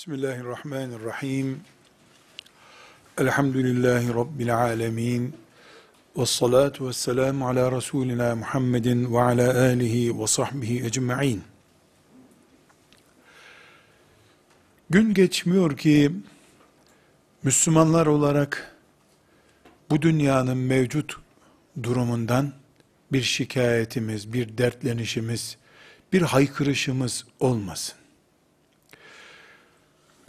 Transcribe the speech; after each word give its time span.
Bismillahirrahmanirrahim. 0.00 1.60
Elhamdülillahi 3.18 4.14
Rabbil 4.14 4.56
alemin. 4.56 5.36
Ve 6.16 6.26
salatu 6.26 6.88
ve 6.88 6.92
selamu 6.92 7.48
ala 7.48 7.72
Resulina 7.72 8.34
Muhammedin 8.36 9.14
ve 9.14 9.20
ala 9.20 9.60
alihi 9.60 10.18
ve 10.18 10.26
sahbihi 10.26 10.84
ecma'in. 10.84 11.42
Gün 14.90 15.14
geçmiyor 15.14 15.76
ki 15.76 16.12
Müslümanlar 17.42 18.06
olarak 18.06 18.76
bu 19.90 20.02
dünyanın 20.02 20.58
mevcut 20.58 21.16
durumundan 21.82 22.52
bir 23.12 23.22
şikayetimiz, 23.22 24.32
bir 24.32 24.58
dertlenişimiz, 24.58 25.56
bir 26.12 26.22
haykırışımız 26.22 27.24
olmasın. 27.40 27.99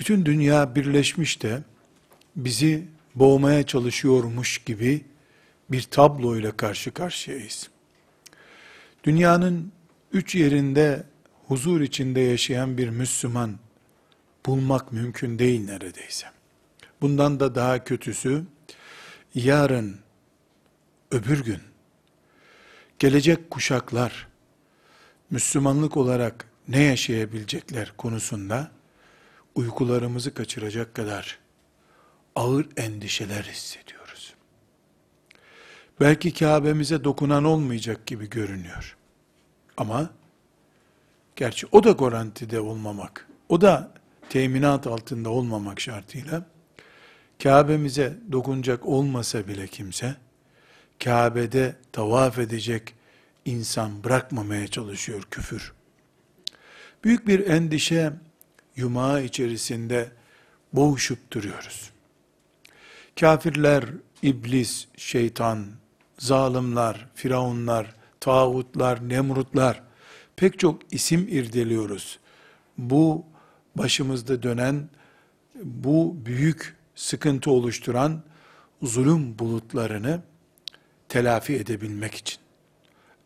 Bütün 0.01 0.25
dünya 0.25 0.75
birleşmiş 0.75 1.43
de 1.43 1.63
bizi 2.35 2.87
boğmaya 3.15 3.65
çalışıyormuş 3.65 4.57
gibi 4.57 5.05
bir 5.71 5.81
tabloyla 5.81 6.57
karşı 6.57 6.91
karşıyayız. 6.91 7.69
Dünyanın 9.03 9.71
üç 10.13 10.35
yerinde 10.35 11.03
huzur 11.47 11.81
içinde 11.81 12.19
yaşayan 12.19 12.77
bir 12.77 12.89
Müslüman 12.89 13.59
bulmak 14.45 14.91
mümkün 14.91 15.39
değil 15.39 15.65
neredeyse. 15.65 16.27
Bundan 17.01 17.39
da 17.39 17.55
daha 17.55 17.83
kötüsü, 17.83 18.43
yarın, 19.35 19.99
öbür 21.11 21.43
gün, 21.43 21.61
gelecek 22.99 23.51
kuşaklar, 23.51 24.27
Müslümanlık 25.29 25.97
olarak 25.97 26.45
ne 26.67 26.83
yaşayabilecekler 26.83 27.93
konusunda, 27.97 28.71
uykularımızı 29.55 30.33
kaçıracak 30.33 30.95
kadar 30.95 31.39
ağır 32.35 32.67
endişeler 32.77 33.43
hissediyoruz. 33.43 34.33
Belki 35.99 36.33
Kabe'mize 36.33 37.03
dokunan 37.03 37.43
olmayacak 37.43 38.05
gibi 38.05 38.29
görünüyor. 38.29 38.97
Ama 39.77 40.09
gerçi 41.35 41.67
o 41.71 41.83
da 41.83 41.91
garantide 41.91 42.59
olmamak, 42.59 43.27
o 43.49 43.61
da 43.61 43.91
teminat 44.29 44.87
altında 44.87 45.29
olmamak 45.29 45.79
şartıyla 45.79 46.45
Kabe'mize 47.43 48.17
dokunacak 48.31 48.85
olmasa 48.85 49.47
bile 49.47 49.67
kimse 49.67 50.15
Kabe'de 51.03 51.75
tavaf 51.91 52.39
edecek 52.39 52.95
insan 53.45 54.03
bırakmamaya 54.03 54.67
çalışıyor 54.67 55.27
küfür. 55.31 55.73
Büyük 57.03 57.27
bir 57.27 57.47
endişe 57.47 58.13
yumağı 58.75 59.23
içerisinde 59.23 60.11
boğuşup 60.73 61.31
duruyoruz. 61.31 61.91
Kafirler, 63.19 63.85
iblis, 64.21 64.87
şeytan, 64.97 65.65
zalimler, 66.19 67.05
firavunlar, 67.15 67.95
tağutlar, 68.19 69.09
nemrutlar, 69.09 69.83
pek 70.35 70.59
çok 70.59 70.93
isim 70.93 71.27
irdeliyoruz. 71.27 72.19
Bu 72.77 73.25
başımızda 73.75 74.43
dönen, 74.43 74.89
bu 75.63 76.17
büyük 76.25 76.75
sıkıntı 76.95 77.51
oluşturan 77.51 78.23
zulüm 78.81 79.39
bulutlarını 79.39 80.21
telafi 81.09 81.55
edebilmek 81.55 82.15
için. 82.15 82.39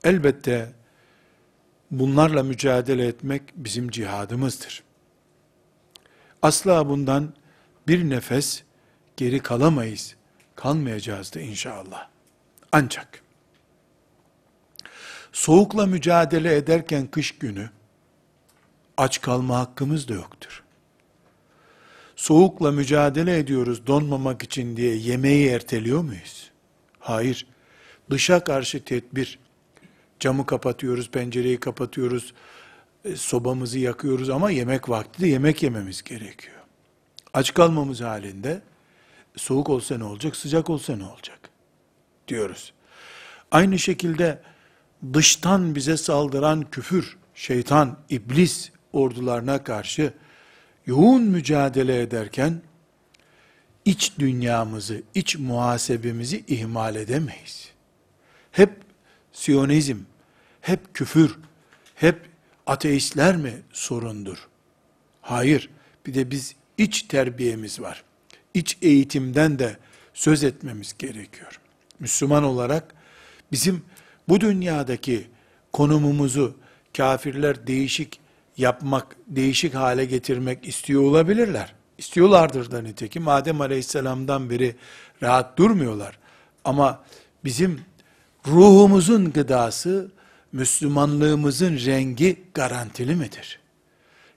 Elbette 0.04 0.74
bunlarla 1.92 2.44
mücadele 2.44 3.08
etmek 3.08 3.42
bizim 3.56 3.90
cihadımızdır. 3.90 4.85
Asla 6.42 6.90
bundan 6.90 7.34
bir 7.88 8.10
nefes 8.10 8.64
geri 9.18 9.40
kalamayız. 9.40 10.16
Kalmayacağız 10.56 11.34
da 11.34 11.40
inşallah. 11.40 12.08
Ancak 12.72 13.22
soğukla 15.34 15.86
mücadele 15.86 16.56
ederken 16.56 17.08
kış 17.08 17.38
günü 17.38 17.70
aç 18.98 19.22
kalma 19.22 19.60
hakkımız 19.60 20.08
da 20.08 20.14
yoktur. 20.14 20.64
Soğukla 22.16 22.72
mücadele 22.72 23.38
ediyoruz 23.38 23.88
donmamak 23.88 24.44
için 24.44 24.78
diye 24.78 24.96
yemeği 24.96 25.48
erteliyor 25.50 26.02
muyuz? 26.02 26.52
Hayır. 27.00 27.48
Dışa 28.10 28.44
karşı 28.44 28.84
tedbir. 28.84 29.40
Camı 30.20 30.46
kapatıyoruz, 30.46 31.12
pencereyi 31.12 31.60
kapatıyoruz, 31.60 32.34
sobamızı 33.16 33.80
yakıyoruz 33.80 34.30
ama 34.30 34.52
yemek 34.52 34.90
vakti 34.90 35.22
de 35.22 35.28
yemek 35.28 35.64
yememiz 35.64 36.04
gerekiyor. 36.04 36.56
Aç 37.34 37.54
kalmamız 37.54 38.02
halinde 38.02 38.62
soğuk 39.36 39.70
olsa 39.70 39.98
ne 39.98 40.04
olacak, 40.04 40.36
sıcak 40.36 40.70
olsa 40.70 40.96
ne 40.96 41.06
olacak 41.06 41.40
diyoruz. 42.28 42.74
Aynı 43.52 43.80
şekilde 43.80 44.42
dıştan 45.14 45.76
bize 45.76 45.98
saldıran 45.98 46.70
küfür, 46.72 47.18
şeytan, 47.36 47.98
iblis 48.10 48.72
ordularına 48.94 49.64
karşı 49.64 50.14
yoğun 50.86 51.24
mücadele 51.24 52.02
ederken 52.02 52.62
iç 53.86 54.12
dünyamızı, 54.20 55.04
iç 55.16 55.36
muhasebemizi 55.38 56.44
ihmal 56.48 56.96
edemeyiz. 56.96 57.70
Hep 58.52 58.86
Siyonizm, 59.36 59.98
hep 60.62 60.94
küfür, 60.94 61.38
hep 61.96 62.35
ateistler 62.66 63.38
mi 63.38 63.54
sorundur? 63.74 64.48
Hayır. 65.22 65.70
Bir 66.06 66.14
de 66.14 66.32
biz 66.32 66.56
iç 66.78 67.02
terbiyemiz 67.02 67.82
var. 67.82 68.04
İç 68.54 68.78
eğitimden 68.82 69.60
de 69.60 69.78
söz 70.14 70.44
etmemiz 70.44 70.96
gerekiyor. 71.00 71.60
Müslüman 72.00 72.44
olarak 72.44 72.96
bizim 73.52 73.84
bu 74.30 74.42
dünyadaki 74.42 75.28
konumumuzu 75.74 76.56
kafirler 76.98 77.68
değişik 77.68 78.20
yapmak, 78.58 79.16
değişik 79.28 79.76
hale 79.76 80.06
getirmek 80.06 80.68
istiyor 80.68 81.02
olabilirler. 81.02 81.74
İstiyorlardır 81.98 82.72
da 82.72 82.82
nitekim. 82.82 83.28
Adem 83.28 83.62
Aleyhisselam'dan 83.62 84.50
beri 84.50 84.76
rahat 85.24 85.58
durmuyorlar. 85.58 86.20
Ama 86.66 87.04
bizim 87.44 87.82
ruhumuzun 88.48 89.32
gıdası 89.34 90.12
Müslümanlığımızın 90.56 91.78
rengi 91.86 92.44
garantili 92.54 93.16
midir? 93.16 93.60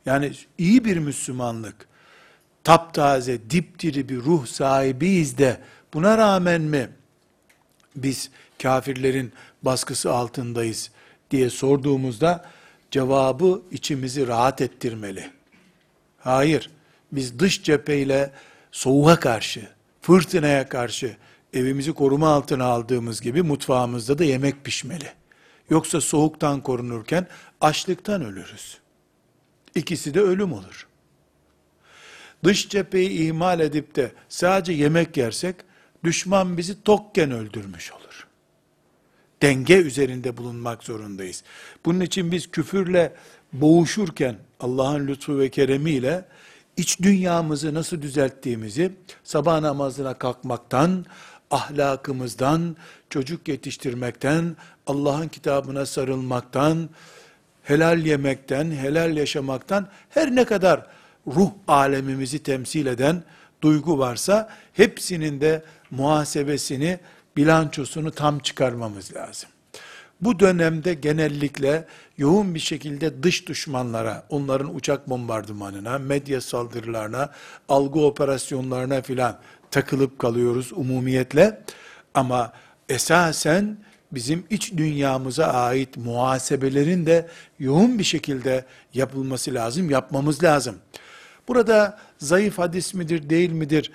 Yani 0.06 0.32
iyi 0.58 0.84
bir 0.84 0.96
Müslümanlık, 0.96 1.88
taptaze, 2.64 3.50
dipdiri 3.50 4.08
bir 4.08 4.16
ruh 4.16 4.46
sahibiyiz 4.46 5.38
de 5.38 5.60
buna 5.94 6.18
rağmen 6.18 6.60
mi 6.60 6.90
biz 7.96 8.30
kafirlerin 8.62 9.32
baskısı 9.62 10.12
altındayız 10.12 10.90
diye 11.30 11.50
sorduğumuzda 11.50 12.44
cevabı 12.90 13.62
içimizi 13.70 14.26
rahat 14.26 14.60
ettirmeli. 14.60 15.30
Hayır, 16.18 16.70
biz 17.12 17.38
dış 17.38 17.62
cepheyle 17.62 18.32
soğuğa 18.72 19.20
karşı, 19.20 19.68
fırtınaya 20.02 20.68
karşı 20.68 21.16
evimizi 21.52 21.92
koruma 21.92 22.28
altına 22.28 22.64
aldığımız 22.64 23.20
gibi 23.20 23.42
mutfağımızda 23.42 24.18
da 24.18 24.24
yemek 24.24 24.64
pişmeli. 24.64 25.12
Yoksa 25.70 26.00
soğuktan 26.00 26.60
korunurken 26.60 27.26
açlıktan 27.60 28.24
ölürüz. 28.24 28.78
İkisi 29.74 30.14
de 30.14 30.20
ölüm 30.20 30.52
olur. 30.52 30.86
Dış 32.44 32.68
cepheyi 32.68 33.10
ihmal 33.10 33.60
edip 33.60 33.96
de 33.96 34.12
sadece 34.28 34.72
yemek 34.72 35.16
yersek, 35.16 35.56
düşman 36.04 36.56
bizi 36.56 36.82
tokken 36.82 37.30
öldürmüş 37.30 37.92
olur. 37.92 38.26
Denge 39.42 39.76
üzerinde 39.76 40.36
bulunmak 40.36 40.84
zorundayız. 40.84 41.44
Bunun 41.84 42.00
için 42.00 42.32
biz 42.32 42.50
küfürle 42.50 43.12
boğuşurken, 43.52 44.36
Allah'ın 44.60 45.06
lütfu 45.06 45.38
ve 45.38 45.50
keremiyle, 45.50 46.24
iç 46.76 47.00
dünyamızı 47.02 47.74
nasıl 47.74 48.02
düzelttiğimizi, 48.02 48.92
sabah 49.24 49.60
namazına 49.60 50.14
kalkmaktan, 50.14 51.06
ahlakımızdan, 51.50 52.76
çocuk 53.10 53.48
yetiştirmekten, 53.48 54.56
Allah'ın 54.86 55.28
kitabına 55.28 55.86
sarılmaktan, 55.86 56.88
helal 57.62 58.06
yemekten, 58.06 58.70
helal 58.70 59.16
yaşamaktan, 59.16 59.88
her 60.10 60.34
ne 60.34 60.44
kadar 60.44 60.86
ruh 61.26 61.50
alemimizi 61.68 62.38
temsil 62.38 62.86
eden 62.86 63.22
duygu 63.62 63.98
varsa, 63.98 64.50
hepsinin 64.72 65.40
de 65.40 65.62
muhasebesini, 65.90 66.98
bilançosunu 67.36 68.10
tam 68.10 68.38
çıkarmamız 68.38 69.14
lazım. 69.14 69.50
Bu 70.20 70.40
dönemde 70.40 70.94
genellikle 70.94 71.84
yoğun 72.18 72.54
bir 72.54 72.60
şekilde 72.60 73.22
dış 73.22 73.48
düşmanlara, 73.48 74.26
onların 74.28 74.74
uçak 74.74 75.10
bombardımanına, 75.10 75.98
medya 75.98 76.40
saldırılarına, 76.40 77.30
algı 77.68 78.00
operasyonlarına 78.00 79.02
filan 79.02 79.38
takılıp 79.70 80.18
kalıyoruz 80.18 80.72
umumiyetle. 80.72 81.62
Ama 82.14 82.52
esasen 82.88 83.78
bizim 84.12 84.44
iç 84.50 84.72
dünyamıza 84.72 85.46
ait 85.46 85.96
muhasebelerin 85.96 87.06
de 87.06 87.28
yoğun 87.58 87.98
bir 87.98 88.04
şekilde 88.04 88.64
yapılması 88.94 89.54
lazım, 89.54 89.90
yapmamız 89.90 90.44
lazım. 90.44 90.76
Burada 91.48 91.98
zayıf 92.18 92.58
hadis 92.58 92.94
midir 92.94 93.30
değil 93.30 93.50
midir 93.50 93.92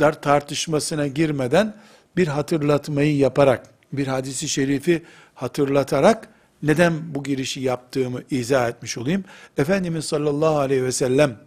dar 0.00 0.22
tartışmasına 0.22 1.06
girmeden 1.06 1.74
bir 2.16 2.26
hatırlatmayı 2.26 3.16
yaparak, 3.16 3.66
bir 3.92 4.06
hadisi 4.06 4.48
şerifi 4.48 5.02
hatırlatarak 5.34 6.28
neden 6.62 7.14
bu 7.14 7.22
girişi 7.22 7.60
yaptığımı 7.60 8.22
izah 8.30 8.68
etmiş 8.68 8.98
olayım. 8.98 9.24
Efendimiz 9.56 10.04
sallallahu 10.04 10.58
aleyhi 10.58 10.84
ve 10.84 10.92
sellem 10.92 11.38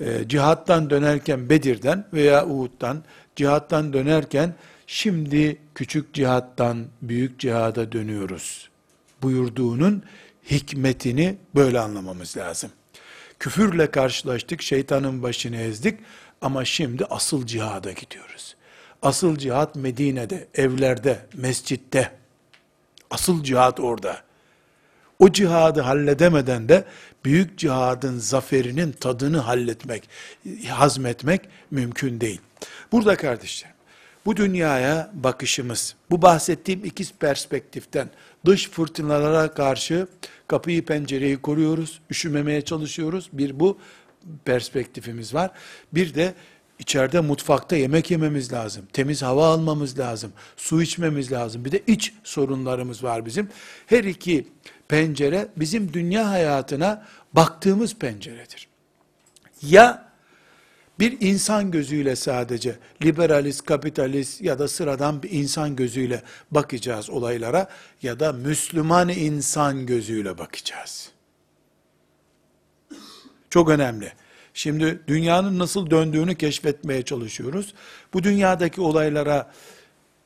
e, 0.00 0.28
cihattan 0.28 0.90
dönerken 0.90 1.48
Bedir'den 1.50 2.06
veya 2.12 2.46
Uhud'dan 2.46 3.04
cihattan 3.36 3.92
dönerken 3.92 4.54
şimdi 4.86 5.56
küçük 5.74 6.14
cihattan 6.14 6.86
büyük 7.02 7.38
cihada 7.38 7.92
dönüyoruz 7.92 8.68
buyurduğunun 9.22 10.02
hikmetini 10.50 11.38
böyle 11.54 11.80
anlamamız 11.80 12.36
lazım. 12.36 12.70
Küfürle 13.38 13.90
karşılaştık, 13.90 14.62
şeytanın 14.62 15.22
başını 15.22 15.56
ezdik 15.56 16.00
ama 16.40 16.64
şimdi 16.64 17.04
asıl 17.04 17.46
cihada 17.46 17.92
gidiyoruz. 17.92 18.56
Asıl 19.02 19.36
cihat 19.36 19.76
Medine'de, 19.76 20.48
evlerde, 20.54 21.26
mescitte. 21.34 22.12
Asıl 23.10 23.44
cihat 23.44 23.80
orada. 23.80 24.22
O 25.18 25.32
cihadı 25.32 25.80
halledemeden 25.80 26.68
de 26.68 26.84
büyük 27.24 27.58
cihadın 27.58 28.18
zaferinin 28.18 28.92
tadını 28.92 29.38
halletmek, 29.38 30.08
hazmetmek 30.68 31.40
mümkün 31.70 32.20
değil. 32.20 32.40
Burada 32.92 33.16
kardeşlerim, 33.16 33.76
bu 34.26 34.36
dünyaya 34.36 35.10
bakışımız, 35.14 35.94
bu 36.10 36.22
bahsettiğim 36.22 36.84
ikiz 36.84 37.12
perspektiften 37.12 38.10
dış 38.46 38.70
fırtınalara 38.70 39.54
karşı 39.54 40.06
kapıyı 40.46 40.84
pencereyi 40.84 41.36
koruyoruz, 41.42 42.00
üşümemeye 42.10 42.62
çalışıyoruz. 42.62 43.28
Bir 43.32 43.60
bu 43.60 43.78
perspektifimiz 44.44 45.34
var. 45.34 45.50
Bir 45.92 46.14
de 46.14 46.34
içeride 46.78 47.20
mutfakta 47.20 47.76
yemek 47.76 48.10
yememiz 48.10 48.52
lazım. 48.52 48.86
Temiz 48.92 49.22
hava 49.22 49.46
almamız 49.46 49.98
lazım. 49.98 50.32
Su 50.56 50.82
içmemiz 50.82 51.32
lazım. 51.32 51.64
Bir 51.64 51.72
de 51.72 51.82
iç 51.86 52.12
sorunlarımız 52.24 53.04
var 53.04 53.26
bizim. 53.26 53.48
Her 53.86 54.04
iki 54.04 54.46
pencere 54.88 55.48
bizim 55.56 55.92
dünya 55.92 56.30
hayatına 56.30 57.06
baktığımız 57.32 57.94
penceredir. 57.94 58.68
Ya 59.62 60.08
bir 60.98 61.20
insan 61.20 61.70
gözüyle 61.70 62.16
sadece 62.16 62.76
liberalist, 63.04 63.64
kapitalist 63.64 64.42
ya 64.42 64.58
da 64.58 64.68
sıradan 64.68 65.22
bir 65.22 65.30
insan 65.30 65.76
gözüyle 65.76 66.22
bakacağız 66.50 67.10
olaylara 67.10 67.68
ya 68.02 68.20
da 68.20 68.32
Müslüman 68.32 69.08
insan 69.08 69.86
gözüyle 69.86 70.38
bakacağız. 70.38 71.10
Çok 73.50 73.70
önemli. 73.70 74.12
Şimdi 74.54 75.00
dünyanın 75.08 75.58
nasıl 75.58 75.90
döndüğünü 75.90 76.34
keşfetmeye 76.34 77.02
çalışıyoruz. 77.02 77.74
Bu 78.12 78.22
dünyadaki 78.22 78.80
olaylara 78.80 79.50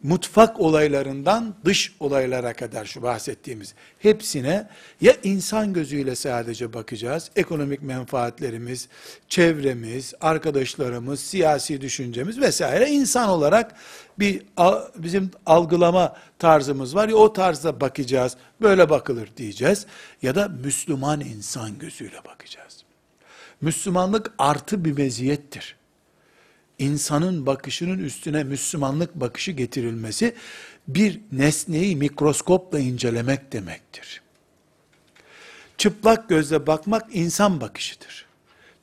mutfak 0.02 0.60
olaylarından 0.60 1.54
dış 1.64 1.92
olaylara 2.00 2.52
kadar 2.52 2.84
şu 2.84 3.02
bahsettiğimiz 3.02 3.74
hepsine 3.98 4.68
ya 5.00 5.16
insan 5.22 5.72
gözüyle 5.72 6.16
sadece 6.16 6.72
bakacağız. 6.72 7.30
Ekonomik 7.36 7.82
menfaatlerimiz, 7.82 8.88
çevremiz, 9.28 10.14
arkadaşlarımız, 10.20 11.20
siyasi 11.20 11.80
düşüncemiz 11.80 12.40
vesaire 12.40 12.88
insan 12.88 13.28
olarak 13.28 13.74
bir 14.18 14.42
bizim 14.96 15.30
algılama 15.46 16.16
tarzımız 16.38 16.94
var 16.94 17.08
ya 17.08 17.16
o 17.16 17.32
tarzda 17.32 17.80
bakacağız. 17.80 18.36
Böyle 18.60 18.90
bakılır 18.90 19.28
diyeceğiz 19.36 19.86
ya 20.22 20.34
da 20.34 20.48
Müslüman 20.48 21.20
insan 21.20 21.78
gözüyle 21.78 22.24
bakacağız. 22.24 22.84
Müslümanlık 23.60 24.32
artı 24.38 24.84
bir 24.84 24.92
meziyettir 24.92 25.81
insanın 26.78 27.46
bakışının 27.46 27.98
üstüne 27.98 28.44
Müslümanlık 28.44 29.14
bakışı 29.14 29.52
getirilmesi 29.52 30.34
bir 30.88 31.20
nesneyi 31.32 31.96
mikroskopla 31.96 32.78
incelemek 32.78 33.52
demektir. 33.52 34.22
Çıplak 35.78 36.28
gözle 36.28 36.66
bakmak 36.66 37.06
insan 37.12 37.60
bakışıdır. 37.60 38.26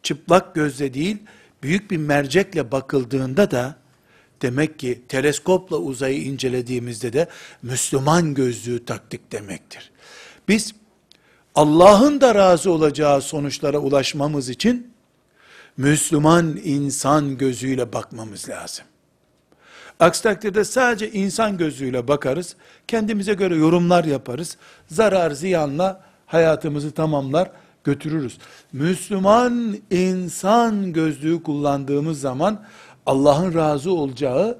Çıplak 0.04 0.56
gözle 0.56 0.94
değil, 0.94 1.18
büyük 1.64 1.92
bir 1.92 1.98
mercekle 1.98 2.72
bakıldığında 2.72 3.52
da 3.52 3.76
demek 4.42 4.80
ki 4.80 5.02
teleskopla 5.08 5.78
uzayı 5.78 6.24
incelediğimizde 6.24 7.14
de 7.14 7.28
Müslüman 7.62 8.34
gözlüğü 8.34 8.86
taktik 8.86 9.32
demektir. 9.32 9.92
Biz 10.48 10.74
Allah'ın 11.56 12.22
da 12.22 12.36
razı 12.36 12.72
olacağı 12.72 13.22
sonuçlara 13.22 13.78
ulaşmamız 13.78 14.50
için 14.50 14.94
Müslüman 15.80 16.60
insan 16.64 17.38
gözüyle 17.38 17.94
bakmamız 17.94 18.50
lazım. 18.50 18.86
Aksi 20.00 20.24
takdirde 20.24 20.64
sadece 20.64 21.12
insan 21.12 21.58
gözüyle 21.58 22.08
bakarız, 22.08 22.56
kendimize 22.88 23.34
göre 23.34 23.56
yorumlar 23.56 24.04
yaparız, 24.04 24.58
zarar 24.88 25.32
ziyanla 25.32 26.02
hayatımızı 26.26 26.92
tamamlar, 26.92 27.52
götürürüz. 27.84 28.38
Müslüman 28.74 29.78
insan 29.92 30.94
gözlüğü 30.94 31.44
kullandığımız 31.44 32.22
zaman 32.22 32.64
Allah'ın 33.06 33.54
razı 33.54 33.94
olacağı, 33.94 34.58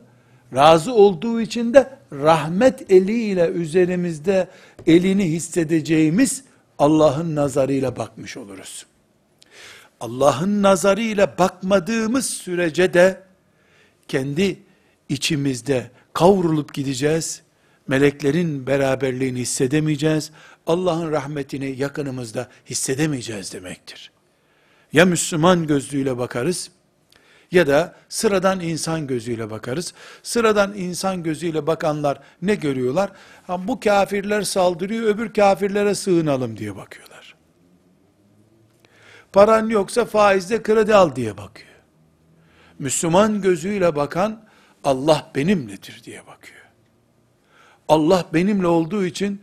razı 0.54 0.94
olduğu 0.94 1.42
için 1.42 1.74
de 1.74 1.98
rahmet 2.12 2.92
eliyle 2.92 3.48
üzerimizde 3.48 4.48
elini 4.88 5.24
hissedeceğimiz 5.24 6.44
Allah'ın 6.78 7.36
nazarıyla 7.36 7.96
bakmış 7.96 8.38
oluruz. 8.38 8.86
Allah'ın 10.00 10.64
nazarıyla 10.64 11.38
bakmadığımız 11.38 12.26
sürece 12.26 12.94
de 12.94 13.24
kendi 14.08 14.60
içimizde 15.10 15.92
kavrulup 16.14 16.74
gideceğiz. 16.74 17.42
Meleklerin 17.88 18.68
beraberliğini 18.68 19.40
hissedemeyeceğiz. 19.40 20.32
Allah'ın 20.68 21.12
rahmetini 21.12 21.76
yakınımızda 21.78 22.48
hissedemeyeceğiz 22.70 23.54
demektir. 23.54 24.12
Ya 24.94 25.06
Müslüman 25.06 25.68
gözlüğüyle 25.68 26.18
bakarız 26.18 26.72
ya 27.52 27.68
da 27.68 27.96
sıradan 28.10 28.60
insan 28.60 29.08
gözüyle 29.08 29.50
bakarız. 29.50 29.94
Sıradan 30.24 30.74
insan 30.74 31.24
gözüyle 31.24 31.68
bakanlar 31.68 32.20
ne 32.42 32.56
görüyorlar? 32.56 33.12
Ha, 33.48 33.68
bu 33.68 33.80
kafirler 33.80 34.42
saldırıyor, 34.42 35.04
öbür 35.04 35.34
kafirlere 35.34 35.96
sığınalım 35.96 36.58
diye 36.58 36.76
bakıyorlar. 36.76 37.19
Paran 39.34 39.70
yoksa 39.70 40.06
faizle 40.06 40.64
kredi 40.64 40.96
al 40.96 41.16
diye 41.16 41.38
bakıyor. 41.38 41.70
Müslüman 42.80 43.42
gözüyle 43.42 43.96
bakan 43.96 44.44
Allah 44.84 45.32
benimledir 45.36 46.02
diye 46.04 46.28
bakıyor. 46.28 46.60
Allah 47.88 48.26
benimle 48.34 48.68
olduğu 48.68 49.06
için 49.06 49.42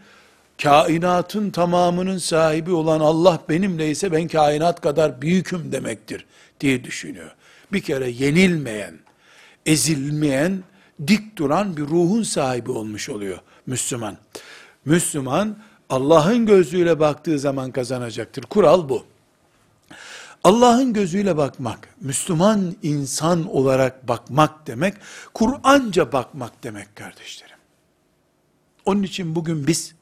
kainatın 0.62 1.50
tamamının 1.50 2.18
sahibi 2.18 2.72
olan 2.72 3.00
Allah 3.00 3.40
benimle 3.48 3.90
ise 3.90 4.12
ben 4.12 4.28
kainat 4.28 4.80
kadar 4.80 5.22
büyüküm 5.22 5.72
demektir 5.72 6.26
diye 6.60 6.84
düşünüyor. 6.84 7.34
Bir 7.72 7.80
kere 7.80 8.10
yenilmeyen, 8.10 8.94
ezilmeyen, 9.66 10.62
dik 11.06 11.36
duran 11.36 11.76
bir 11.76 11.82
ruhun 11.82 12.22
sahibi 12.22 12.70
olmuş 12.70 13.08
oluyor 13.08 13.38
Müslüman. 13.66 14.16
Müslüman 14.84 15.56
Allah'ın 15.90 16.46
gözüyle 16.46 17.00
baktığı 17.00 17.38
zaman 17.38 17.70
kazanacaktır. 17.70 18.42
Kural 18.42 18.88
bu. 18.88 19.04
Allah'ın 20.46 20.92
gözüyle 20.92 21.36
bakmak, 21.36 21.88
Müslüman 22.00 22.76
insan 22.82 23.48
olarak 23.48 24.08
bakmak 24.08 24.66
demek, 24.66 24.94
Kur'anca 25.34 26.12
bakmak 26.12 26.64
demek 26.64 26.96
kardeşlerim. 26.96 27.56
Onun 28.84 29.02
için 29.02 29.34
bugün 29.34 29.66
biz, 29.66 29.94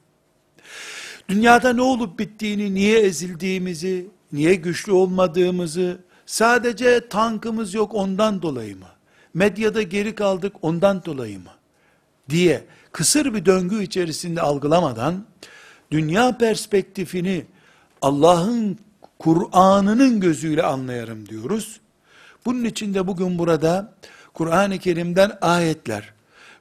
dünyada 1.29 1.73
ne 1.73 1.81
olup 1.81 2.19
bittiğini, 2.19 2.73
niye 2.73 2.99
ezildiğimizi, 2.99 4.07
niye 4.31 4.55
güçlü 4.55 4.91
olmadığımızı, 4.91 5.97
sadece 6.25 7.09
tankımız 7.09 7.73
yok 7.73 7.95
ondan 7.95 8.41
dolayı 8.41 8.77
mı? 8.77 8.89
Medyada 9.33 9.81
geri 9.81 10.15
kaldık 10.15 10.55
ondan 10.61 11.05
dolayı 11.05 11.39
mı? 11.39 11.51
Diye 12.29 12.65
kısır 12.91 13.33
bir 13.33 13.45
döngü 13.45 13.83
içerisinde 13.83 14.41
algılamadan, 14.41 15.25
dünya 15.91 16.37
perspektifini 16.37 17.45
Allah'ın 18.01 18.77
Kur'an'ının 19.25 20.19
gözüyle 20.19 20.63
anlayarım 20.63 21.29
diyoruz. 21.29 21.79
Bunun 22.45 22.63
için 22.63 22.93
de 22.93 23.07
bugün 23.07 23.39
burada 23.39 23.93
Kur'an-ı 24.33 24.79
Kerim'den 24.79 25.37
ayetler 25.41 26.13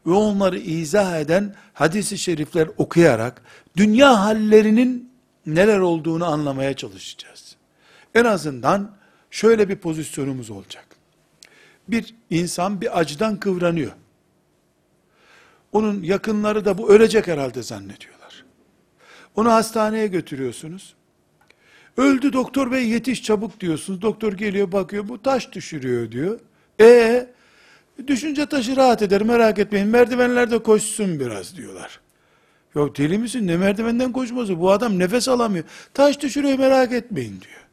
ve 0.06 0.12
onları 0.12 0.58
izah 0.58 1.20
eden 1.20 1.54
hadisi 1.74 2.18
şerifler 2.18 2.68
okuyarak 2.76 3.42
dünya 3.76 4.20
hallerinin 4.20 5.12
neler 5.46 5.78
olduğunu 5.78 6.24
anlamaya 6.24 6.76
çalışacağız. 6.76 7.56
En 8.14 8.24
azından 8.24 8.96
şöyle 9.30 9.68
bir 9.68 9.76
pozisyonumuz 9.76 10.50
olacak. 10.50 10.86
Bir 11.88 12.14
insan 12.30 12.80
bir 12.80 12.98
acıdan 12.98 13.40
kıvranıyor. 13.40 13.92
Onun 15.72 16.02
yakınları 16.02 16.64
da 16.64 16.78
bu 16.78 16.90
ölecek 16.90 17.26
herhalde 17.26 17.62
zannediyorlar. 17.62 18.44
Onu 19.36 19.52
hastaneye 19.52 20.06
götürüyorsunuz. 20.06 20.94
Öldü 21.96 22.32
doktor 22.32 22.72
bey 22.72 22.88
yetiş 22.88 23.22
çabuk 23.22 23.60
diyorsunuz. 23.60 24.02
Doktor 24.02 24.32
geliyor 24.32 24.72
bakıyor 24.72 25.08
bu 25.08 25.22
taş 25.22 25.52
düşürüyor 25.52 26.12
diyor. 26.12 26.40
E 26.80 27.26
düşünce 28.06 28.46
taşı 28.46 28.76
rahat 28.76 29.02
eder 29.02 29.22
merak 29.22 29.58
etmeyin 29.58 29.88
merdivenlerde 29.88 30.58
koşsun 30.58 31.20
biraz 31.20 31.56
diyorlar. 31.56 32.00
Yok 32.74 32.98
deli 32.98 33.18
misin 33.18 33.46
ne 33.46 33.56
merdivenden 33.56 34.12
koşması 34.12 34.60
bu 34.60 34.70
adam 34.70 34.98
nefes 34.98 35.28
alamıyor. 35.28 35.64
Taş 35.94 36.20
düşürüyor 36.20 36.58
merak 36.58 36.92
etmeyin 36.92 37.40
diyor. 37.40 37.64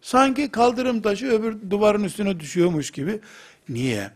Sanki 0.00 0.50
kaldırım 0.50 1.02
taşı 1.02 1.26
öbür 1.26 1.70
duvarın 1.70 2.04
üstüne 2.04 2.40
düşüyormuş 2.40 2.90
gibi. 2.90 3.20
Niye? 3.68 4.10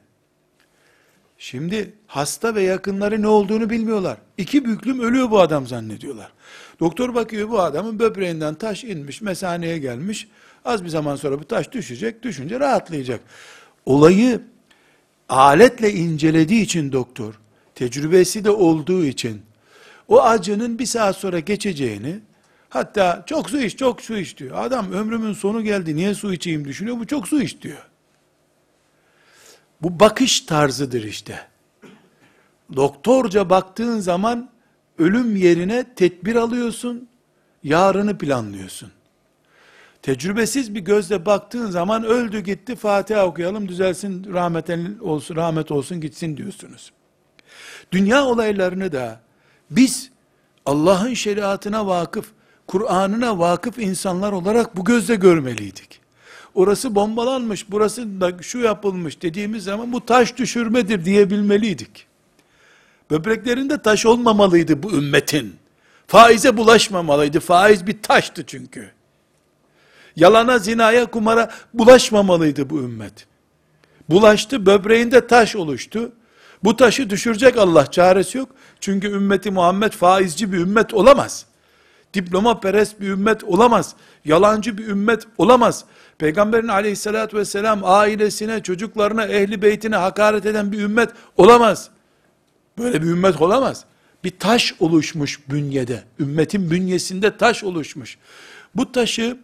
Şimdi 1.39 1.93
hasta 2.07 2.55
ve 2.55 2.63
yakınları 2.63 3.23
ne 3.23 3.27
olduğunu 3.27 3.71
bilmiyorlar. 3.71 4.17
İki 4.39 4.65
büklüm 4.65 5.01
ölüyor 5.01 5.31
bu 5.31 5.41
adam 5.41 5.67
zannediyorlar. 5.67 6.33
Doktor 6.81 7.15
bakıyor 7.15 7.51
bu 7.51 7.61
adamın 7.61 7.99
böbreğinden 7.99 8.55
taş 8.55 8.85
inmiş, 8.85 9.21
mesaneye 9.21 9.79
gelmiş. 9.79 10.29
Az 10.65 10.85
bir 10.85 10.89
zaman 10.89 11.17
sonra 11.17 11.41
bu 11.41 11.45
taş 11.45 11.73
düşecek, 11.73 12.23
düşünce 12.23 12.61
rahatlayacak. 12.61 13.21
Olayı 13.87 14.43
aletle 15.29 15.93
incelediği 15.93 16.63
için 16.63 16.93
doktor, 16.93 17.41
tecrübesi 17.75 18.45
de 18.45 18.51
olduğu 18.51 19.05
için, 19.05 19.43
o 20.09 20.23
acının 20.23 20.79
bir 20.79 20.87
saat 20.87 21.17
sonra 21.17 21.39
geçeceğini, 21.39 22.21
hatta 22.69 23.23
çok 23.27 23.51
su 23.51 23.61
iç, 23.61 23.77
çok 23.77 24.01
su 24.01 24.17
iç 24.17 24.39
diyor. 24.39 24.65
Adam 24.65 24.93
ömrümün 24.93 25.33
sonu 25.33 25.65
geldi, 25.65 25.97
niye 25.97 26.15
su 26.15 26.33
içeyim 26.33 26.65
düşünüyor, 26.65 27.01
bu 27.01 27.07
çok 27.07 27.29
su 27.29 27.43
iç 27.43 27.63
diyor. 27.63 27.89
Bu 29.83 30.01
bakış 30.01 30.41
tarzıdır 30.41 31.03
işte. 31.05 31.47
Doktorca 32.77 33.51
baktığın 33.51 34.01
zaman 34.01 34.51
ölüm 34.99 35.37
yerine 35.37 35.85
tedbir 35.97 36.37
alıyorsun, 36.37 37.09
yarını 37.65 38.19
planlıyorsun. 38.19 38.91
Tecrübesiz 40.03 40.75
bir 40.75 40.81
gözle 40.81 41.27
baktığın 41.27 41.71
zaman 41.71 42.05
öldü 42.05 42.41
gitti 42.41 42.77
Fatiha 42.77 43.27
okuyalım 43.27 43.69
düzelsin 43.69 44.33
rahmet 44.33 44.71
olsun 45.01 45.37
rahmet 45.37 45.71
olsun 45.71 46.01
gitsin 46.01 46.37
diyorsunuz. 46.37 46.93
Dünya 47.93 48.25
olaylarını 48.25 48.93
da 48.93 49.21
biz 49.71 50.11
Allah'ın 50.67 51.15
şeriatına 51.15 51.87
vakıf, 51.87 52.27
Kur'an'ına 52.67 53.39
vakıf 53.39 53.79
insanlar 53.79 54.33
olarak 54.33 54.77
bu 54.77 54.85
gözle 54.85 55.15
görmeliydik. 55.15 56.01
Orası 56.55 56.95
bombalanmış, 56.95 57.71
burası 57.71 58.21
da 58.21 58.43
şu 58.43 58.59
yapılmış 58.59 59.23
dediğimiz 59.23 59.65
zaman 59.65 59.93
bu 59.93 60.07
taş 60.07 60.37
düşürmedir 60.37 61.05
diyebilmeliydik. 61.05 62.07
Böbreklerinde 63.13 63.83
taş 63.83 64.07
olmamalıydı 64.07 64.83
bu 64.83 64.93
ümmetin. 64.93 65.57
Faize 66.07 66.57
bulaşmamalıydı. 66.57 67.41
Faiz 67.41 67.87
bir 67.87 68.03
taştı 68.03 68.45
çünkü. 68.47 68.91
Yalana, 70.17 70.59
zinaya, 70.59 71.07
kumara 71.07 71.51
bulaşmamalıydı 71.75 72.71
bu 72.71 72.79
ümmet. 72.79 73.27
Bulaştı, 74.09 74.67
böbreğinde 74.67 75.27
taş 75.27 75.57
oluştu. 75.57 76.13
Bu 76.65 76.77
taşı 76.77 77.11
düşürecek 77.11 77.57
Allah 77.57 77.91
çaresi 77.91 78.39
yok. 78.39 78.49
Çünkü 78.81 79.09
ümmeti 79.09 79.51
Muhammed 79.51 79.93
faizci 79.93 80.53
bir 80.53 80.59
ümmet 80.59 80.95
olamaz. 80.95 81.47
Diploma 82.15 82.61
perest 82.61 83.01
bir 83.01 83.09
ümmet 83.09 83.45
olamaz. 83.45 83.95
Yalancı 84.25 84.79
bir 84.79 84.87
ümmet 84.87 85.23
olamaz. 85.39 85.85
Peygamberin 86.19 86.69
aleyhissalatü 86.69 87.37
vesselam 87.37 87.81
ailesine, 87.85 88.63
çocuklarına, 88.63 89.25
ehli 89.25 89.63
beytine 89.63 89.97
hakaret 89.97 90.47
eden 90.47 90.73
bir 90.73 90.81
ümmet 90.81 91.11
olamaz. 91.37 91.91
Böyle 92.79 93.03
bir 93.03 93.07
ümmet 93.07 93.41
olamaz. 93.41 93.85
Bir 94.25 94.39
taş 94.39 94.75
oluşmuş 94.81 95.41
bünyede. 95.51 96.03
Ümmetin 96.21 96.71
bünyesinde 96.71 97.37
taş 97.37 97.65
oluşmuş. 97.65 98.19
Bu 98.75 98.93
taşı 98.93 99.37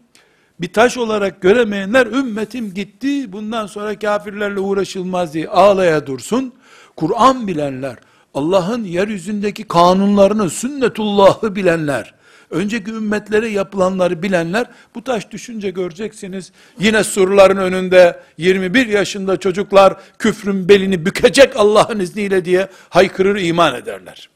bir 0.61 0.73
taş 0.73 0.97
olarak 0.97 1.43
göremeyenler 1.43 2.07
ümmetim 2.07 2.75
gitti 2.75 3.33
bundan 3.33 3.67
sonra 3.67 3.99
kafirlerle 3.99 4.61
uğraşılmaz 4.61 5.35
diye 5.35 5.49
ağlaya 5.49 6.07
dursun. 6.07 6.53
Kur'an 6.97 7.47
bilenler, 7.47 7.97
Allah'ın 8.35 8.85
yeryüzündeki 8.85 9.65
kanunlarını, 9.65 10.51
sünnetullahı 10.51 11.57
bilenler, 11.57 12.15
önceki 12.51 12.91
ümmetlere 12.91 13.49
yapılanları 13.49 14.23
bilenler, 14.23 14.67
bu 14.95 15.05
taş 15.05 15.31
düşünce 15.31 15.71
göreceksiniz, 15.71 16.53
yine 16.79 17.05
surların 17.05 17.57
önünde 17.57 18.21
21 18.39 18.87
yaşında 18.87 19.37
çocuklar 19.37 19.97
küfrün 20.19 20.69
belini 20.69 21.07
bükecek 21.07 21.57
Allah'ın 21.57 22.01
izniyle 22.01 22.45
diye 22.45 22.69
haykırır 22.89 23.37
iman 23.41 23.75
ederler. 23.75 24.29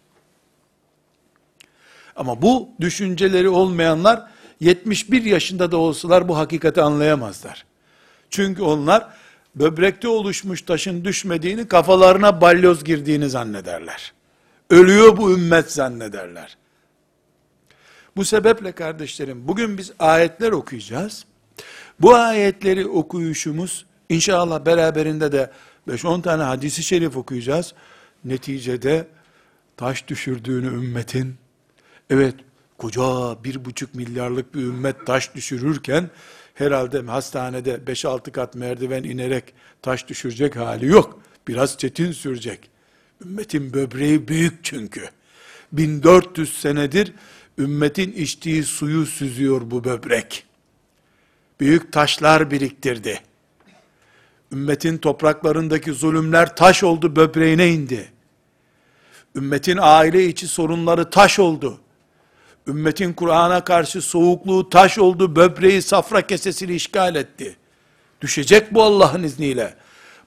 Ama 2.16 2.42
bu 2.42 2.68
düşünceleri 2.80 3.48
olmayanlar, 3.48 4.22
71 4.60 5.24
yaşında 5.24 5.72
da 5.72 5.76
olsalar 5.76 6.28
bu 6.28 6.38
hakikati 6.38 6.82
anlayamazlar. 6.82 7.64
Çünkü 8.30 8.62
onlar, 8.62 9.08
böbrekte 9.54 10.08
oluşmuş 10.08 10.62
taşın 10.62 11.04
düşmediğini, 11.04 11.68
kafalarına 11.68 12.40
balyoz 12.40 12.84
girdiğini 12.84 13.30
zannederler. 13.30 14.12
Ölüyor 14.70 15.16
bu 15.16 15.32
ümmet 15.32 15.72
zannederler. 15.72 16.56
Bu 18.16 18.24
sebeple 18.24 18.72
kardeşlerim, 18.72 19.48
bugün 19.48 19.78
biz 19.78 19.92
ayetler 19.98 20.52
okuyacağız. 20.52 21.24
Bu 22.00 22.14
ayetleri 22.14 22.86
okuyuşumuz, 22.86 23.86
inşallah 24.08 24.66
beraberinde 24.66 25.32
de 25.32 25.50
5-10 25.88 26.22
tane 26.22 26.42
hadisi 26.42 26.82
şerif 26.82 27.16
okuyacağız. 27.16 27.74
Neticede 28.24 29.06
taş 29.76 30.08
düşürdüğünü 30.08 30.66
ümmetin, 30.66 31.34
evet 32.10 32.34
koca 32.78 33.02
bir 33.44 33.64
buçuk 33.64 33.94
milyarlık 33.94 34.54
bir 34.54 34.60
ümmet 34.60 35.06
taş 35.06 35.34
düşürürken, 35.34 36.10
herhalde 36.54 37.02
hastanede 37.02 37.74
5-6 37.74 38.30
kat 38.30 38.54
merdiven 38.54 39.02
inerek 39.04 39.54
taş 39.82 40.08
düşürecek 40.08 40.56
hali 40.56 40.86
yok. 40.86 41.22
Biraz 41.48 41.78
çetin 41.78 42.12
sürecek. 42.12 42.70
Ümmetin 43.24 43.72
böbreği 43.72 44.28
büyük 44.28 44.64
çünkü. 44.64 45.08
1400 45.72 46.60
senedir 46.60 47.12
ümmetin 47.58 48.12
içtiği 48.12 48.64
suyu 48.64 49.06
süzüyor 49.06 49.70
bu 49.70 49.84
böbrek. 49.84 50.44
Büyük 51.60 51.92
taşlar 51.92 52.50
biriktirdi. 52.50 53.20
Ümmetin 54.52 54.98
topraklarındaki 54.98 55.92
zulümler 55.92 56.56
taş 56.56 56.84
oldu, 56.84 57.16
böbreğine 57.16 57.68
indi. 57.68 58.12
Ümmetin 59.36 59.78
aile 59.80 60.26
içi 60.26 60.48
sorunları 60.48 61.10
taş 61.10 61.38
oldu. 61.38 61.80
Ümmetin 62.66 63.12
Kur'an'a 63.12 63.64
karşı 63.64 64.02
soğukluğu 64.02 64.70
taş 64.70 64.98
oldu, 64.98 65.36
böbreği 65.36 65.82
safra 65.82 66.26
kesesini 66.26 66.74
işgal 66.74 67.14
etti. 67.14 67.56
Düşecek 68.20 68.74
bu 68.74 68.82
Allah'ın 68.82 69.22
izniyle. 69.22 69.74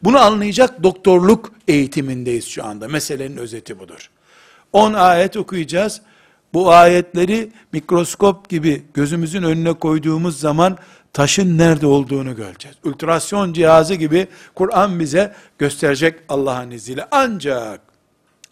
Bunu 0.03 0.19
anlayacak 0.19 0.83
doktorluk 0.83 1.51
eğitimindeyiz 1.67 2.47
şu 2.47 2.65
anda. 2.65 2.87
Meselenin 2.87 3.37
özeti 3.37 3.79
budur. 3.79 4.09
10 4.73 4.93
ayet 4.93 5.37
okuyacağız. 5.37 6.01
Bu 6.55 6.71
ayetleri 6.71 7.51
mikroskop 7.71 8.49
gibi 8.49 8.85
gözümüzün 8.93 9.43
önüne 9.43 9.73
koyduğumuz 9.73 10.39
zaman 10.39 10.77
taşın 11.13 11.57
nerede 11.57 11.87
olduğunu 11.87 12.35
göreceğiz. 12.35 12.77
Ultrasyon 12.83 13.53
cihazı 13.53 13.95
gibi 13.95 14.27
Kur'an 14.53 14.99
bize 14.99 15.35
gösterecek 15.57 16.19
Allah'ın 16.29 16.71
izniyle. 16.71 17.07
Ancak, 17.11 17.81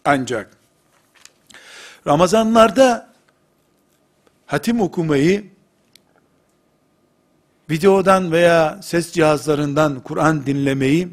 ancak 0.04 0.50
Ramazanlarda 2.06 3.12
hatim 4.46 4.80
okumayı 4.80 5.44
videodan 7.70 8.32
veya 8.32 8.78
ses 8.82 9.12
cihazlarından 9.12 10.00
Kur'an 10.00 10.46
dinlemeyi 10.46 11.08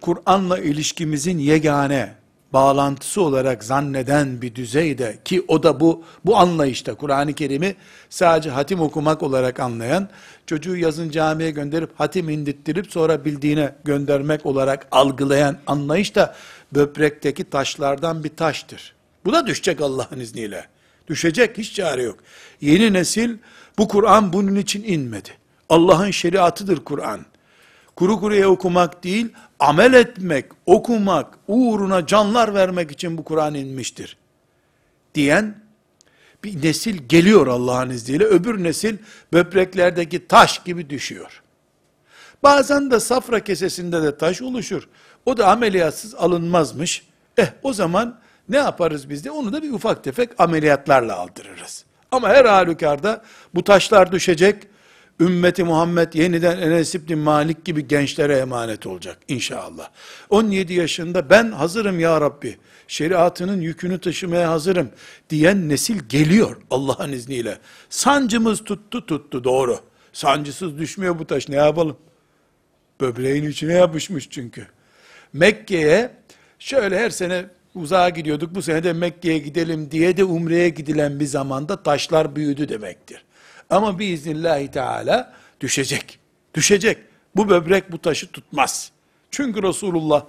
Kur'an'la 0.00 0.58
ilişkimizin 0.58 1.38
yegane 1.38 2.17
bağlantısı 2.52 3.22
olarak 3.22 3.64
zanneden 3.64 4.42
bir 4.42 4.54
düzeyde 4.54 5.18
ki 5.24 5.44
o 5.48 5.62
da 5.62 5.80
bu 5.80 6.04
bu 6.24 6.36
anlayışta 6.36 6.94
Kur'an-ı 6.94 7.32
Kerim'i 7.32 7.74
sadece 8.10 8.50
hatim 8.50 8.80
okumak 8.80 9.22
olarak 9.22 9.60
anlayan, 9.60 10.08
çocuğu 10.46 10.76
yazın 10.76 11.10
camiye 11.10 11.50
gönderip 11.50 11.90
hatim 12.00 12.28
indirttirip 12.28 12.92
sonra 12.92 13.24
bildiğine 13.24 13.74
göndermek 13.84 14.46
olarak 14.46 14.88
algılayan 14.90 15.58
anlayış 15.66 16.14
da 16.14 16.36
böbrekteki 16.72 17.44
taşlardan 17.44 18.24
bir 18.24 18.36
taştır. 18.36 18.94
Bu 19.24 19.32
da 19.32 19.46
düşecek 19.46 19.80
Allah'ın 19.80 20.20
izniyle. 20.20 20.66
Düşecek 21.08 21.58
hiç 21.58 21.74
çare 21.74 22.02
yok. 22.02 22.18
Yeni 22.60 22.92
nesil 22.92 23.36
bu 23.78 23.88
Kur'an 23.88 24.32
bunun 24.32 24.54
için 24.54 24.84
inmedi. 24.84 25.30
Allah'ın 25.68 26.10
şeriatıdır 26.10 26.84
Kur'an 26.84 27.20
kuru 27.98 28.20
kuruya 28.20 28.48
okumak 28.48 29.04
değil, 29.04 29.32
amel 29.58 29.92
etmek, 29.92 30.44
okumak, 30.66 31.38
uğruna 31.48 32.06
canlar 32.06 32.54
vermek 32.54 32.90
için 32.90 33.18
bu 33.18 33.24
Kur'an 33.24 33.54
inmiştir. 33.54 34.16
Diyen 35.14 35.54
bir 36.44 36.62
nesil 36.62 37.08
geliyor 37.08 37.46
Allah'ın 37.46 37.90
izniyle, 37.90 38.24
öbür 38.24 38.64
nesil 38.64 38.96
böbreklerdeki 39.32 40.26
taş 40.26 40.64
gibi 40.64 40.90
düşüyor. 40.90 41.42
Bazen 42.42 42.90
de 42.90 43.00
safra 43.00 43.44
kesesinde 43.44 44.02
de 44.02 44.18
taş 44.18 44.42
oluşur. 44.42 44.88
O 45.26 45.36
da 45.36 45.48
ameliyatsız 45.48 46.14
alınmazmış. 46.14 47.06
Eh 47.38 47.48
o 47.62 47.72
zaman 47.72 48.20
ne 48.48 48.56
yaparız 48.56 49.10
biz 49.10 49.24
de? 49.24 49.30
Onu 49.30 49.52
da 49.52 49.62
bir 49.62 49.72
ufak 49.72 50.04
tefek 50.04 50.30
ameliyatlarla 50.38 51.16
aldırırız. 51.16 51.84
Ama 52.10 52.28
her 52.28 52.44
halükarda 52.44 53.22
bu 53.54 53.64
taşlar 53.64 54.12
düşecek. 54.12 54.62
Ümmeti 55.20 55.64
Muhammed 55.64 56.12
yeniden 56.12 56.58
Enes 56.58 56.94
İbni 56.94 57.14
Malik 57.14 57.64
gibi 57.64 57.88
gençlere 57.88 58.36
emanet 58.38 58.86
olacak 58.86 59.18
inşallah. 59.28 59.90
17 60.30 60.74
yaşında 60.74 61.30
ben 61.30 61.52
hazırım 61.52 62.00
ya 62.00 62.20
Rabbi, 62.20 62.56
şeriatının 62.88 63.60
yükünü 63.60 63.98
taşımaya 63.98 64.50
hazırım 64.50 64.90
diyen 65.30 65.68
nesil 65.68 65.98
geliyor 66.08 66.56
Allah'ın 66.70 67.12
izniyle. 67.12 67.58
Sancımız 67.88 68.64
tuttu 68.64 69.06
tuttu 69.06 69.44
doğru. 69.44 69.80
Sancısız 70.12 70.78
düşmüyor 70.78 71.18
bu 71.18 71.26
taş 71.26 71.48
ne 71.48 71.56
yapalım? 71.56 71.96
Böbreğin 73.00 73.44
içine 73.44 73.72
yapışmış 73.72 74.30
çünkü. 74.30 74.66
Mekke'ye 75.32 76.10
şöyle 76.58 76.98
her 76.98 77.10
sene 77.10 77.44
uzağa 77.74 78.08
gidiyorduk. 78.08 78.54
Bu 78.54 78.62
sene 78.62 78.84
de 78.84 78.92
Mekke'ye 78.92 79.38
gidelim 79.38 79.90
diye 79.90 80.16
de 80.16 80.24
umreye 80.24 80.68
gidilen 80.68 81.20
bir 81.20 81.26
zamanda 81.26 81.82
taşlar 81.82 82.36
büyüdü 82.36 82.68
demektir. 82.68 83.24
Ama 83.70 83.98
biiznillahü 83.98 84.70
teala 84.70 85.32
düşecek. 85.60 86.18
Düşecek. 86.54 86.98
Bu 87.36 87.48
böbrek 87.48 87.92
bu 87.92 87.98
taşı 87.98 88.26
tutmaz. 88.26 88.90
Çünkü 89.30 89.62
Resulullah 89.62 90.24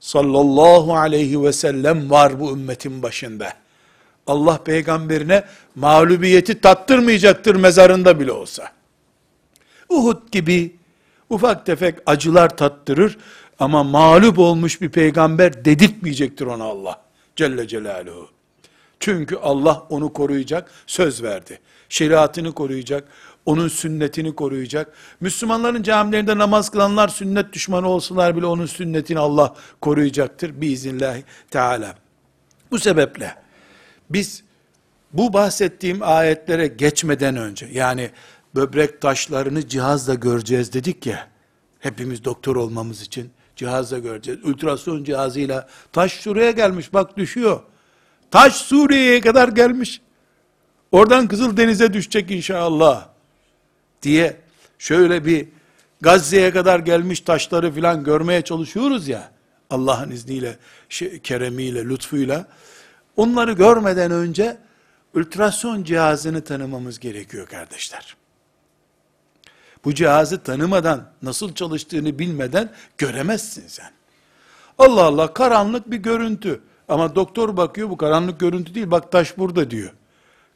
sallallahu 0.00 0.96
aleyhi 0.96 1.42
ve 1.42 1.52
sellem 1.52 2.10
var 2.10 2.40
bu 2.40 2.52
ümmetin 2.52 3.02
başında. 3.02 3.52
Allah 4.26 4.62
peygamberine 4.64 5.44
mağlubiyeti 5.74 6.60
tattırmayacaktır 6.60 7.54
mezarında 7.54 8.20
bile 8.20 8.32
olsa. 8.32 8.72
Uhud 9.88 10.32
gibi 10.32 10.76
ufak 11.30 11.66
tefek 11.66 11.98
acılar 12.06 12.56
tattırır 12.56 13.18
ama 13.58 13.84
mağlup 13.84 14.38
olmuş 14.38 14.80
bir 14.80 14.88
peygamber 14.88 15.64
dedirtmeyecektir 15.64 16.46
ona 16.46 16.64
Allah 16.64 17.02
Celle 17.36 17.68
Celaluhu. 17.68 18.37
Çünkü 19.00 19.36
Allah 19.36 19.86
onu 19.90 20.12
koruyacak, 20.12 20.70
söz 20.86 21.22
verdi. 21.22 21.60
Şeriatını 21.88 22.52
koruyacak, 22.52 23.08
onun 23.46 23.68
sünnetini 23.68 24.34
koruyacak. 24.34 24.92
Müslümanların 25.20 25.82
camilerinde 25.82 26.38
namaz 26.38 26.70
kılanlar 26.70 27.08
sünnet 27.08 27.52
düşmanı 27.52 27.88
olsalar 27.88 28.36
bile 28.36 28.46
onun 28.46 28.66
sünnetini 28.66 29.18
Allah 29.18 29.54
koruyacaktır 29.80 30.60
biiznillahü 30.60 31.22
teala. 31.50 31.94
Bu 32.70 32.78
sebeple 32.78 33.34
biz 34.10 34.42
bu 35.12 35.32
bahsettiğim 35.32 35.98
ayetlere 36.02 36.66
geçmeden 36.66 37.36
önce 37.36 37.68
yani 37.72 38.10
böbrek 38.54 39.00
taşlarını 39.00 39.68
cihazla 39.68 40.14
göreceğiz 40.14 40.72
dedik 40.72 41.06
ya 41.06 41.28
hepimiz 41.80 42.24
doktor 42.24 42.56
olmamız 42.56 43.02
için 43.02 43.30
cihazla 43.56 43.98
göreceğiz. 43.98 44.44
Ultrason 44.44 45.04
cihazıyla 45.04 45.68
taş 45.92 46.12
şuraya 46.12 46.50
gelmiş 46.50 46.94
bak 46.94 47.16
düşüyor. 47.16 47.60
Taş 48.30 48.54
Suriye'ye 48.54 49.20
kadar 49.20 49.48
gelmiş. 49.48 50.00
Oradan 50.92 51.28
Kızıl 51.28 51.56
Denize 51.56 51.92
düşecek 51.92 52.30
inşallah. 52.30 53.08
Diye 54.02 54.36
şöyle 54.78 55.24
bir 55.24 55.48
Gazze'ye 56.00 56.50
kadar 56.50 56.78
gelmiş 56.78 57.20
taşları 57.20 57.72
filan 57.72 58.04
görmeye 58.04 58.42
çalışıyoruz 58.42 59.08
ya. 59.08 59.30
Allah'ın 59.70 60.10
izniyle, 60.10 60.58
keremiyle, 61.22 61.84
lütfuyla. 61.84 62.46
Onları 63.16 63.52
görmeden 63.52 64.10
önce 64.10 64.56
ultrason 65.14 65.84
cihazını 65.84 66.44
tanımamız 66.44 66.98
gerekiyor 66.98 67.46
kardeşler. 67.46 68.16
Bu 69.84 69.94
cihazı 69.94 70.42
tanımadan, 70.42 71.10
nasıl 71.22 71.54
çalıştığını 71.54 72.18
bilmeden 72.18 72.72
göremezsin 72.98 73.68
sen. 73.68 73.90
Allah 74.78 75.04
Allah 75.04 75.34
karanlık 75.34 75.90
bir 75.90 75.96
görüntü. 75.96 76.60
Ama 76.88 77.14
doktor 77.14 77.56
bakıyor 77.56 77.90
bu 77.90 77.96
karanlık 77.96 78.40
görüntü 78.40 78.74
değil 78.74 78.90
bak 78.90 79.12
taş 79.12 79.38
burada 79.38 79.70
diyor. 79.70 79.92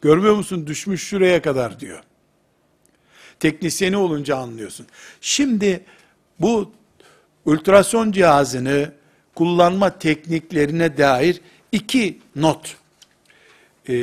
Görmüyor 0.00 0.34
musun 0.34 0.66
düşmüş 0.66 1.02
şuraya 1.02 1.42
kadar 1.42 1.80
diyor. 1.80 2.02
Teknisyeni 3.40 3.96
olunca 3.96 4.36
anlıyorsun. 4.36 4.86
Şimdi 5.20 5.84
bu 6.40 6.72
ultrason 7.44 8.12
cihazını 8.12 8.92
kullanma 9.34 9.98
tekniklerine 9.98 10.98
dair 10.98 11.40
iki 11.72 12.18
not. 12.36 12.76
Ee, 13.88 13.94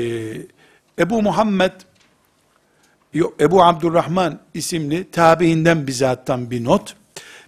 Ebu 0.99 1.21
Muhammed 1.21 1.71
Ebu 3.39 3.63
Abdurrahman 3.63 4.39
isimli 4.53 5.11
tabiinden 5.11 5.87
bizattan 5.87 6.51
bir 6.51 6.63
not. 6.63 6.95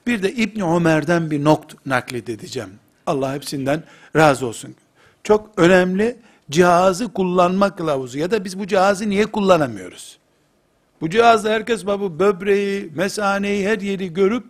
Bir 0.08 0.24
de 0.24 0.34
İbni 0.34 0.64
Ömer'den 0.64 1.32
bir 1.32 1.44
not 1.44 1.86
nakledeceğim. 1.86 2.81
Allah 3.06 3.34
hepsinden 3.34 3.84
razı 4.16 4.46
olsun. 4.46 4.76
Çok 5.24 5.50
önemli 5.58 6.18
cihazı 6.52 7.14
kullanma 7.14 7.76
kılavuzu 7.76 8.18
ya 8.20 8.32
da 8.32 8.46
biz 8.46 8.60
bu 8.60 8.68
cihazı 8.68 9.10
niye 9.10 9.26
kullanamıyoruz? 9.26 10.18
Bu 11.02 11.10
cihazda 11.10 11.50
herkes 11.50 11.86
bu 11.86 12.20
böbreği, 12.20 12.92
mesaneyi, 12.96 13.68
her 13.68 13.80
yeri 13.80 14.14
görüp 14.14 14.44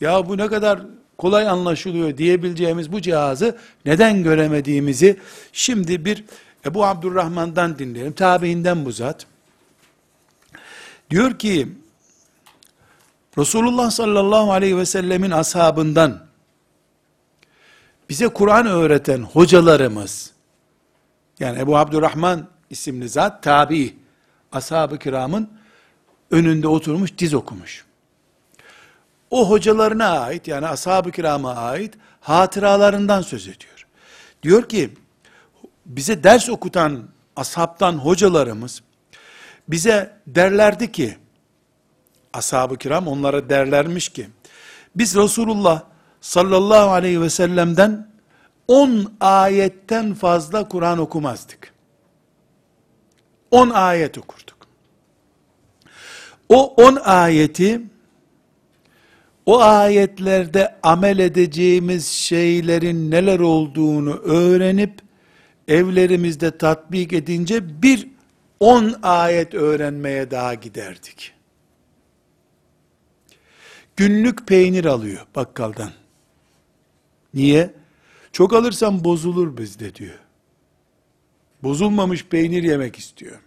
ya 0.00 0.28
bu 0.28 0.36
ne 0.36 0.46
kadar 0.46 0.80
kolay 1.18 1.48
anlaşılıyor 1.48 2.16
diyebileceğimiz 2.16 2.92
bu 2.92 3.00
cihazı 3.00 3.58
neden 3.86 4.22
göremediğimizi 4.22 5.16
şimdi 5.52 6.04
bir 6.04 6.24
Ebu 6.66 6.84
Abdurrahman'dan 6.84 7.78
dinleyelim. 7.78 8.12
Tabiinden 8.12 8.84
bu 8.84 8.92
zat. 8.92 9.26
Diyor 11.10 11.38
ki 11.38 11.68
Resulullah 13.38 13.90
sallallahu 13.90 14.52
aleyhi 14.52 14.76
ve 14.76 14.86
sellemin 14.86 15.30
ashabından 15.30 16.29
bize 18.10 18.28
Kur'an 18.28 18.66
öğreten 18.66 19.22
hocalarımız 19.22 20.30
yani 21.40 21.58
Ebu 21.58 21.78
Abdurrahman 21.78 22.48
isimli 22.70 23.08
zat 23.08 23.42
tabi 23.42 23.96
ashab-ı 24.52 24.98
kiramın 24.98 25.50
önünde 26.30 26.68
oturmuş 26.68 27.18
diz 27.18 27.34
okumuş. 27.34 27.84
O 29.30 29.50
hocalarına 29.50 30.06
ait 30.20 30.48
yani 30.48 30.66
ashab-ı 30.66 31.10
kirama 31.10 31.54
ait 31.54 31.94
hatıralarından 32.20 33.22
söz 33.22 33.42
ediyor. 33.42 33.86
Diyor 34.42 34.68
ki 34.68 34.94
bize 35.86 36.24
ders 36.24 36.48
okutan 36.48 37.08
ashabtan 37.36 37.92
hocalarımız 37.92 38.82
bize 39.68 40.16
derlerdi 40.26 40.92
ki, 40.92 41.16
ashab-ı 42.32 42.76
kiram 42.76 43.08
onlara 43.08 43.50
derlermiş 43.50 44.08
ki, 44.08 44.28
biz 44.96 45.16
Resulullah 45.16 45.89
sallallahu 46.20 46.90
aleyhi 46.90 47.20
ve 47.20 47.30
sellem'den 47.30 48.10
10 48.68 49.12
ayetten 49.20 50.14
fazla 50.14 50.68
Kur'an 50.68 50.98
okumazdık. 50.98 51.74
10 53.50 53.70
ayet 53.70 54.18
okurduk. 54.18 54.56
O 56.48 56.74
10 56.74 56.96
ayeti 56.96 57.80
o 59.46 59.60
ayetlerde 59.60 60.78
amel 60.82 61.18
edeceğimiz 61.18 62.06
şeylerin 62.06 63.10
neler 63.10 63.40
olduğunu 63.40 64.14
öğrenip 64.14 65.00
evlerimizde 65.68 66.58
tatbik 66.58 67.12
edince 67.12 67.82
bir 67.82 68.08
10 68.60 68.94
ayet 69.02 69.54
öğrenmeye 69.54 70.30
daha 70.30 70.54
giderdik. 70.54 71.32
Günlük 73.96 74.46
peynir 74.46 74.84
alıyor 74.84 75.26
bakkaldan. 75.34 75.90
Niye? 77.33 77.73
Çok 78.31 78.53
alırsam 78.53 79.03
bozulur 79.03 79.57
bizde 79.57 79.95
diyor. 79.95 80.19
Bozulmamış 81.63 82.25
peynir 82.25 82.63
yemek 82.63 82.99
istiyor. 82.99 83.39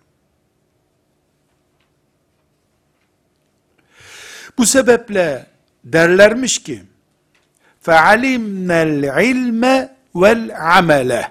Bu 4.59 4.67
sebeple 4.67 5.47
derlermiş 5.85 6.63
ki 6.63 6.83
فَعَلِمْنَا 7.87 8.81
الْعِلْمَ 8.89 9.89
وَالْعَمَلَ 10.15 11.31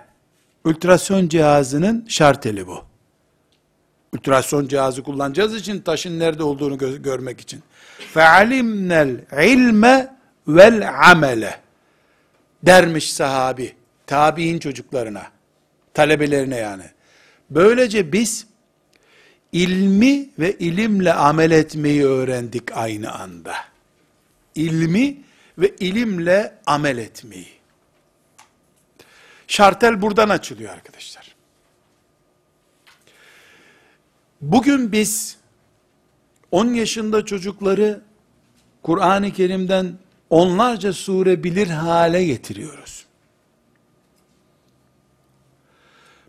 Ultrason 0.64 1.28
cihazının 1.28 2.06
şarteli 2.10 2.68
bu. 2.68 2.84
Ultrason 4.14 4.68
cihazı 4.68 5.04
kullanacağız 5.04 5.56
için 5.56 5.82
taşın 5.82 6.20
nerede 6.20 6.44
olduğunu 6.44 6.76
gö- 6.76 7.02
görmek 7.02 7.42
için. 7.42 7.64
فَعَلِمْنَا 8.16 9.46
ilme 9.46 10.16
vel 10.48 11.10
amele 11.12 11.61
dermiş 12.63 13.13
sahabi, 13.13 13.75
tabi'in 14.07 14.59
çocuklarına, 14.59 15.31
talebelerine 15.95 16.57
yani. 16.57 16.85
Böylece 17.51 18.13
biz 18.13 18.47
ilmi 19.53 20.29
ve 20.39 20.53
ilimle 20.59 21.13
amel 21.13 21.51
etmeyi 21.51 22.05
öğrendik 22.05 22.77
aynı 22.77 23.13
anda. 23.13 23.55
İlmi 24.55 25.17
ve 25.59 25.77
ilimle 25.77 26.59
amel 26.67 26.99
etmeyi. 26.99 27.49
Şartel 29.47 30.03
buradan 30.03 30.29
açılıyor 30.29 30.73
arkadaşlar. 30.73 31.35
Bugün 34.41 34.93
biz 34.93 35.37
10 36.51 36.67
yaşında 36.67 37.25
çocukları 37.25 38.01
Kur'an-ı 38.83 39.33
Kerim'den 39.33 39.99
onlarca 40.33 40.93
sure 40.93 41.45
bilir 41.45 41.67
hale 41.67 42.25
getiriyoruz. 42.25 43.05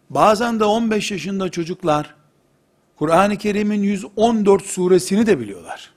Bazen 0.09 0.59
de 0.59 0.63
15 0.63 1.11
yaşında 1.11 1.49
çocuklar 1.49 2.15
Kur'an-ı 2.95 3.37
Kerim'in 3.37 3.83
114 3.83 4.65
suresini 4.65 5.25
de 5.25 5.39
biliyorlar. 5.39 5.93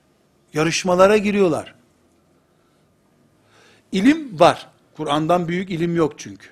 Yarışmalara 0.53 1.17
giriyorlar. 1.17 1.75
İlim 3.91 4.39
var. 4.39 4.67
Kur'an'dan 4.97 5.47
büyük 5.47 5.69
ilim 5.69 5.95
yok 5.95 6.19
çünkü. 6.19 6.47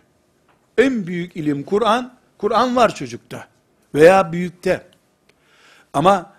En 0.77 1.07
büyük 1.07 1.35
ilim 1.35 1.63
Kur'an, 1.63 2.13
Kur'an 2.37 2.75
var 2.75 2.95
çocukta 2.95 3.47
veya 3.93 4.31
büyükte. 4.31 4.87
Ama 5.93 6.33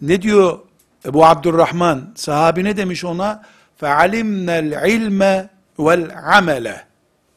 ne 0.00 0.22
diyor 0.22 0.58
Ebu 1.04 1.26
Abdurrahman, 1.26 2.12
sahabi 2.14 2.64
ne 2.64 2.76
demiş 2.76 3.04
ona? 3.04 3.44
فَعَلِمْنَا 3.81 4.59
الْعِلْمَ 4.59 5.47
وَالْعَمَلَ 5.77 6.75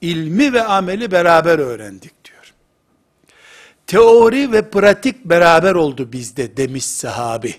İlmi 0.01 0.53
ve 0.53 0.63
ameli 0.63 1.11
beraber 1.11 1.59
öğrendik 1.59 2.25
diyor. 2.25 2.55
Teori 3.87 4.53
ve 4.53 4.71
pratik 4.71 5.25
beraber 5.25 5.75
oldu 5.75 6.13
bizde 6.13 6.57
demiş 6.57 6.87
sahabi. 6.87 7.55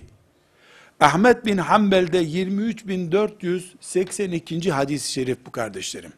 Ahmet 0.99 1.45
bin 1.45 1.57
Hanbel'de 1.57 2.23
23.482. 2.23 4.71
hadis-i 4.71 5.11
şerif 5.11 5.37
bu 5.45 5.51
kardeşlerim. 5.51 6.13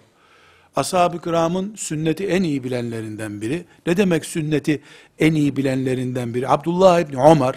ashab-ı 0.76 1.20
kiramın 1.20 1.74
sünneti 1.76 2.26
en 2.26 2.42
iyi 2.42 2.64
bilenlerinden 2.64 3.40
biri. 3.40 3.64
Ne 3.86 3.96
demek 3.96 4.24
sünneti 4.24 4.82
en 5.18 5.34
iyi 5.34 5.56
bilenlerinden 5.56 6.34
biri? 6.34 6.48
Abdullah 6.48 7.00
İbni 7.00 7.22
Ömer 7.22 7.54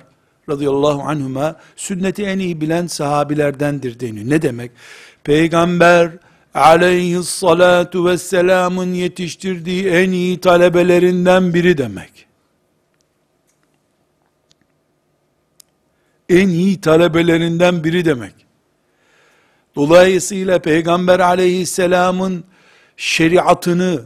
radıyallahu 0.50 1.02
anhuma 1.02 1.56
sünneti 1.76 2.24
en 2.24 2.40
iyi 2.40 2.62
bilen 2.62 2.88
sahabilerdendir 2.88 4.00
deniyor. 4.00 4.30
Ne 4.30 4.42
demek? 4.42 4.72
Peygamber 5.24 6.12
aleyhissalatu 6.56 8.06
vesselamın 8.06 8.94
yetiştirdiği 8.94 9.88
en 9.88 10.12
iyi 10.12 10.40
talebelerinden 10.40 11.54
biri 11.54 11.78
demek. 11.78 12.26
En 16.30 16.48
iyi 16.48 16.82
talebelerinden 16.82 17.84
biri 17.84 18.06
demek. 18.06 18.34
Dolayısıyla 19.76 20.60
Peygamber 20.60 21.20
aleyhisselamın 21.20 22.44
şeriatını, 22.98 24.02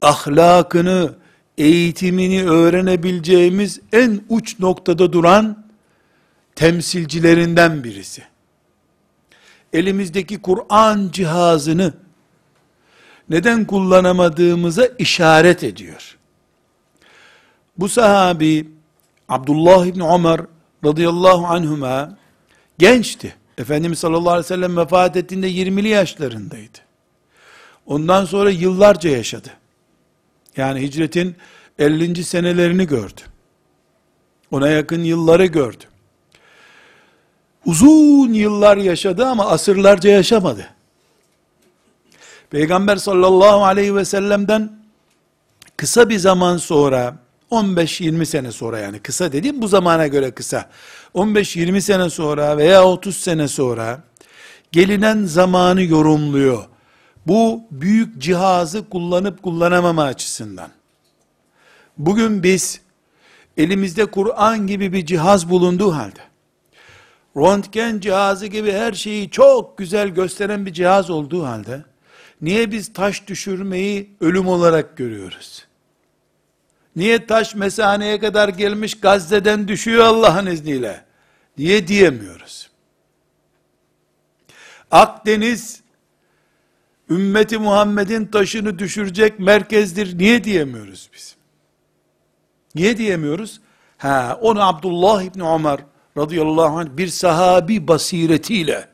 ahlakını, 0.00 1.14
eğitimini 1.58 2.50
öğrenebileceğimiz 2.50 3.80
en 3.92 4.20
uç 4.28 4.58
noktada 4.60 5.12
duran 5.12 5.64
temsilcilerinden 6.54 7.84
birisi. 7.84 8.27
Elimizdeki 9.72 10.42
Kur'an 10.42 11.10
cihazını 11.12 11.92
neden 13.30 13.64
kullanamadığımıza 13.64 14.86
işaret 14.98 15.64
ediyor. 15.64 16.18
Bu 17.78 17.88
sahabi 17.88 18.68
Abdullah 19.28 19.86
İbni 19.86 20.04
Ömer 20.08 20.40
radıyallahu 20.84 21.46
anhuma 21.46 22.16
gençti. 22.78 23.34
Efendimiz 23.58 23.98
sallallahu 23.98 24.30
aleyhi 24.30 24.44
ve 24.44 24.48
sellem 24.48 24.76
vefat 24.76 25.16
ettiğinde 25.16 25.50
20'li 25.50 25.88
yaşlarındaydı. 25.88 26.78
Ondan 27.86 28.24
sonra 28.24 28.50
yıllarca 28.50 29.10
yaşadı. 29.10 29.48
Yani 30.56 30.82
hicretin 30.82 31.36
50. 31.78 32.24
senelerini 32.24 32.86
gördü. 32.86 33.20
Ona 34.50 34.68
yakın 34.68 35.02
yılları 35.02 35.46
gördü. 35.46 35.84
Uzun 37.68 38.32
yıllar 38.32 38.76
yaşadı 38.76 39.26
ama 39.26 39.46
asırlarca 39.46 40.10
yaşamadı. 40.10 40.66
Peygamber 42.50 42.96
sallallahu 42.96 43.64
aleyhi 43.64 43.96
ve 43.96 44.04
sellem'den 44.04 44.72
kısa 45.76 46.08
bir 46.08 46.18
zaman 46.18 46.56
sonra 46.56 47.16
15-20 47.50 48.24
sene 48.24 48.52
sonra 48.52 48.78
yani 48.78 48.98
kısa 48.98 49.32
dediğim 49.32 49.62
bu 49.62 49.68
zamana 49.68 50.06
göre 50.06 50.30
kısa. 50.30 50.70
15-20 51.14 51.80
sene 51.80 52.10
sonra 52.10 52.56
veya 52.56 52.84
30 52.84 53.16
sene 53.16 53.48
sonra 53.48 54.00
gelinen 54.72 55.24
zamanı 55.24 55.82
yorumluyor. 55.82 56.64
Bu 57.26 57.62
büyük 57.70 58.18
cihazı 58.22 58.88
kullanıp 58.88 59.42
kullanamama 59.42 60.04
açısından. 60.04 60.70
Bugün 61.98 62.42
biz 62.42 62.80
elimizde 63.56 64.06
Kur'an 64.06 64.66
gibi 64.66 64.92
bir 64.92 65.06
cihaz 65.06 65.50
bulunduğu 65.50 65.94
halde 65.94 66.27
röntgen 67.38 68.00
cihazı 68.00 68.46
gibi 68.46 68.72
her 68.72 68.92
şeyi 68.92 69.30
çok 69.30 69.78
güzel 69.78 70.08
gösteren 70.08 70.66
bir 70.66 70.72
cihaz 70.72 71.10
olduğu 71.10 71.46
halde 71.46 71.84
niye 72.42 72.72
biz 72.72 72.92
taş 72.92 73.26
düşürmeyi 73.26 74.10
ölüm 74.20 74.48
olarak 74.48 74.96
görüyoruz? 74.96 75.66
Niye 76.96 77.26
taş 77.26 77.54
mesaneye 77.54 78.20
kadar 78.20 78.48
gelmiş 78.48 79.00
Gazze'den 79.00 79.68
düşüyor 79.68 80.04
Allah'ın 80.04 80.46
izniyle? 80.46 81.04
Niye 81.58 81.88
diyemiyoruz? 81.88 82.70
Akdeniz 84.90 85.82
ümmeti 87.10 87.58
Muhammed'in 87.58 88.26
taşını 88.26 88.78
düşürecek 88.78 89.38
merkezdir. 89.38 90.18
Niye 90.18 90.44
diyemiyoruz 90.44 91.10
biz? 91.14 91.36
Niye 92.74 92.98
diyemiyoruz? 92.98 93.60
Ha, 93.98 94.38
onu 94.40 94.68
Abdullah 94.68 95.22
İbni 95.22 95.48
Ömer 95.48 95.80
radıyallahu 96.18 96.78
anh 96.78 96.88
bir 96.96 97.08
sahabi 97.08 97.88
basiretiyle 97.88 98.88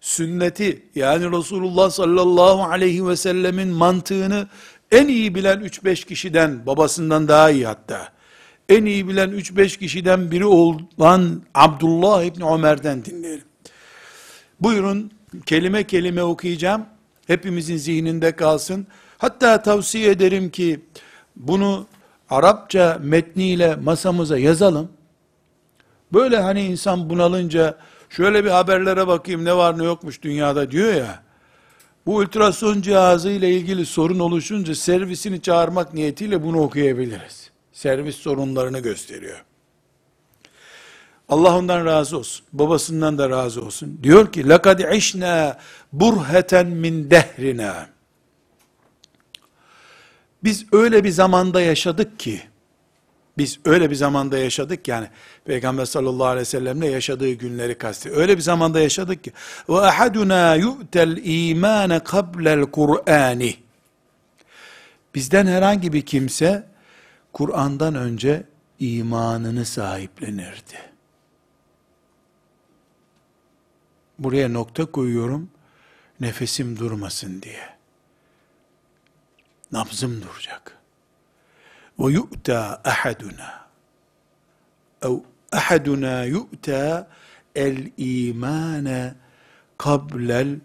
sünneti 0.00 0.82
yani 0.94 1.38
Resulullah 1.38 1.90
sallallahu 1.90 2.62
aleyhi 2.62 3.06
ve 3.06 3.16
sellemin 3.16 3.68
mantığını 3.68 4.48
en 4.92 5.08
iyi 5.08 5.34
bilen 5.34 5.60
3-5 5.60 6.06
kişiden, 6.06 6.66
babasından 6.66 7.28
daha 7.28 7.50
iyi 7.50 7.66
hatta, 7.66 8.08
en 8.68 8.84
iyi 8.84 9.08
bilen 9.08 9.30
3-5 9.30 9.78
kişiden 9.78 10.30
biri 10.30 10.46
olan 10.46 11.42
Abdullah 11.54 12.24
İbni 12.24 12.44
Ömer'den 12.44 13.04
dinleyelim. 13.04 13.44
Buyurun, 14.60 15.10
kelime 15.46 15.84
kelime 15.84 16.22
okuyacağım. 16.22 16.86
Hepimizin 17.26 17.76
zihninde 17.76 18.32
kalsın. 18.32 18.86
Hatta 19.18 19.62
tavsiye 19.62 20.10
ederim 20.10 20.50
ki, 20.50 20.80
bunu 21.36 21.86
Arapça 22.30 22.98
metniyle 23.02 23.76
masamıza 23.76 24.38
yazalım. 24.38 24.88
Böyle 26.12 26.38
hani 26.38 26.64
insan 26.64 27.10
bunalınca 27.10 27.78
şöyle 28.10 28.44
bir 28.44 28.50
haberlere 28.50 29.06
bakayım 29.06 29.44
ne 29.44 29.56
var 29.56 29.78
ne 29.78 29.84
yokmuş 29.84 30.22
dünyada 30.22 30.70
diyor 30.70 30.94
ya. 30.94 31.22
Bu 32.06 32.16
ultrason 32.16 32.80
cihazı 32.80 33.30
ile 33.30 33.50
ilgili 33.50 33.86
sorun 33.86 34.18
oluşunca 34.18 34.74
servisini 34.74 35.42
çağırmak 35.42 35.94
niyetiyle 35.94 36.42
bunu 36.42 36.60
okuyabiliriz. 36.60 37.50
Servis 37.72 38.16
sorunlarını 38.16 38.78
gösteriyor. 38.78 39.44
Allah 41.28 41.56
ondan 41.58 41.86
razı 41.86 42.18
olsun. 42.18 42.46
Babasından 42.52 43.18
da 43.18 43.30
razı 43.30 43.64
olsun. 43.64 44.00
Diyor 44.02 44.32
ki: 44.32 44.48
"Lekad 44.48 44.94
işna 44.94 45.58
burheten 45.92 46.66
min 46.66 47.10
dehrina." 47.10 47.88
Biz 50.44 50.66
öyle 50.72 51.04
bir 51.04 51.10
zamanda 51.10 51.60
yaşadık 51.60 52.18
ki 52.18 52.42
biz 53.38 53.58
öyle 53.64 53.90
bir 53.90 53.94
zamanda 53.94 54.38
yaşadık 54.38 54.88
yani 54.88 55.08
Peygamber 55.44 55.84
sallallahu 55.84 56.26
aleyhi 56.26 56.40
ve 56.40 56.44
sellemle 56.44 56.86
yaşadığı 56.86 57.32
günleri 57.32 57.78
kastediyor. 57.78 58.20
Öyle 58.20 58.36
bir 58.36 58.42
zamanda 58.42 58.80
yaşadık 58.80 59.24
ki 59.24 59.32
ve 59.68 59.80
ahaduna 59.80 60.54
yu'tel 60.54 61.20
imane 61.24 61.98
kablel 62.04 62.62
Kur'ani. 62.62 63.56
Bizden 65.14 65.46
herhangi 65.46 65.92
bir 65.92 66.02
kimse 66.02 66.66
Kur'an'dan 67.32 67.94
önce 67.94 68.44
imanını 68.78 69.64
sahiplenirdi. 69.64 70.78
Buraya 74.18 74.48
nokta 74.48 74.86
koyuyorum. 74.86 75.50
Nefesim 76.20 76.78
durmasın 76.78 77.42
diye. 77.42 77.68
Nabzım 79.72 80.22
duracak. 80.22 80.77
Ve 81.98 82.12
yu'ta 82.12 82.80
ahaduna 82.84 83.68
ev 85.02 85.16
ahaduna 85.52 86.24
yu'ta 86.24 87.08
el 87.54 87.90
imane 87.96 89.14
kablel 89.78 90.60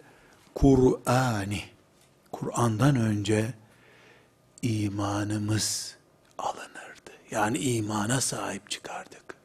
Kur'ani. 0.56 1.64
Kur'an'dan 2.32 2.96
önce 2.96 3.54
imanımız 4.62 5.96
alınırdı. 6.38 7.12
Yani 7.32 7.58
imana 7.58 8.22
sahip 8.22 8.70
çıkardık. 8.70 9.36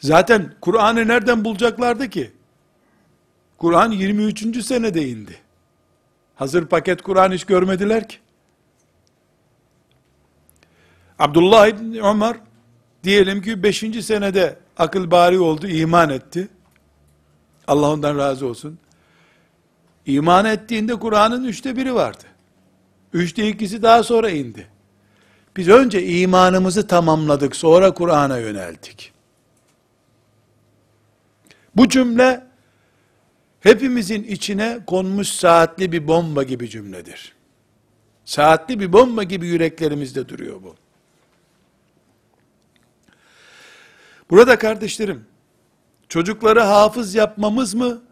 Zaten 0.00 0.54
Kur'an'ı 0.60 1.08
nereden 1.08 1.44
bulacaklardı 1.44 2.10
ki? 2.10 2.32
Kur'an 3.58 3.90
23. 3.90 4.64
senede 4.64 5.08
indi. 5.08 5.40
Hazır 6.38 6.66
paket 6.66 7.02
Kur'an 7.02 7.32
hiç 7.32 7.44
görmediler 7.44 8.08
ki. 8.08 8.16
Abdullah 11.18 11.66
İbni 11.66 12.02
Ömer 12.02 12.36
diyelim 13.04 13.42
ki 13.42 13.62
5. 13.62 13.84
senede 14.04 14.58
akıl 14.76 15.10
bari 15.10 15.38
oldu, 15.38 15.66
iman 15.66 16.10
etti. 16.10 16.48
Allah 17.66 17.92
ondan 17.92 18.18
razı 18.18 18.46
olsun. 18.46 18.78
İman 20.06 20.44
ettiğinde 20.44 20.94
Kur'an'ın 20.94 21.44
üçte 21.44 21.76
biri 21.76 21.94
vardı. 21.94 22.24
Üçte 23.12 23.48
ikisi 23.48 23.82
daha 23.82 24.02
sonra 24.02 24.30
indi. 24.30 24.68
Biz 25.56 25.68
önce 25.68 26.06
imanımızı 26.06 26.86
tamamladık, 26.86 27.56
sonra 27.56 27.94
Kur'an'a 27.94 28.38
yöneldik. 28.38 29.12
Bu 31.76 31.88
cümle 31.88 32.47
hepimizin 33.60 34.22
içine 34.22 34.78
konmuş 34.86 35.28
saatli 35.28 35.92
bir 35.92 36.08
bomba 36.08 36.42
gibi 36.42 36.68
cümledir. 36.68 37.32
Saatli 38.24 38.80
bir 38.80 38.92
bomba 38.92 39.22
gibi 39.22 39.46
yüreklerimizde 39.46 40.28
duruyor 40.28 40.62
bu. 40.62 40.76
Burada 44.30 44.58
kardeşlerim, 44.58 45.24
çocukları 46.08 46.60
hafız 46.60 47.14
yapmamız 47.14 47.74
mı? 47.74 48.02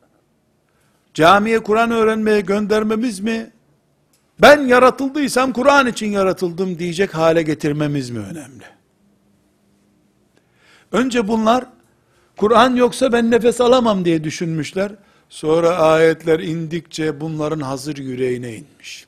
Camiye 1.14 1.62
Kur'an 1.62 1.90
öğrenmeye 1.90 2.40
göndermemiz 2.40 3.20
mi? 3.20 3.50
Ben 4.40 4.66
yaratıldıysam 4.66 5.52
Kur'an 5.52 5.86
için 5.86 6.06
yaratıldım 6.06 6.78
diyecek 6.78 7.14
hale 7.14 7.42
getirmemiz 7.42 8.10
mi 8.10 8.18
önemli? 8.18 8.64
Önce 10.92 11.28
bunlar 11.28 11.64
Kur'an 12.36 12.76
yoksa 12.76 13.12
ben 13.12 13.30
nefes 13.30 13.60
alamam 13.60 14.04
diye 14.04 14.24
düşünmüşler. 14.24 14.92
Sonra 15.28 15.76
ayetler 15.78 16.40
indikçe 16.40 17.20
bunların 17.20 17.60
hazır 17.60 17.96
yüreğine 17.96 18.54
inmiş. 18.54 19.06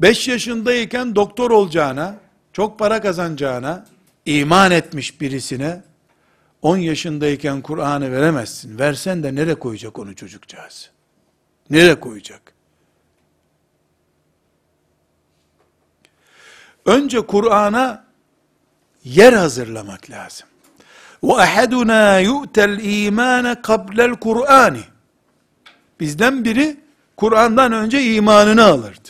5 0.00 0.28
yaşındayken 0.28 1.14
doktor 1.14 1.50
olacağına, 1.50 2.16
çok 2.52 2.78
para 2.78 3.00
kazanacağına, 3.00 3.86
iman 4.26 4.70
etmiş 4.70 5.20
birisine, 5.20 5.82
10 6.62 6.76
yaşındayken 6.76 7.62
Kur'an'ı 7.62 8.12
veremezsin. 8.12 8.78
Versen 8.78 9.22
de 9.22 9.34
nereye 9.34 9.54
koyacak 9.54 9.98
onu 9.98 10.14
çocukcağız? 10.14 10.90
Nereye 11.70 12.00
koyacak? 12.00 12.52
Önce 16.84 17.26
Kur'an'a 17.26 18.04
yer 19.04 19.32
hazırlamak 19.32 20.10
lazım. 20.10 20.48
Ahaduna 21.22 22.18
yu'tel 22.18 22.78
imane 22.84 23.62
kablel 23.62 24.10
Kur'ani. 24.14 24.80
Bizden 26.00 26.44
biri 26.44 26.76
Kur'an'dan 27.16 27.72
önce 27.72 28.14
imanını 28.14 28.64
alırdı. 28.64 29.08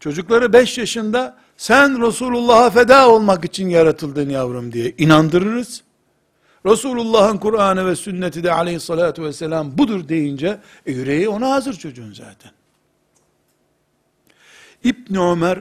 Çocukları 0.00 0.52
5 0.52 0.78
yaşında 0.78 1.36
sen 1.56 2.06
Resulullah'a 2.06 2.70
feda 2.70 3.08
olmak 3.08 3.44
için 3.44 3.68
yaratıldın 3.68 4.30
yavrum 4.30 4.72
diye 4.72 4.94
inandırırız. 4.98 5.82
Resulullah'ın 6.66 7.38
Kur'an'ı 7.38 7.86
ve 7.86 7.96
sünneti 7.96 8.44
de 8.44 8.52
aleyhissalatü 8.52 9.22
vesselam 9.22 9.78
budur 9.78 10.08
deyince 10.08 10.60
e, 10.86 10.92
yüreği 10.92 11.28
ona 11.28 11.50
hazır 11.50 11.74
çocuğun 11.74 12.12
zaten. 12.12 12.50
İbn 14.84 15.16
Ömer 15.16 15.60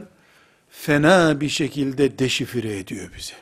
fena 0.70 1.42
bir 1.42 1.50
şekilde 1.50 2.20
deşifre 2.20 2.78
ediyor 2.78 3.12
bizi. 3.18 3.34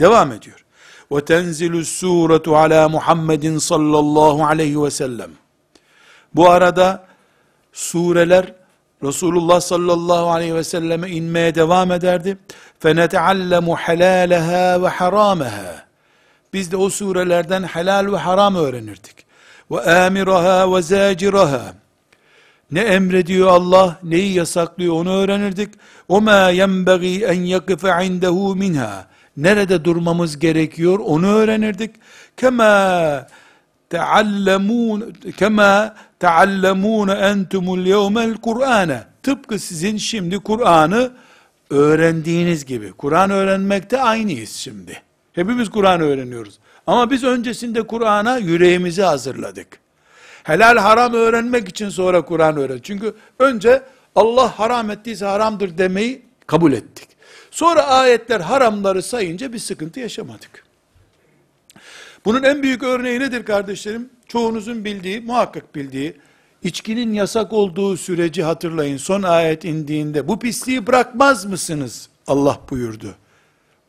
Devam 0.00 0.32
ediyor. 0.32 0.64
Ve 1.12 1.24
tenzilü 1.24 1.84
suretu 1.84 2.56
ala 2.56 2.88
Muhammedin 2.88 3.58
sallallahu 3.58 4.46
aleyhi 4.46 4.82
ve 4.82 4.90
sellem. 4.90 5.30
Bu 6.34 6.50
arada 6.50 7.04
sureler 7.72 8.54
Resulullah 9.04 9.60
sallallahu 9.60 10.30
aleyhi 10.30 10.54
ve 10.54 10.64
selleme 10.64 11.10
inmeye 11.10 11.54
devam 11.54 11.92
ederdi. 11.92 12.38
فَنَتَعَلَّمُ 12.82 13.76
حَلَالَهَا 13.76 14.88
وَحَرَامَهَا 14.88 15.74
Biz 16.52 16.72
de 16.72 16.76
o 16.76 16.90
surelerden 16.90 17.62
helal 17.62 18.12
ve 18.12 18.16
haram 18.16 18.56
öğrenirdik. 18.56 19.26
وَآمِرَهَا 19.70 20.64
وَزَاجِرَهَا 20.64 21.62
Ne 22.70 22.80
emrediyor 22.80 23.48
Allah, 23.48 23.98
neyi 24.02 24.32
yasaklıyor 24.32 24.94
onu 24.94 25.16
öğrenirdik. 25.16 25.74
وَمَا 26.08 26.52
يَنْبَغِي 26.52 27.26
اَنْ 27.26 27.46
يَقِفَ 27.56 27.82
عِنْدَهُ 27.86 28.58
مِنْهَا 28.58 29.04
nerede 29.37 29.85
durmamız 29.85 30.39
gerekiyor 30.39 30.99
onu 30.99 31.27
öğrenirdik. 31.27 31.95
Kema 32.37 33.27
teallemun 33.89 35.13
kema 35.37 35.95
teallemun 36.19 37.07
entumul 37.07 37.85
yevmel 37.85 38.35
Kur'ane. 38.35 39.03
Tıpkı 39.23 39.59
sizin 39.59 39.97
şimdi 39.97 40.39
Kur'an'ı 40.39 41.11
öğrendiğiniz 41.69 42.65
gibi. 42.65 42.91
Kur'an 42.91 43.29
öğrenmekte 43.31 44.01
aynıyız 44.01 44.51
şimdi. 44.51 45.01
Hepimiz 45.33 45.69
Kur'an 45.69 46.01
öğreniyoruz. 46.01 46.59
Ama 46.87 47.11
biz 47.11 47.23
öncesinde 47.23 47.87
Kur'an'a 47.87 48.37
yüreğimizi 48.37 49.01
hazırladık. 49.01 49.79
Helal 50.43 50.77
haram 50.77 51.13
öğrenmek 51.13 51.69
için 51.69 51.89
sonra 51.89 52.21
Kur'an 52.21 52.57
öğren. 52.57 52.79
Çünkü 52.83 53.13
önce 53.39 53.83
Allah 54.15 54.59
haram 54.59 54.91
ettiyse 54.91 55.25
haramdır 55.25 55.77
demeyi 55.77 56.25
kabul 56.47 56.73
ettik. 56.73 57.16
Sonra 57.57 57.87
ayetler 57.87 58.39
haramları 58.39 59.03
sayınca 59.03 59.53
bir 59.53 59.59
sıkıntı 59.59 59.99
yaşamadık. 59.99 60.63
Bunun 62.25 62.43
en 62.43 62.63
büyük 62.63 62.83
örneği 62.83 63.19
nedir 63.19 63.45
kardeşlerim? 63.45 64.09
Çoğunuzun 64.27 64.85
bildiği, 64.85 65.21
muhakkak 65.21 65.75
bildiği, 65.75 66.17
içkinin 66.63 67.13
yasak 67.13 67.53
olduğu 67.53 67.97
süreci 67.97 68.43
hatırlayın. 68.43 68.97
Son 68.97 69.23
ayet 69.23 69.65
indiğinde, 69.65 70.27
bu 70.27 70.39
pisliği 70.39 70.87
bırakmaz 70.87 71.45
mısınız? 71.45 72.09
Allah 72.27 72.59
buyurdu. 72.69 73.15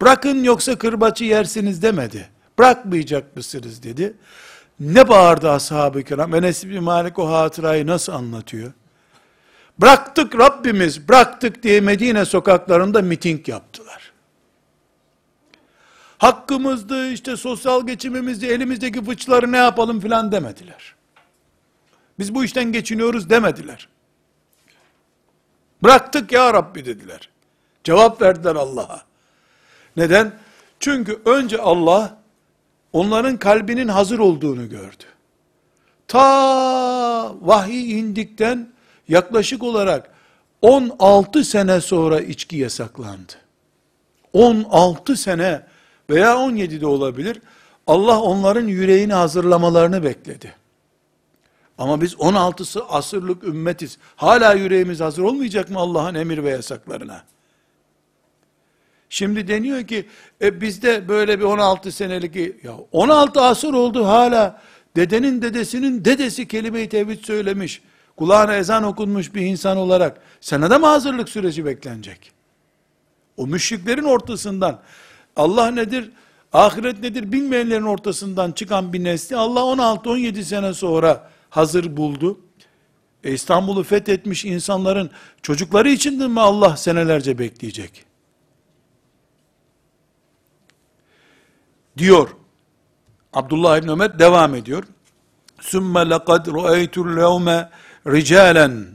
Bırakın 0.01 0.45
yoksa 0.45 0.79
kırbaçı 0.79 1.25
yersiniz 1.25 1.83
demedi. 1.83 2.29
Bırakmayacak 2.59 3.37
mısınız 3.37 3.83
dedi. 3.83 4.15
Ne 4.81 5.09
bağırdı 5.09 5.51
ashab-ı 5.51 6.03
kiram? 6.03 6.35
Enes 6.35 6.65
bin 6.65 6.83
Malik 6.83 7.19
o 7.19 7.33
hatırayı 7.33 7.87
nasıl 7.87 8.13
anlatıyor? 8.13 8.73
Bıraktık 9.81 10.39
Rabbimiz, 10.39 11.09
bıraktık 11.09 11.63
diye 11.63 11.81
Medine 11.81 12.25
sokaklarında 12.25 13.03
miting 13.03 13.49
yaptılar. 13.49 14.13
Hakkımızdı, 16.19 17.11
işte 17.11 17.37
sosyal 17.37 17.87
geçimimizdi, 17.87 18.47
elimizdeki 18.47 19.05
fıçları 19.05 19.53
ne 19.53 19.57
yapalım 19.57 20.01
filan 20.01 20.33
demediler. 20.33 20.95
Biz 22.19 22.35
bu 22.35 22.45
işten 22.45 22.73
geçiniyoruz 22.73 23.31
demediler. 23.31 23.89
Bıraktık 25.83 26.33
ya 26.33 26.55
Rabbi 26.55 26.87
dediler. 26.87 27.29
Cevap 27.85 28.23
verdiler 28.23 28.57
Allah'a. 28.57 29.03
Neden? 29.97 30.33
Çünkü 30.81 31.23
önce 31.25 31.59
Allah 31.59 32.19
onların 32.93 33.37
kalbinin 33.37 33.89
hazır 33.89 34.19
olduğunu 34.19 34.69
gördü. 34.69 35.05
Ta 36.09 37.35
vahiy 37.41 38.01
indikten 38.01 38.69
yaklaşık 39.09 39.63
olarak 39.63 40.11
16 40.63 41.45
sene 41.45 41.81
sonra 41.81 42.21
içki 42.21 42.57
yasaklandı. 42.57 43.33
16 44.33 45.17
sene 45.17 45.63
veya 46.11 46.39
17 46.39 46.81
de 46.81 46.87
olabilir. 46.87 47.41
Allah 47.87 48.21
onların 48.23 48.67
yüreğini 48.67 49.13
hazırlamalarını 49.13 50.05
bekledi. 50.05 50.55
Ama 51.79 52.01
biz 52.01 52.21
16 52.21 52.83
asırlık 52.89 53.45
ümmetiz. 53.45 53.99
Hala 54.17 54.55
yüreğimiz 54.55 55.01
hazır 55.01 55.23
olmayacak 55.23 55.71
mı 55.71 55.79
Allah'ın 55.79 56.15
emir 56.15 56.45
ve 56.45 56.51
yasaklarına? 56.51 57.23
Şimdi 59.11 59.49
deniyor 59.49 59.87
ki 59.87 60.07
e, 60.43 60.61
bizde 60.61 61.09
böyle 61.09 61.39
bir 61.39 61.45
16 61.45 61.93
senelik 61.93 62.37
ya 62.65 62.73
16 62.93 63.41
asır 63.41 63.75
oldu 63.75 64.07
hala 64.07 64.63
dedenin 64.97 65.43
dedesinin 65.43 66.05
dedesi 66.05 66.49
kelime-i 66.49 66.89
tevhid 66.89 67.25
söylemiş. 67.25 67.83
Kulağına 68.19 68.57
ezan 68.57 68.83
okunmuş 68.83 69.35
bir 69.35 69.41
insan 69.41 69.77
olarak 69.77 70.21
sana 70.41 70.71
da 70.71 70.79
mı 70.79 70.87
hazırlık 70.87 71.29
süreci 71.29 71.65
beklenecek? 71.65 72.33
O 73.37 73.47
müşriklerin 73.47 74.03
ortasından 74.03 74.81
Allah 75.37 75.71
nedir, 75.71 76.11
ahiret 76.53 77.01
nedir 77.01 77.33
bilmeyenlerin 77.33 77.83
ortasından 77.83 78.53
çıkan 78.53 78.93
bir 78.93 79.05
nesli 79.05 79.37
Allah 79.37 79.61
16-17 79.61 80.43
sene 80.43 80.75
sonra 80.75 81.31
hazır 81.51 81.97
buldu. 81.97 82.41
E 83.25 83.33
İstanbul'u 83.33 83.83
fethetmiş 83.83 84.45
insanların 84.45 85.11
çocukları 85.43 85.89
için 85.89 86.21
de 86.21 86.29
mi 86.29 86.41
Allah 86.41 86.77
senelerce 86.77 87.39
bekleyecek? 87.39 88.05
Diyor. 91.99 92.29
Abdullah 93.33 93.79
İbni 93.79 93.91
Ömer 93.91 94.19
devam 94.19 94.55
ediyor. 94.55 94.85
Sümme 95.61 96.11
lekad 96.11 96.47
ru'eytul 96.47 97.17
levme 97.17 97.71
ricalen 98.13 98.87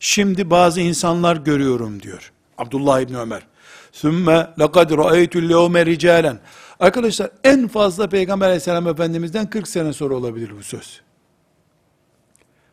şimdi 0.00 0.50
bazı 0.50 0.80
insanlar 0.80 1.36
görüyorum 1.36 2.02
diyor. 2.02 2.32
Abdullah 2.58 3.00
İbni 3.00 3.18
Ömer. 3.18 3.46
Sümme 3.92 4.50
lekad 4.60 4.90
ra'eytül 4.90 5.48
levme 5.48 5.86
ricalen. 5.86 6.38
Arkadaşlar 6.80 7.30
en 7.44 7.68
fazla 7.68 8.08
Peygamber 8.08 8.46
aleyhisselam 8.46 8.88
efendimizden 8.88 9.50
40 9.50 9.68
sene 9.68 9.92
sonra 9.92 10.14
olabilir 10.14 10.52
bu 10.58 10.62
söz. 10.62 11.00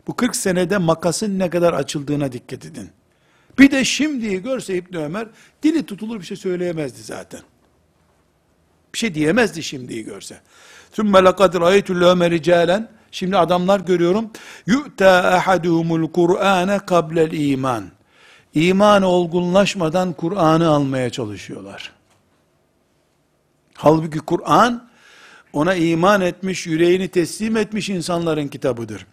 Bu 0.07 0.15
40 0.15 0.35
senede 0.35 0.77
makasın 0.77 1.39
ne 1.39 1.49
kadar 1.49 1.73
açıldığına 1.73 2.31
dikkat 2.31 2.65
edin. 2.65 2.89
Bir 3.59 3.71
de 3.71 3.85
şimdiyi 3.85 4.43
görse 4.43 4.75
İbni 4.75 4.97
Ömer 4.97 5.27
dili 5.63 5.85
tutulur 5.85 6.19
bir 6.19 6.25
şey 6.25 6.37
söyleyemezdi 6.37 7.01
zaten. 7.01 7.41
Bir 8.93 8.97
şey 8.97 9.15
diyemezdi 9.15 9.63
şimdiyi 9.63 10.03
görse. 10.05 10.41
Sümme 10.93 11.25
lekad 11.25 11.61
ra'eytül 11.61 12.01
levme 12.01 12.29
ricalen. 12.31 12.89
Şimdi 13.12 13.36
adamlar 13.36 13.80
görüyorum. 13.80 14.30
يُؤْتَى 14.66 15.38
اَحَدُهُمُ 15.38 16.06
الْقُرْآنَ 16.06 16.78
قَبْلَ 16.78 17.28
الْا۪يمَانِ 17.28 17.82
İman 18.54 19.02
olgunlaşmadan 19.02 20.12
Kur'an'ı 20.12 20.68
almaya 20.68 21.10
çalışıyorlar. 21.10 21.92
Halbuki 23.74 24.18
Kur'an, 24.18 24.88
ona 25.52 25.74
iman 25.74 26.20
etmiş, 26.20 26.66
yüreğini 26.66 27.08
teslim 27.08 27.56
etmiş 27.56 27.88
insanların 27.88 28.48
kitabıdır. 28.48 29.06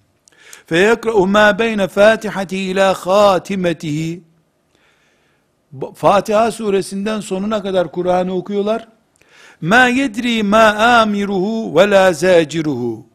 فَيَقْرَأُ 0.69 1.12
مَا 1.12 1.58
بَيْنَ 1.60 1.88
فَاتِحَةِ 1.88 2.56
ila 2.56 2.91
خَاتِمَتِهِ 2.91 4.19
Fatiha 5.95 6.51
suresinden 6.51 7.19
sonuna 7.19 7.63
kadar 7.63 7.91
Kur'an'ı 7.91 8.36
okuyorlar. 8.36 8.88
Ma 9.62 9.88
yedri 9.88 10.43
ma 10.43 10.67
amiruhu 11.01 11.80
ve 11.80 11.89
la 11.89 12.13
zaciruhu. 12.13 13.09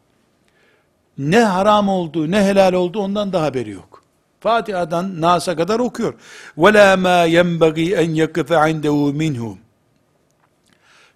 Ne 1.18 1.40
haram 1.40 1.90
oldu, 1.90 2.32
ne 2.32 2.44
helal 2.44 2.74
oldu 2.74 3.00
ondan 3.00 3.34
da 3.34 3.42
haberi 3.42 3.70
yok. 3.70 4.04
Fatiha'dan 4.40 5.22
Nas'a 5.22 5.56
kadar 5.56 5.80
okuyor. 5.80 6.14
La 6.58 6.98
ma 6.98 7.24
yenbagi 7.24 7.96
en 7.96 8.12
yakife 8.12 8.70
indehu 8.70 9.14
minhu. 9.14 9.58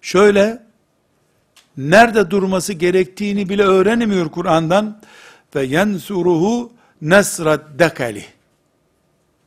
Şöyle 0.00 0.62
nerede 1.76 2.30
durması 2.30 2.72
gerektiğini 2.72 3.48
bile 3.48 3.62
öğrenemiyor 3.62 4.28
Kur'an'dan 4.28 5.00
yensuruhu 5.54 6.72
nesrat 7.02 7.78
dekali. 7.78 8.24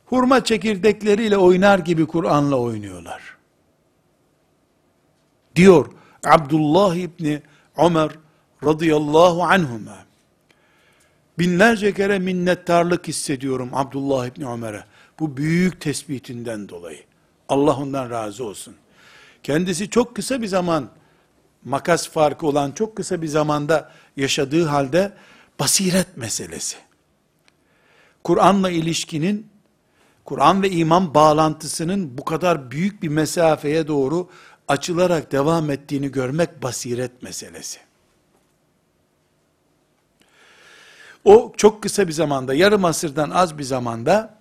Hurma 0.06 0.44
çekirdekleriyle 0.44 1.36
oynar 1.36 1.78
gibi 1.78 2.06
Kur'an'la 2.06 2.56
oynuyorlar. 2.56 3.22
Diyor 5.56 5.86
Abdullah 6.26 6.94
İbni 6.94 7.42
Ömer 7.76 8.10
radıyallahu 8.64 9.42
anhuma. 9.42 10.04
Binlerce 11.38 11.94
kere 11.94 12.18
minnettarlık 12.18 13.08
hissediyorum 13.08 13.70
Abdullah 13.72 14.26
İbni 14.26 14.48
Ömer'e. 14.48 14.84
Bu 15.20 15.36
büyük 15.36 15.80
tespitinden 15.80 16.68
dolayı. 16.68 17.00
Allah 17.48 17.76
ondan 17.76 18.10
razı 18.10 18.44
olsun. 18.44 18.74
Kendisi 19.42 19.90
çok 19.90 20.16
kısa 20.16 20.42
bir 20.42 20.46
zaman, 20.46 20.90
makas 21.64 22.08
farkı 22.08 22.46
olan 22.46 22.72
çok 22.72 22.96
kısa 22.96 23.22
bir 23.22 23.26
zamanda 23.26 23.92
yaşadığı 24.16 24.64
halde 24.64 25.12
basiret 25.60 26.16
meselesi. 26.16 26.76
Kur'an'la 28.24 28.70
ilişkinin, 28.70 29.46
Kur'an 30.24 30.62
ve 30.62 30.70
iman 30.70 31.14
bağlantısının 31.14 32.18
bu 32.18 32.24
kadar 32.24 32.70
büyük 32.70 33.02
bir 33.02 33.08
mesafeye 33.08 33.88
doğru 33.88 34.28
açılarak 34.68 35.32
devam 35.32 35.70
ettiğini 35.70 36.12
görmek 36.12 36.62
basiret 36.62 37.22
meselesi. 37.22 37.78
O 41.24 41.52
çok 41.56 41.82
kısa 41.82 42.08
bir 42.08 42.12
zamanda, 42.12 42.54
yarım 42.54 42.84
asırdan 42.84 43.30
az 43.30 43.58
bir 43.58 43.62
zamanda 43.62 44.38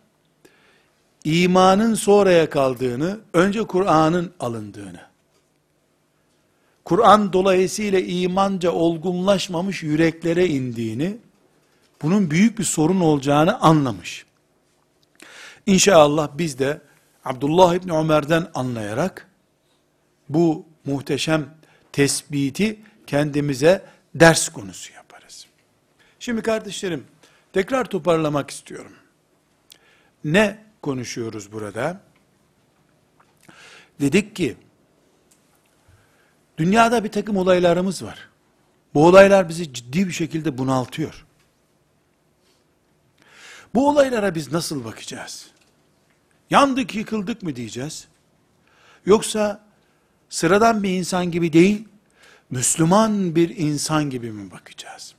imanın 1.23 1.93
sonraya 1.93 2.49
kaldığını, 2.49 3.19
önce 3.33 3.63
Kur'an'ın 3.63 4.33
alındığını, 4.39 5.01
Kur'an 6.85 7.33
dolayısıyla 7.33 7.99
imanca 7.99 8.71
olgunlaşmamış 8.71 9.83
yüreklere 9.83 10.47
indiğini, 10.47 11.17
bunun 12.01 12.31
büyük 12.31 12.59
bir 12.59 12.63
sorun 12.63 12.99
olacağını 12.99 13.59
anlamış. 13.59 14.25
İnşallah 15.65 16.29
biz 16.33 16.59
de 16.59 16.81
Abdullah 17.25 17.75
İbni 17.75 17.91
Ömer'den 17.93 18.47
anlayarak, 18.53 19.29
bu 20.29 20.65
muhteşem 20.85 21.45
tespiti 21.91 22.79
kendimize 23.07 23.81
ders 24.15 24.49
konusu 24.49 24.93
yaparız. 24.93 25.02
Şimdi 26.23 26.41
kardeşlerim, 26.41 27.05
tekrar 27.53 27.85
toparlamak 27.85 28.51
istiyorum. 28.51 28.91
Ne 30.23 30.63
konuşuyoruz 30.81 31.51
burada? 31.51 32.01
Dedik 34.01 34.35
ki, 34.35 34.57
dünyada 36.57 37.03
bir 37.03 37.11
takım 37.11 37.37
olaylarımız 37.37 38.03
var. 38.03 38.29
Bu 38.93 39.05
olaylar 39.05 39.49
bizi 39.49 39.73
ciddi 39.73 40.07
bir 40.07 40.11
şekilde 40.11 40.57
bunaltıyor. 40.57 41.25
Bu 43.75 43.89
olaylara 43.89 44.35
biz 44.35 44.51
nasıl 44.51 44.85
bakacağız? 44.85 45.47
Yandık, 46.49 46.95
yıkıldık 46.95 47.43
mı 47.43 47.55
diyeceğiz? 47.55 48.07
Yoksa 49.05 49.65
sıradan 50.29 50.83
bir 50.83 50.89
insan 50.89 51.31
gibi 51.31 51.53
değil, 51.53 51.87
Müslüman 52.49 53.35
bir 53.35 53.57
insan 53.57 54.09
gibi 54.09 54.31
mi 54.31 54.51
bakacağız? 54.51 55.15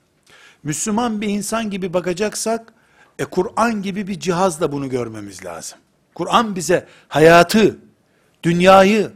Müslüman 0.64 1.20
bir 1.20 1.28
insan 1.28 1.70
gibi 1.70 1.92
bakacaksak, 1.92 2.72
e 3.18 3.24
Kur'an 3.24 3.82
gibi 3.82 4.06
bir 4.06 4.20
cihazla 4.20 4.72
bunu 4.72 4.88
görmemiz 4.88 5.44
lazım. 5.44 5.78
Kur'an 6.14 6.56
bize 6.56 6.86
hayatı, 7.08 7.76
dünyayı, 8.42 9.12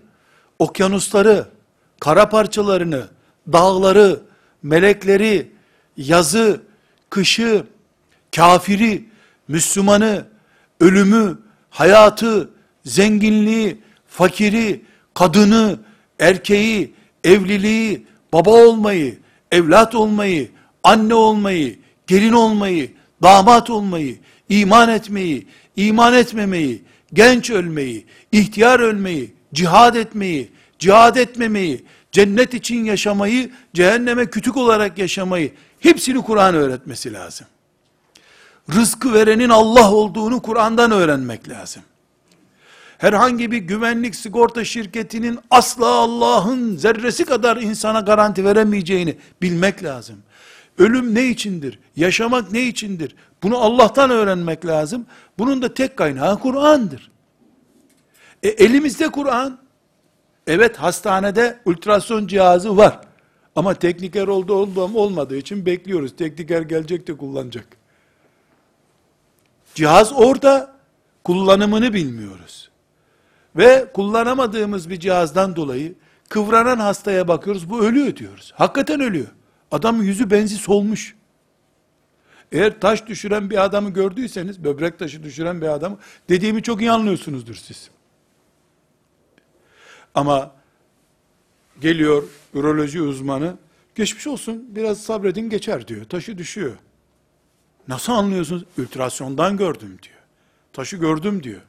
okyanusları, 0.59 1.47
kara 2.01 2.29
parçalarını, 2.29 3.09
dağları, 3.53 4.21
melekleri, 4.63 5.53
yazı, 5.97 6.63
kışı, 7.11 7.65
kafiri, 8.37 9.09
Müslümanı, 9.49 10.27
ölümü, 10.81 11.39
hayatı, 11.71 12.51
zenginliği, 12.85 13.81
fakiri, 14.09 14.85
kadını, 15.15 15.79
erkeği, 16.19 16.95
evliliği, 17.25 18.07
baba 18.33 18.51
olmayı, 18.51 19.19
evlat 19.53 19.95
olmayı, 19.95 20.51
anne 20.85 21.15
olmayı, 21.15 21.79
gelin 22.07 22.33
olmayı, 22.33 22.91
damat 23.23 23.71
olmayı, 23.71 24.19
iman 24.49 24.89
etmeyi, 24.89 25.47
iman 25.77 26.15
etmemeyi, 26.15 26.83
genç 27.13 27.51
ölmeyi, 27.51 28.07
ihtiyar 28.33 28.81
ölmeyi, 28.81 29.35
cihad 29.55 29.95
etmeyi, 29.95 30.53
cihad 30.79 31.17
etmemeyi, 31.17 31.85
cennet 32.13 32.55
için 32.55 32.85
yaşamayı, 32.85 33.51
cehenneme 33.75 34.27
kütük 34.27 34.57
olarak 34.57 34.99
yaşamayı, 34.99 35.53
hepsini 35.81 36.23
Kur'an 36.23 36.55
öğretmesi 36.55 37.13
lazım. 37.13 37.47
Rızkı 38.75 39.13
verenin 39.13 39.49
Allah 39.49 39.93
olduğunu 39.93 40.43
Kur'an'dan 40.43 40.91
öğrenmek 40.91 41.49
lazım 41.49 41.83
herhangi 42.99 43.51
bir 43.51 43.59
güvenlik 43.59 44.17
sigorta 44.17 44.65
şirketinin 44.65 45.39
asla 45.51 45.87
Allah'ın 45.87 46.77
zerresi 46.77 47.25
kadar 47.25 47.57
insana 47.57 48.01
garanti 48.01 48.45
veremeyeceğini 48.45 49.17
bilmek 49.43 49.85
lazım. 49.85 50.17
Ölüm 50.79 51.15
ne 51.15 51.27
içindir? 51.27 51.79
Yaşamak 51.97 52.53
ne 52.53 52.63
içindir? 52.63 53.17
Bunu 53.43 53.59
Allah'tan 53.59 54.11
öğrenmek 54.11 54.67
lazım. 54.67 55.07
Bunun 55.39 55.63
da 55.63 55.75
tek 55.75 55.97
kaynağı 55.97 56.39
Kur'an'dır. 56.39 57.11
E, 58.43 58.49
elimizde 58.49 59.09
Kur'an. 59.09 59.59
Evet 60.47 60.77
hastanede 60.77 61.61
ultrason 61.65 62.27
cihazı 62.27 62.77
var. 62.77 63.01
Ama 63.57 63.75
tekniker 63.75 64.29
oldu 64.29 64.53
olmadığı 64.95 65.37
için 65.37 65.67
bekliyoruz. 65.67 66.17
Tekniker 66.17 66.63
gelecek 66.63 67.09
de 67.09 67.17
kullanacak. 67.17 67.67
Cihaz 69.75 70.13
orada, 70.13 70.73
kullanımını 71.25 71.95
bilmiyoruz. 71.95 72.71
Ve 73.57 73.91
kullanamadığımız 73.95 74.91
bir 74.91 75.01
cihazdan 75.01 75.57
dolayı 75.57 75.95
kıvranan 76.29 76.79
hastaya 76.79 77.29
bakıyoruz, 77.29 77.71
bu 77.71 77.81
ölüyor 77.81 78.17
diyoruz. 78.17 78.53
Hakikaten 78.57 79.01
ölüyor. 79.01 79.29
Adamın 79.71 80.03
yüzü 80.03 80.31
benzi 80.31 80.57
solmuş. 80.57 81.17
Eğer 82.53 82.81
taş 82.81 83.07
düşüren 83.07 83.51
bir 83.51 83.65
adamı 83.65 83.91
gördüyseniz, 83.91 84.65
böbrek 84.65 84.99
taşı 84.99 85.23
düşüren 85.23 85.61
bir 85.61 85.67
adamı, 85.67 85.99
dediğimi 86.29 86.63
çok 86.63 86.81
iyi 86.81 86.91
anlıyorsunuzdur 86.91 87.55
siz. 87.55 87.91
Ama 90.15 90.55
geliyor 91.81 92.23
üroloji 92.55 93.03
uzmanı, 93.03 93.57
geçmiş 93.95 94.27
olsun 94.27 94.67
biraz 94.77 95.03
sabredin 95.03 95.51
geçer 95.51 95.89
diyor. 95.89 96.05
Taşı 96.05 96.39
düşüyor. 96.39 96.77
Nasıl 97.89 98.13
anlıyorsunuz? 98.13 98.65
Ultrasyondan 98.79 99.57
gördüm 99.57 99.99
diyor. 100.03 100.19
Taşı 100.73 100.97
gördüm 100.97 101.43
diyor. 101.43 101.61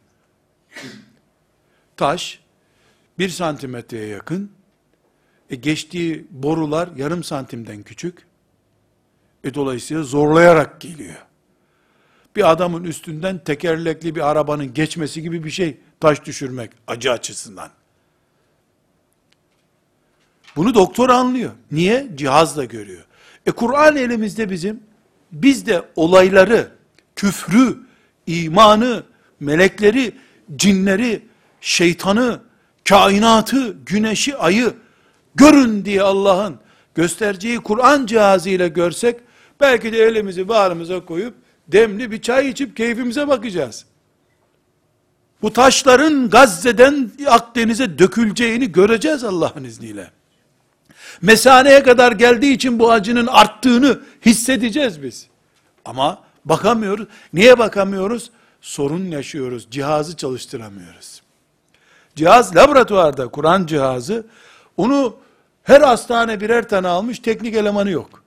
Taş 1.97 2.39
bir 3.20 3.30
santimetreye 3.30 4.08
yakın. 4.08 4.52
E 5.50 5.56
geçtiği 5.56 6.28
borular 6.30 6.89
yarım 6.97 7.24
santimden 7.24 7.84
küçük. 7.84 8.26
E 9.43 9.54
dolayısıyla 9.54 10.04
zorlayarak 10.04 10.82
geliyor. 10.82 11.26
Bir 12.36 12.52
adamın 12.52 12.84
üstünden 12.84 13.43
tekerlekli 13.43 14.16
bir 14.16 14.30
arabanın 14.30 14.74
geçmesi 14.74 15.22
gibi 15.22 15.43
bir 15.43 15.50
şey 15.50 15.78
taş 16.00 16.26
düşürmek 16.26 16.72
acı 16.88 17.12
açısından. 17.12 17.70
Bunu 20.56 20.74
doktor 20.74 21.10
anlıyor. 21.10 21.52
Niye? 21.72 22.08
Cihazla 22.16 22.66
görüyor. 22.66 23.06
E 23.45 23.52
Kur'an 23.52 23.95
elimizde 23.95 24.50
bizim. 24.50 24.84
Biz 25.32 25.66
de 25.66 25.82
olayları, 25.95 26.72
küfrü, 27.16 27.78
imanı, 28.28 29.04
melekleri, 29.39 30.16
cinleri, 30.56 31.22
şeytanı, 31.62 32.41
kainatı, 32.89 33.78
güneşi, 33.86 34.38
ayı 34.38 34.74
görün 35.36 35.86
diye 35.86 36.01
Allah'ın 36.01 36.59
göstereceği 36.95 37.57
Kur'an 37.57 38.05
cihazıyla 38.05 38.67
görsek, 38.67 39.19
belki 39.59 39.93
de 39.93 39.97
elimizi 40.03 40.47
bağrımıza 40.47 41.05
koyup, 41.05 41.34
demli 41.67 42.11
bir 42.11 42.21
çay 42.21 42.49
içip 42.49 42.77
keyfimize 42.77 43.27
bakacağız. 43.27 43.86
Bu 45.41 45.53
taşların 45.53 46.30
Gazze'den 46.30 47.11
Akdeniz'e 47.27 47.99
döküleceğini 47.99 48.71
göreceğiz 48.71 49.23
Allah'ın 49.23 49.63
izniyle. 49.63 50.11
Mesaneye 51.21 51.84
kadar 51.84 52.11
geldiği 52.11 52.53
için 52.53 52.80
bu 52.80 52.91
acının 52.91 53.27
arttığını 53.27 53.99
hissedeceğiz 54.25 55.03
biz. 55.03 55.27
Ama 55.86 56.23
bakamıyoruz. 56.45 57.07
Niye 57.34 57.59
bakamıyoruz? 57.59 58.32
Sorun 58.61 59.05
yaşıyoruz. 59.05 59.67
Cihazı 59.71 60.17
çalıştıramıyoruz. 60.17 61.21
Cihaz 62.15 62.55
laboratuvarda, 62.55 63.27
Kur'an 63.27 63.65
cihazı. 63.65 64.25
Onu 64.80 65.15
her 65.63 65.82
hastane 65.82 66.41
birer 66.41 66.69
tane 66.69 66.88
almış, 66.88 67.19
teknik 67.19 67.55
elemanı 67.55 67.89
yok. 67.89 68.23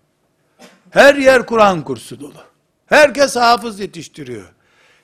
Her 0.91 1.15
yer 1.15 1.47
Kur'an 1.47 1.83
kursu 1.83 2.21
dolu. 2.21 2.39
Herkes 2.87 3.37
hafız 3.37 3.81
yetiştiriyor. 3.81 4.53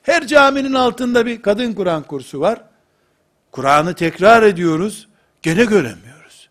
Her 0.02 0.26
caminin 0.26 0.74
altında 0.74 1.26
bir 1.26 1.42
kadın 1.42 1.72
Kur'an 1.72 2.02
kursu 2.02 2.40
var. 2.40 2.60
Kur'an'ı 3.52 3.94
tekrar 3.94 4.42
ediyoruz, 4.42 5.08
gene 5.42 5.64
göremiyoruz. 5.64 6.48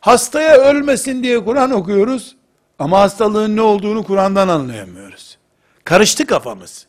Hastaya 0.00 0.56
ölmesin 0.56 1.22
diye 1.22 1.44
Kur'an 1.44 1.70
okuyoruz, 1.70 2.36
ama 2.78 3.00
hastalığın 3.00 3.56
ne 3.56 3.62
olduğunu 3.62 4.04
Kur'an'dan 4.04 4.48
anlayamıyoruz. 4.48 5.38
Karıştı 5.84 6.26
kafamız. 6.26 6.86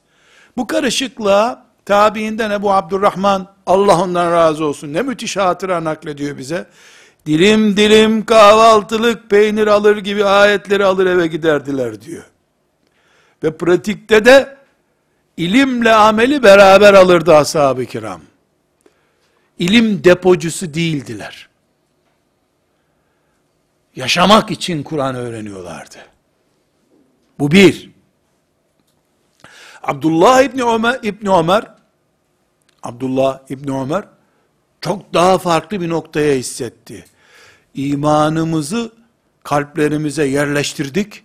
Bu 0.58 0.68
karışıklığa 0.68 1.63
tabiinden 1.86 2.52
Ebu 2.52 2.74
Abdurrahman 2.74 3.48
Allah 3.66 4.02
ondan 4.02 4.32
razı 4.32 4.66
olsun 4.66 4.94
ne 4.94 5.02
müthiş 5.02 5.38
hatıra 5.38 5.84
naklediyor 5.84 6.38
bize. 6.38 6.68
Dilim 7.26 7.78
dilim 7.78 8.26
kahvaltılık 8.26 9.30
peynir 9.30 9.68
alır 9.68 9.98
gibi 9.98 10.26
ayetleri 10.26 10.86
alır 10.86 11.06
eve 11.06 11.28
giderdiler 11.28 12.02
diyor. 12.02 12.24
Ve 13.44 13.58
pratikte 13.58 14.26
de 14.26 14.58
ilimle 15.38 15.94
ameli 15.94 16.44
beraber 16.44 16.94
alırdı 16.94 17.36
ashab-ı 17.36 17.86
kiram. 17.86 18.22
İlim 19.60 20.04
depocusu 20.04 20.74
değildiler. 20.74 21.50
Yaşamak 23.96 24.52
için 24.52 24.84
Kur'an 24.84 25.16
öğreniyorlardı. 25.16 25.98
Bu 27.40 27.52
bir. 27.52 27.93
Abdullah 29.84 30.42
İbni 30.42 30.64
Ömer, 30.64 31.00
İbni 31.04 31.30
Ömer, 31.30 31.64
Abdullah 32.84 33.40
İbni 33.50 33.82
Ömer, 33.82 34.04
çok 34.82 35.14
daha 35.14 35.38
farklı 35.38 35.82
bir 35.82 35.90
noktaya 35.90 36.36
hissetti. 36.36 37.06
İmanımızı 37.74 38.92
kalplerimize 39.44 40.26
yerleştirdik. 40.26 41.24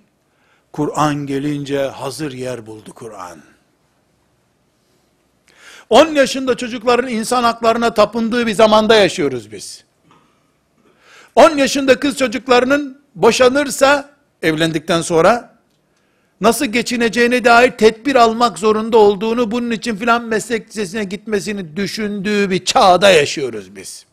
Kur'an 0.72 1.14
gelince 1.26 1.82
hazır 1.82 2.32
yer 2.32 2.66
buldu 2.66 2.92
Kur'an. 2.94 3.38
10 5.90 6.06
yaşında 6.06 6.56
çocukların 6.56 7.10
insan 7.10 7.42
haklarına 7.42 7.94
tapındığı 7.94 8.46
bir 8.46 8.54
zamanda 8.54 8.94
yaşıyoruz 8.94 9.52
biz. 9.52 9.84
10 11.34 11.50
yaşında 11.50 12.00
kız 12.00 12.16
çocuklarının 12.18 13.02
boşanırsa 13.14 14.10
evlendikten 14.42 15.00
sonra 15.00 15.47
nasıl 16.40 16.66
geçineceğine 16.66 17.44
dair 17.44 17.70
tedbir 17.70 18.14
almak 18.14 18.58
zorunda 18.58 18.98
olduğunu 18.98 19.50
bunun 19.50 19.70
için 19.70 19.96
filan 19.96 20.24
meslek 20.24 20.68
lisesine 20.68 21.04
gitmesini 21.04 21.76
düşündüğü 21.76 22.50
bir 22.50 22.64
çağda 22.64 23.10
yaşıyoruz 23.10 23.76
biz. 23.76 24.06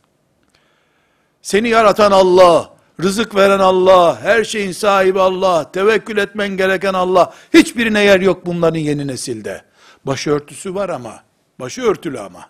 Seni 1.41 1.69
yaratan 1.69 2.11
Allah, 2.11 2.69
rızık 3.03 3.35
veren 3.35 3.59
Allah, 3.59 4.21
her 4.21 4.43
şeyin 4.43 4.71
sahibi 4.71 5.19
Allah, 5.19 5.71
tevekkül 5.71 6.17
etmen 6.17 6.57
gereken 6.57 6.93
Allah, 6.93 7.33
hiçbirine 7.53 8.03
yer 8.03 8.19
yok 8.19 8.45
bunların 8.45 8.79
yeni 8.79 9.07
nesilde. 9.07 9.61
Başörtüsü 10.05 10.75
var 10.75 10.89
ama, 10.89 11.23
başı 11.59 11.81
örtülü 11.81 12.19
ama. 12.19 12.49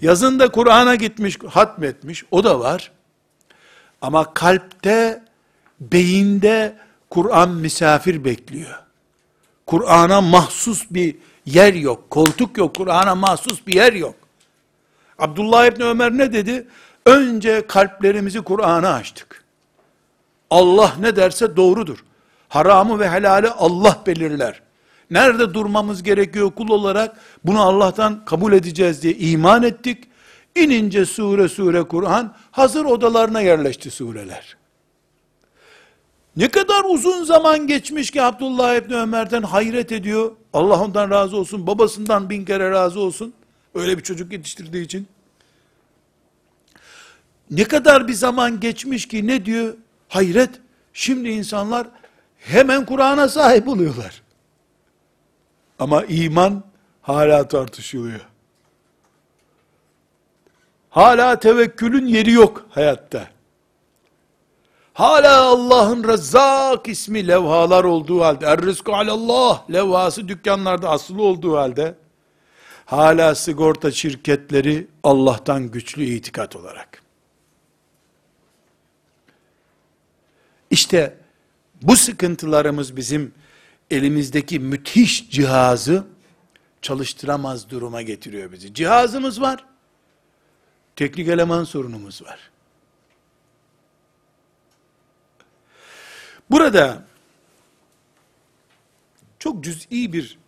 Yazında 0.00 0.50
Kur'an'a 0.50 0.94
gitmiş, 0.94 1.38
hatmetmiş, 1.50 2.24
o 2.30 2.44
da 2.44 2.60
var. 2.60 2.92
Ama 4.02 4.34
kalpte, 4.34 5.24
beyinde 5.80 6.76
Kur'an 7.10 7.50
misafir 7.50 8.24
bekliyor. 8.24 8.85
Kur'an'a 9.66 10.20
mahsus 10.20 10.86
bir 10.90 11.16
yer 11.46 11.74
yok. 11.74 12.10
Koltuk 12.10 12.58
yok. 12.58 12.76
Kur'an'a 12.76 13.14
mahsus 13.14 13.66
bir 13.66 13.74
yer 13.74 13.92
yok. 13.92 14.14
Abdullah 15.18 15.66
İbni 15.66 15.84
Ömer 15.84 16.12
ne 16.12 16.32
dedi? 16.32 16.66
Önce 17.06 17.66
kalplerimizi 17.66 18.40
Kur'an'a 18.40 18.92
açtık. 18.92 19.44
Allah 20.50 20.92
ne 21.00 21.16
derse 21.16 21.56
doğrudur. 21.56 22.04
Haramı 22.48 22.98
ve 22.98 23.10
helali 23.10 23.48
Allah 23.48 24.02
belirler. 24.06 24.62
Nerede 25.10 25.54
durmamız 25.54 26.02
gerekiyor 26.02 26.50
kul 26.50 26.68
olarak? 26.68 27.16
Bunu 27.44 27.62
Allah'tan 27.62 28.24
kabul 28.24 28.52
edeceğiz 28.52 29.02
diye 29.02 29.14
iman 29.14 29.62
ettik. 29.62 30.04
İnince 30.54 31.04
sure 31.04 31.48
sure 31.48 31.82
Kur'an 31.82 32.34
hazır 32.50 32.84
odalarına 32.84 33.40
yerleşti 33.40 33.90
sureler. 33.90 34.56
Ne 36.36 36.48
kadar 36.48 36.84
uzun 36.84 37.24
zaman 37.24 37.66
geçmiş 37.66 38.10
ki 38.10 38.22
Abdullah 38.22 38.76
İbni 38.76 38.94
Ömer'den 38.94 39.42
hayret 39.42 39.92
ediyor. 39.92 40.32
Allah 40.52 40.82
ondan 40.82 41.10
razı 41.10 41.36
olsun. 41.36 41.66
Babasından 41.66 42.30
bin 42.30 42.44
kere 42.44 42.70
razı 42.70 43.00
olsun. 43.00 43.34
Öyle 43.74 43.98
bir 43.98 44.02
çocuk 44.02 44.32
yetiştirdiği 44.32 44.84
için. 44.84 45.08
Ne 47.50 47.64
kadar 47.64 48.08
bir 48.08 48.12
zaman 48.12 48.60
geçmiş 48.60 49.08
ki 49.08 49.26
ne 49.26 49.44
diyor? 49.44 49.74
Hayret. 50.08 50.50
Şimdi 50.92 51.28
insanlar 51.28 51.86
hemen 52.38 52.86
Kur'an'a 52.86 53.28
sahip 53.28 53.68
oluyorlar. 53.68 54.22
Ama 55.78 56.04
iman 56.04 56.62
hala 57.02 57.48
tartışılıyor. 57.48 58.20
Hala 60.90 61.40
tevekkülün 61.40 62.06
yeri 62.06 62.32
yok 62.32 62.66
hayatta. 62.70 63.35
Hala 64.96 65.42
Allah'ın 65.42 66.04
Rezzak 66.04 66.88
ismi 66.88 67.28
levhalar 67.28 67.84
olduğu 67.84 68.20
halde, 68.20 68.46
Er-Rizku 68.46 68.94
alallah 68.94 69.70
levhası 69.70 70.28
dükkanlarda 70.28 70.90
asılı 70.90 71.22
olduğu 71.22 71.56
halde, 71.56 71.94
hala 72.86 73.34
sigorta 73.34 73.90
şirketleri 73.90 74.86
Allah'tan 75.02 75.70
güçlü 75.70 76.04
itikat 76.04 76.56
olarak. 76.56 77.02
İşte 80.70 81.18
Bu 81.82 81.96
sıkıntılarımız 81.96 82.96
bizim 82.96 83.34
elimizdeki 83.90 84.60
müthiş 84.60 85.30
cihazı 85.30 86.06
çalıştıramaz 86.82 87.70
duruma 87.70 88.02
getiriyor 88.02 88.52
bizi. 88.52 88.74
Cihazımız 88.74 89.40
var. 89.40 89.64
Teknik 90.96 91.28
eleman 91.28 91.64
sorunumuz 91.64 92.22
var. 92.22 92.55
Burada 96.50 97.04
çok 99.38 99.64
cüz'i 99.64 100.12
bir 100.12 100.38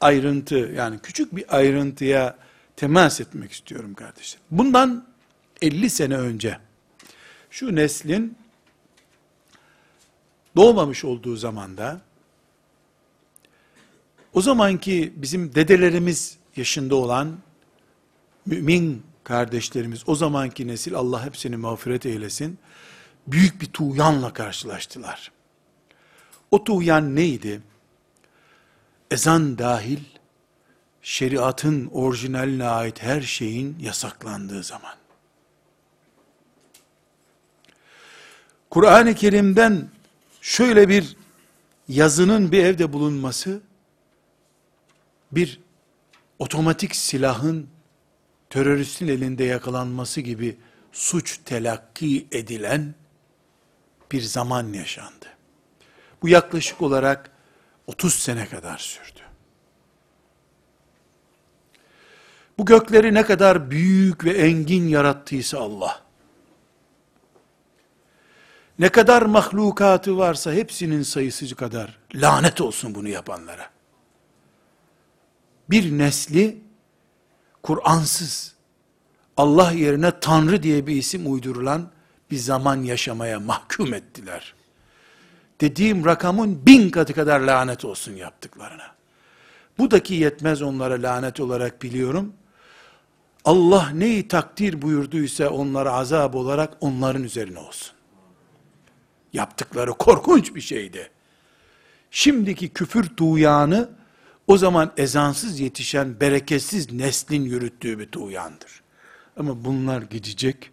ayrıntı 0.00 0.56
yani 0.56 0.98
küçük 0.98 1.36
bir 1.36 1.56
ayrıntıya 1.56 2.38
temas 2.76 3.20
etmek 3.20 3.52
istiyorum 3.52 3.94
kardeşler. 3.94 4.40
Bundan 4.50 5.06
50 5.62 5.90
sene 5.90 6.16
önce 6.16 6.58
şu 7.50 7.76
neslin 7.76 8.36
doğmamış 10.56 11.04
olduğu 11.04 11.36
zamanda 11.36 12.00
o 14.34 14.40
zamanki 14.40 15.12
bizim 15.16 15.54
dedelerimiz 15.54 16.38
yaşında 16.56 16.94
olan 16.94 17.38
mümin 18.46 19.02
kardeşlerimiz, 19.24 20.02
o 20.06 20.14
zamanki 20.14 20.66
nesil 20.66 20.94
Allah 20.94 21.24
hepsini 21.24 21.56
mağfiret 21.56 22.06
eylesin, 22.06 22.58
büyük 23.26 23.60
bir 23.60 23.66
tuğyanla 23.66 24.32
karşılaştılar. 24.32 25.32
O 26.50 26.64
tuğyan 26.64 27.16
neydi? 27.16 27.62
Ezan 29.10 29.58
dahil, 29.58 30.00
şeriatın 31.02 31.86
orijinaline 31.86 32.64
ait 32.64 33.02
her 33.02 33.20
şeyin 33.20 33.78
yasaklandığı 33.80 34.62
zaman. 34.62 34.94
Kur'an-ı 38.70 39.14
Kerim'den 39.14 39.88
şöyle 40.40 40.88
bir 40.88 41.16
yazının 41.88 42.52
bir 42.52 42.64
evde 42.64 42.92
bulunması, 42.92 43.60
bir 45.32 45.60
otomatik 46.38 46.96
silahın 46.96 47.66
teröristin 48.50 49.08
elinde 49.08 49.44
yakalanması 49.44 50.20
gibi 50.20 50.56
suç 50.92 51.38
telakki 51.44 52.26
edilen 52.32 52.94
bir 54.12 54.22
zaman 54.22 54.72
yaşandı. 54.72 55.26
Bu 56.22 56.28
yaklaşık 56.28 56.82
olarak 56.82 57.30
30 57.86 58.14
sene 58.14 58.48
kadar 58.48 58.78
sürdü. 58.78 59.20
Bu 62.58 62.64
gökleri 62.66 63.14
ne 63.14 63.22
kadar 63.22 63.70
büyük 63.70 64.24
ve 64.24 64.30
engin 64.30 64.88
yarattıysa 64.88 65.58
Allah, 65.58 66.02
ne 68.78 68.88
kadar 68.88 69.22
mahlukatı 69.22 70.18
varsa 70.18 70.52
hepsinin 70.52 71.02
sayısı 71.02 71.54
kadar 71.54 71.98
lanet 72.14 72.60
olsun 72.60 72.94
bunu 72.94 73.08
yapanlara. 73.08 73.70
Bir 75.70 75.98
nesli 75.98 76.62
Kur'ansız, 77.62 78.54
Allah 79.36 79.72
yerine 79.72 80.20
Tanrı 80.20 80.62
diye 80.62 80.86
bir 80.86 80.96
isim 80.96 81.32
uydurulan 81.32 81.90
bir 82.30 82.36
zaman 82.36 82.82
yaşamaya 82.82 83.40
mahkum 83.40 83.94
ettiler. 83.94 84.54
Dediğim 85.60 86.04
rakamın 86.04 86.66
bin 86.66 86.90
katı 86.90 87.14
kadar 87.14 87.40
lanet 87.40 87.84
olsun 87.84 88.12
yaptıklarına. 88.12 88.94
Bu 89.78 89.90
daki 89.90 90.14
yetmez 90.14 90.62
onlara 90.62 91.02
lanet 91.02 91.40
olarak 91.40 91.82
biliyorum. 91.82 92.32
Allah 93.44 93.90
neyi 93.90 94.28
takdir 94.28 94.82
buyurduysa 94.82 95.50
onlara 95.50 95.92
azap 95.92 96.34
olarak 96.34 96.76
onların 96.80 97.24
üzerine 97.24 97.58
olsun. 97.58 97.92
Yaptıkları 99.32 99.90
korkunç 99.90 100.54
bir 100.54 100.60
şeydi. 100.60 101.10
Şimdiki 102.10 102.68
küfür 102.68 103.04
tuğyanı 103.04 103.88
o 104.46 104.56
zaman 104.56 104.92
ezansız 104.96 105.60
yetişen 105.60 106.20
bereketsiz 106.20 106.92
neslin 106.92 107.42
yürüttüğü 107.42 107.98
bir 107.98 108.06
tuğyandır. 108.06 108.82
Ama 109.36 109.64
bunlar 109.64 110.02
gidecek. 110.02 110.70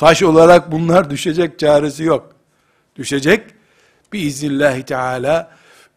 Taş 0.00 0.22
olarak 0.22 0.72
bunlar 0.72 1.10
düşecek 1.10 1.58
çaresi 1.58 2.02
yok. 2.04 2.34
Düşecek. 2.96 3.44
Biiznillahü 4.12 4.82
teala 4.82 5.50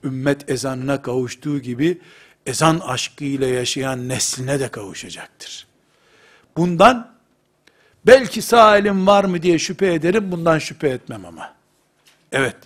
ümmet 0.04 0.50
ezanına 0.50 1.02
kavuştuğu 1.02 1.60
gibi 1.60 2.02
ezan 2.46 2.80
aşkıyla 2.80 3.48
yaşayan 3.48 4.10
nesline 4.10 4.60
de 4.60 4.68
kavuşacaktır. 4.68 5.68
Bundan 6.58 7.12
belki 8.06 8.42
sağ 8.42 8.78
elim 8.78 9.08
var 9.08 9.24
mı 9.24 9.42
diye 9.42 9.60
şüphe 9.60 9.94
ederim, 9.94 10.32
bundan 10.32 10.60
şüphe 10.60 10.90
etmem 10.90 11.26
ama. 11.26 11.54
Evet, 12.32 12.58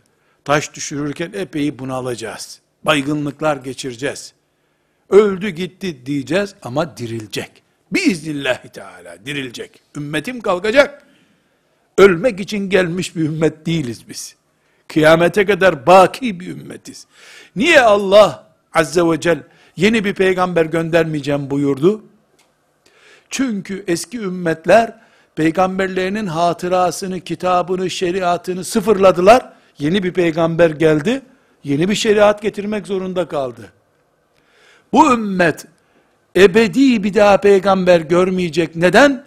taş 0.45 0.73
düşürürken 0.73 1.31
epey 1.33 1.79
bunu 1.79 1.93
alacağız. 1.93 2.59
Baygınlıklar 2.83 3.57
geçireceğiz. 3.57 4.33
Öldü 5.09 5.49
gitti 5.49 6.05
diyeceğiz 6.05 6.55
ama 6.61 6.97
dirilecek. 6.97 7.63
Biiznillahü 7.91 8.69
teala 8.69 9.25
dirilecek. 9.25 9.81
Ümmetim 9.97 10.41
kalkacak. 10.41 11.06
Ölmek 11.97 12.39
için 12.39 12.69
gelmiş 12.69 13.15
bir 13.15 13.21
ümmet 13.21 13.65
değiliz 13.65 14.09
biz. 14.09 14.35
Kıyamete 14.87 15.45
kadar 15.45 15.87
baki 15.87 16.39
bir 16.39 16.47
ümmetiz. 16.47 17.07
Niye 17.55 17.81
Allah 17.81 18.47
azze 18.73 19.01
ve 19.01 19.19
cel 19.19 19.43
yeni 19.75 20.03
bir 20.03 20.13
peygamber 20.13 20.65
göndermeyeceğim 20.65 21.49
buyurdu? 21.49 22.03
Çünkü 23.29 23.83
eski 23.87 24.17
ümmetler 24.17 24.93
peygamberlerinin 25.35 26.27
hatırasını, 26.27 27.19
kitabını, 27.19 27.89
şeriatını 27.89 28.63
sıfırladılar. 28.63 29.53
Yeni 29.79 30.03
bir 30.03 30.13
peygamber 30.13 30.69
geldi. 30.69 31.21
Yeni 31.63 31.89
bir 31.89 31.95
şeriat 31.95 32.41
getirmek 32.41 32.87
zorunda 32.87 33.27
kaldı. 33.27 33.71
Bu 34.93 35.13
ümmet 35.13 35.65
ebedi 36.35 37.03
bir 37.03 37.13
daha 37.13 37.37
peygamber 37.37 37.99
görmeyecek. 37.99 38.75
Neden? 38.75 39.26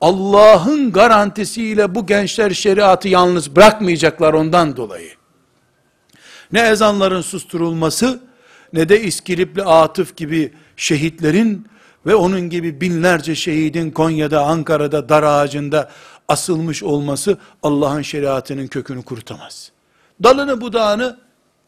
Allah'ın 0.00 0.92
garantisiyle 0.92 1.94
bu 1.94 2.06
gençler 2.06 2.50
şeriatı 2.50 3.08
yalnız 3.08 3.56
bırakmayacaklar 3.56 4.32
ondan 4.32 4.76
dolayı. 4.76 5.10
Ne 6.52 6.60
ezanların 6.60 7.20
susturulması, 7.20 8.20
ne 8.72 8.88
de 8.88 9.02
İskilipli 9.02 9.62
Atıf 9.62 10.16
gibi 10.16 10.52
şehitlerin 10.76 11.66
ve 12.06 12.14
onun 12.14 12.40
gibi 12.40 12.80
binlerce 12.80 13.34
şehidin 13.34 13.90
Konya'da, 13.90 14.44
Ankara'da, 14.44 15.08
dar 15.08 15.22
ağacında 15.22 15.90
asılmış 16.28 16.82
olması 16.82 17.38
Allah'ın 17.62 18.02
şeriatının 18.02 18.66
kökünü 18.66 19.02
kurutamaz. 19.02 19.72
Dalını 20.22 20.60
budağını 20.60 21.18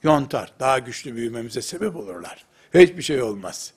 yontar. 0.03 0.53
Daha 0.61 0.79
güçlü 0.79 1.17
büyümemize 1.17 1.63
sebep 1.63 1.97
olurlar. 1.97 2.45
Hiçbir 2.75 3.03
şey 3.03 3.23
olmaz. 3.23 3.73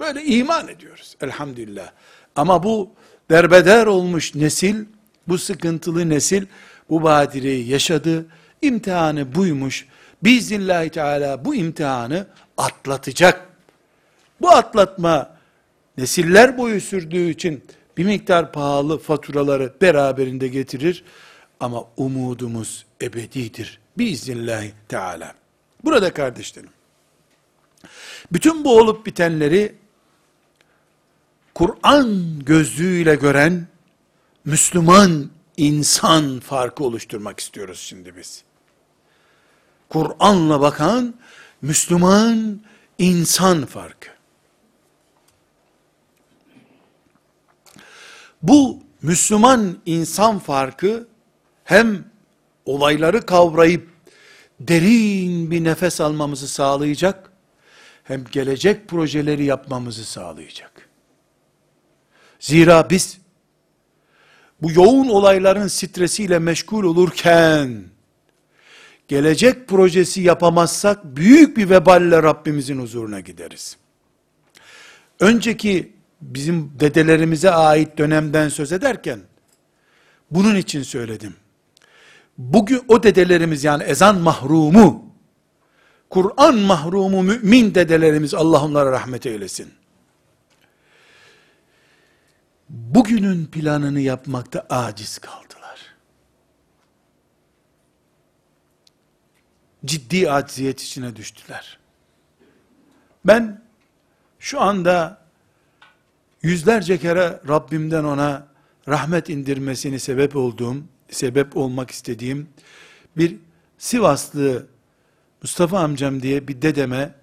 Böyle 0.00 0.24
iman 0.24 0.68
ediyoruz 0.68 1.16
elhamdülillah. 1.20 1.90
Ama 2.36 2.62
bu 2.62 2.90
derbeder 3.30 3.86
olmuş 3.86 4.34
nesil, 4.34 4.84
bu 5.28 5.38
sıkıntılı 5.38 6.08
nesil 6.08 6.46
bu 6.90 7.02
badireyi 7.02 7.68
yaşadı. 7.68 8.26
İmtihanı 8.62 9.34
buymuş. 9.34 9.86
Biiznillahü 10.22 10.88
Teala 10.88 11.44
bu 11.44 11.54
imtihanı 11.54 12.26
atlatacak. 12.56 13.48
Bu 14.40 14.50
atlatma 14.50 15.36
nesiller 15.98 16.58
boyu 16.58 16.80
sürdüğü 16.80 17.30
için 17.30 17.64
bir 17.96 18.04
miktar 18.04 18.52
pahalı 18.52 18.98
faturaları 18.98 19.72
beraberinde 19.82 20.48
getirir. 20.48 21.04
Ama 21.60 21.84
umudumuz 21.96 22.86
ebedidir. 23.02 23.78
Biiznillahü 23.98 24.72
Teala. 24.88 25.34
Burada 25.84 26.12
kardeşlerim, 26.12 26.70
bütün 28.32 28.64
bu 28.64 28.78
olup 28.78 29.06
bitenleri 29.06 29.74
Kur'an 31.58 32.38
gözlüğüyle 32.38 33.14
gören 33.14 33.66
Müslüman 34.44 35.30
insan 35.56 36.40
farkı 36.40 36.84
oluşturmak 36.84 37.40
istiyoruz 37.40 37.78
şimdi 37.80 38.16
biz. 38.16 38.44
Kur'an'la 39.88 40.60
bakan 40.60 41.14
Müslüman 41.62 42.60
insan 42.98 43.66
farkı. 43.66 44.08
Bu 48.42 48.78
Müslüman 49.02 49.78
insan 49.86 50.38
farkı 50.38 51.08
hem 51.64 52.04
olayları 52.64 53.26
kavrayıp 53.26 53.88
derin 54.60 55.50
bir 55.50 55.64
nefes 55.64 56.00
almamızı 56.00 56.48
sağlayacak, 56.48 57.32
hem 58.04 58.24
gelecek 58.24 58.88
projeleri 58.88 59.44
yapmamızı 59.44 60.04
sağlayacak. 60.04 60.87
Zira 62.40 62.90
biz 62.90 63.18
bu 64.62 64.72
yoğun 64.72 65.08
olayların 65.08 65.68
stresiyle 65.68 66.38
meşgul 66.38 66.84
olurken 66.84 67.84
gelecek 69.08 69.68
projesi 69.68 70.20
yapamazsak 70.20 71.04
büyük 71.16 71.56
bir 71.56 71.70
veballe 71.70 72.22
Rabbimizin 72.22 72.80
huzuruna 72.80 73.20
gideriz. 73.20 73.76
Önceki 75.20 75.92
bizim 76.20 76.72
dedelerimize 76.80 77.50
ait 77.50 77.98
dönemden 77.98 78.48
söz 78.48 78.72
ederken 78.72 79.20
bunun 80.30 80.56
için 80.56 80.82
söyledim. 80.82 81.34
bugün 82.38 82.82
o 82.88 83.02
dedelerimiz 83.02 83.64
yani 83.64 83.82
ezan 83.82 84.20
mahrumu, 84.20 85.14
Kur'an 86.10 86.54
mahrumu 86.58 87.22
mümin 87.22 87.74
dedelerimiz 87.74 88.34
Allah 88.34 88.64
onlara 88.64 88.92
rahmet 88.92 89.26
eylesin. 89.26 89.68
Bugünün 92.68 93.46
planını 93.46 94.00
yapmakta 94.00 94.66
aciz 94.70 95.18
kaldılar. 95.18 95.94
Ciddi 99.84 100.30
acziyet 100.30 100.80
içine 100.82 101.16
düştüler. 101.16 101.78
Ben 103.24 103.62
şu 104.38 104.60
anda 104.60 105.22
yüzlerce 106.42 106.98
kere 106.98 107.40
Rabbimden 107.48 108.04
ona 108.04 108.46
rahmet 108.88 109.28
indirmesini 109.28 110.00
sebep 110.00 110.36
olduğum, 110.36 110.76
sebep 111.10 111.56
olmak 111.56 111.90
istediğim 111.90 112.48
bir 113.16 113.36
Sivaslı 113.78 114.66
Mustafa 115.42 115.78
amcam 115.78 116.22
diye 116.22 116.48
bir 116.48 116.62
dedeme, 116.62 117.14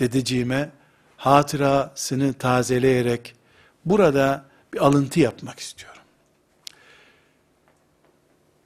dedeciğime 0.00 0.70
hatırasını 1.16 2.32
tazeleyerek 2.32 3.34
burada 3.84 4.45
bir 4.74 4.86
alıntı 4.86 5.20
yapmak 5.20 5.58
istiyorum. 5.58 6.02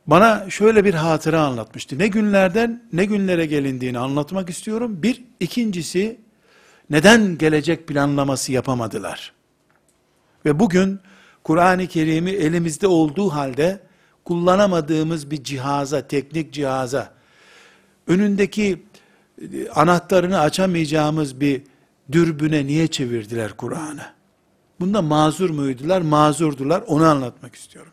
Bana 0.06 0.50
şöyle 0.50 0.84
bir 0.84 0.94
hatıra 0.94 1.40
anlatmıştı. 1.42 1.98
Ne 1.98 2.08
günlerden 2.08 2.84
ne 2.92 3.04
günlere 3.04 3.46
gelindiğini 3.46 3.98
anlatmak 3.98 4.50
istiyorum. 4.50 5.02
Bir, 5.02 5.24
ikincisi 5.40 6.20
neden 6.90 7.38
gelecek 7.38 7.88
planlaması 7.88 8.52
yapamadılar? 8.52 9.32
Ve 10.44 10.58
bugün 10.58 11.00
Kur'an-ı 11.44 11.86
Kerim'i 11.86 12.30
elimizde 12.30 12.86
olduğu 12.86 13.30
halde 13.30 13.80
kullanamadığımız 14.24 15.30
bir 15.30 15.44
cihaza, 15.44 16.08
teknik 16.08 16.52
cihaza, 16.52 17.12
önündeki 18.06 18.82
anahtarını 19.74 20.40
açamayacağımız 20.40 21.40
bir 21.40 21.62
dürbüne 22.12 22.66
niye 22.66 22.86
çevirdiler 22.86 23.56
Kur'an'ı? 23.56 24.19
Bunda 24.80 25.02
mazur 25.02 25.50
muydular? 25.50 26.00
Mazurdular. 26.00 26.82
Onu 26.86 27.04
anlatmak 27.04 27.54
istiyorum. 27.54 27.92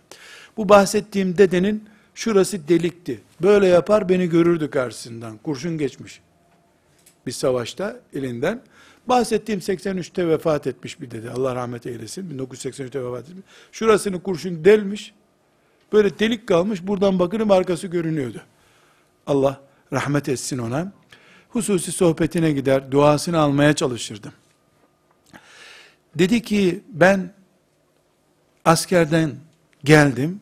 Bu 0.58 0.70
bahsettiğim 0.70 1.38
dedenin 1.38 1.90
şurası 2.16 2.68
delikti. 2.68 3.22
Böyle 3.42 3.68
yapar 3.68 4.10
beni 4.10 4.30
görürdü 4.30 4.70
karşısından. 4.70 5.38
Kurşun 5.38 5.78
geçmiş. 5.78 6.22
Bir 7.28 7.32
savaşta 7.32 8.00
elinden. 8.14 8.62
Bahsettiğim 9.08 9.60
83'te 9.60 10.28
vefat 10.28 10.68
etmiş 10.68 11.02
bir 11.02 11.12
dede. 11.12 11.32
Allah 11.32 11.56
rahmet 11.56 11.86
eylesin. 11.86 12.40
1983'te 12.40 13.04
vefat 13.04 13.30
etmiş. 13.30 13.46
Şurasını 13.72 14.24
kurşun 14.24 14.66
delmiş. 14.66 15.14
Böyle 15.94 16.20
delik 16.20 16.48
kalmış. 16.48 16.88
Buradan 16.88 17.20
bakırım 17.20 17.52
arkası 17.52 17.88
görünüyordu. 17.88 18.42
Allah 19.28 19.62
rahmet 19.94 20.30
etsin 20.30 20.58
ona. 20.58 20.92
Hususi 21.50 21.92
sohbetine 21.92 22.52
gider, 22.52 22.92
duasını 22.92 23.40
almaya 23.40 23.74
çalışırdım. 23.74 24.32
Dedi 26.20 26.42
ki 26.42 26.84
ben 26.90 27.34
askerden 28.66 29.36
geldim. 29.84 30.42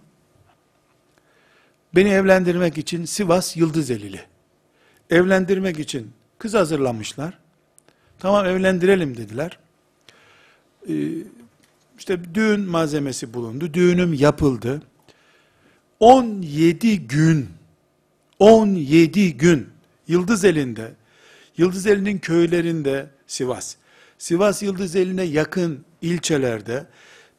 Beni 1.95 2.09
evlendirmek 2.09 2.77
için 2.77 3.05
Sivas 3.05 3.57
Yıldızelili. 3.57 4.21
Evlendirmek 5.09 5.79
için 5.79 6.11
kız 6.37 6.53
hazırlamışlar. 6.53 7.39
Tamam 8.19 8.45
evlendirelim 8.45 9.17
dediler. 9.17 9.59
Ee, 10.89 10.93
işte 11.97 12.35
düğün 12.35 12.61
malzemesi 12.61 13.33
bulundu. 13.33 13.73
Düğünüm 13.73 14.13
yapıldı. 14.13 14.81
17 15.99 17.07
gün 17.07 17.49
17 18.39 19.37
gün 19.37 19.69
Yıldız 20.07 20.45
elinde, 20.45 20.91
Yıldız 21.57 21.87
elinin 21.87 22.19
köylerinde 22.19 23.09
Sivas, 23.27 23.75
Sivas 24.17 24.63
Yıldız 24.63 24.95
eline 24.95 25.23
yakın 25.23 25.85
ilçelerde 26.01 26.85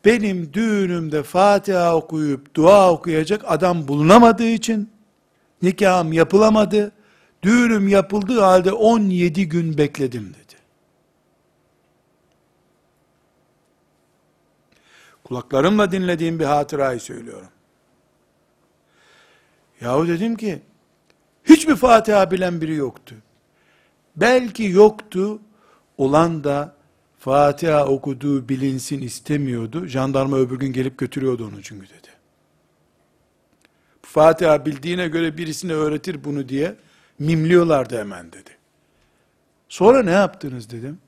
benim 0.05 0.53
düğünümde 0.53 1.23
Fatiha 1.23 1.97
okuyup 1.97 2.55
dua 2.55 2.93
okuyacak 2.93 3.43
adam 3.47 3.89
bulunamadığı 3.89 4.49
için 4.49 4.91
nikahım 5.63 6.13
yapılamadı. 6.13 6.93
Düğünüm 7.43 7.89
yapıldığı 7.89 8.41
halde 8.41 8.73
17 8.73 9.49
gün 9.49 9.79
bekledim 9.79 10.35
dedi. 10.35 10.57
Kulaklarımla 15.25 15.93
dinlediğim 15.93 16.39
bir 16.39 16.45
hatırayı 16.45 17.01
söylüyorum. 17.01 17.49
Yahu 19.81 20.09
dedim 20.09 20.37
ki 20.37 20.63
Hiçbir 21.49 21.77
Fatiha 21.77 22.31
bilen 22.31 22.61
biri 22.61 22.75
yoktu. 22.75 23.15
Belki 24.17 24.63
yoktu, 24.63 25.41
olan 25.99 26.45
da 26.45 26.77
Fatiha 27.19 27.87
okuduğu 27.87 28.49
bilinsin 28.49 29.01
istemiyordu. 29.01 29.87
Jandarma 29.87 30.37
öbür 30.37 30.59
gün 30.59 30.73
gelip 30.73 30.99
götürüyordu 30.99 31.47
onu 31.47 31.63
çünkü 31.63 31.87
dedi. 31.87 32.09
Fatiha 34.03 34.67
bildiğine 34.67 35.09
göre 35.09 35.39
birisine 35.39 35.73
öğretir 35.73 36.25
bunu 36.25 36.49
diye 36.49 36.77
mimliyorlardı 37.19 37.99
hemen 37.99 38.33
dedi. 38.33 38.51
Sonra 39.69 40.03
ne 40.03 40.11
yaptınız 40.11 40.71
dedim. 40.71 40.99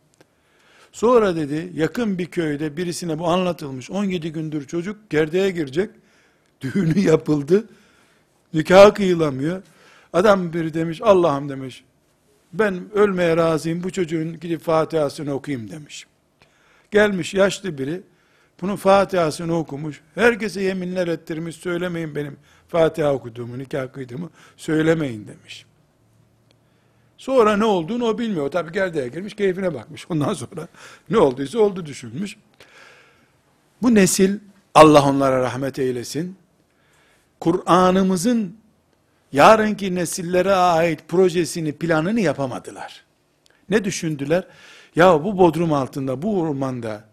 Sonra 0.92 1.36
dedi 1.36 1.72
yakın 1.74 2.18
bir 2.18 2.26
köyde 2.26 2.76
birisine 2.76 3.18
bu 3.18 3.28
anlatılmış. 3.28 3.90
17 3.90 4.32
gündür 4.32 4.66
çocuk 4.66 5.10
gerdeğe 5.10 5.50
girecek. 5.50 5.90
Düğünü 6.60 6.98
yapıldı. 6.98 7.68
Nikah 8.54 8.94
kıyılamıyor. 8.94 9.62
Adam 10.12 10.52
biri 10.52 10.74
demiş, 10.74 11.00
Allah'ım 11.02 11.48
demiş, 11.48 11.84
ben 12.52 12.90
ölmeye 12.94 13.36
razıyım, 13.36 13.82
bu 13.82 13.90
çocuğun 13.90 14.40
gidip 14.40 14.60
Fatiha'sını 14.60 15.32
okuyayım 15.32 15.70
demiş. 15.70 16.06
Gelmiş 16.90 17.34
yaşlı 17.34 17.78
biri, 17.78 18.02
bunun 18.60 18.76
Fatiha'sını 18.76 19.58
okumuş, 19.58 20.00
herkese 20.14 20.62
yeminler 20.62 21.08
ettirmiş, 21.08 21.56
söylemeyin 21.56 22.14
benim 22.14 22.36
Fatiha 22.68 23.14
okuduğumu, 23.14 23.58
nikah 23.58 23.92
kıydığımı, 23.92 24.30
söylemeyin 24.56 25.28
demiş. 25.28 25.66
Sonra 27.18 27.56
ne 27.56 27.64
olduğunu 27.64 28.04
o 28.04 28.18
bilmiyor. 28.18 28.50
Tabi 28.50 28.72
gerdeğe 28.72 29.08
girmiş, 29.08 29.34
keyfine 29.34 29.74
bakmış. 29.74 30.06
Ondan 30.10 30.34
sonra 30.34 30.68
ne 31.10 31.18
olduysa 31.18 31.58
oldu 31.58 31.86
düşünmüş. 31.86 32.36
Bu 33.82 33.94
nesil, 33.94 34.38
Allah 34.74 35.08
onlara 35.08 35.42
rahmet 35.42 35.78
eylesin, 35.78 36.36
Kur'an'ımızın 37.40 38.57
yarınki 39.32 39.94
nesillere 39.94 40.54
ait 40.54 41.08
projesini, 41.08 41.72
planını 41.72 42.20
yapamadılar. 42.20 43.04
Ne 43.70 43.84
düşündüler? 43.84 44.46
Ya 44.96 45.24
bu 45.24 45.38
bodrum 45.38 45.72
altında, 45.72 46.22
bu 46.22 46.40
ormanda 46.40 47.04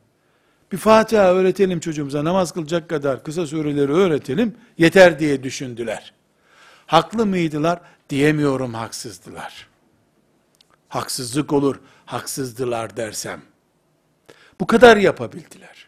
bir 0.72 0.78
Fatiha 0.78 1.34
öğretelim 1.34 1.80
çocuğumuza, 1.80 2.24
namaz 2.24 2.52
kılacak 2.52 2.90
kadar 2.90 3.24
kısa 3.24 3.48
sureleri 3.48 3.92
öğretelim, 3.92 4.58
yeter 4.78 5.20
diye 5.20 5.44
düşündüler. 5.44 6.14
Haklı 6.86 7.26
mıydılar? 7.26 7.80
Diyemiyorum 8.10 8.74
haksızdılar. 8.74 9.68
Haksızlık 10.90 11.54
olur, 11.54 11.80
haksızdılar 12.06 12.98
dersem. 12.98 13.42
Bu 14.60 14.68
kadar 14.68 14.98
yapabildiler. 14.98 15.88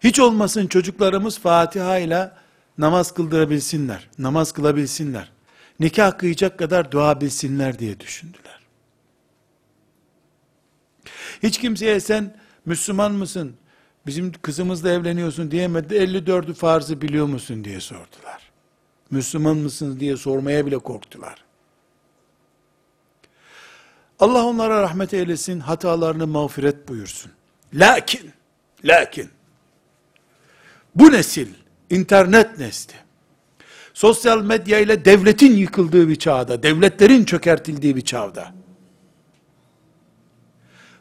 Hiç 0.00 0.20
olmasın 0.20 0.66
çocuklarımız 0.66 1.38
Fatiha 1.38 1.98
ile 1.98 2.30
namaz 2.78 3.14
kıldırabilsinler, 3.14 4.08
namaz 4.18 4.52
kılabilsinler, 4.52 5.32
nikah 5.80 6.18
kıyacak 6.18 6.58
kadar 6.58 6.92
dua 6.92 7.20
bilsinler 7.20 7.78
diye 7.78 8.00
düşündüler. 8.00 8.60
Hiç 11.42 11.58
kimseye 11.58 12.00
sen 12.00 12.36
Müslüman 12.66 13.12
mısın, 13.12 13.56
bizim 14.06 14.32
kızımızla 14.32 14.90
evleniyorsun 14.90 15.50
diyemedi, 15.50 15.94
54'ü 15.94 16.54
farzı 16.54 17.02
biliyor 17.02 17.26
musun 17.26 17.64
diye 17.64 17.80
sordular. 17.80 18.50
Müslüman 19.10 19.56
mısınız 19.56 20.00
diye 20.00 20.16
sormaya 20.16 20.66
bile 20.66 20.78
korktular. 20.78 21.44
Allah 24.20 24.44
onlara 24.44 24.82
rahmet 24.82 25.14
eylesin, 25.14 25.60
hatalarını 25.60 26.26
mağfiret 26.26 26.88
buyursun. 26.88 27.32
Lakin, 27.74 28.32
lakin, 28.84 29.30
bu 30.94 31.12
nesil, 31.12 31.48
internet 31.90 32.58
nesli, 32.58 32.94
sosyal 33.94 34.42
medya 34.42 34.78
ile 34.78 35.04
devletin 35.04 35.56
yıkıldığı 35.56 36.08
bir 36.08 36.16
çağda, 36.16 36.62
devletlerin 36.62 37.24
çökertildiği 37.24 37.96
bir 37.96 38.04
çağda, 38.04 38.54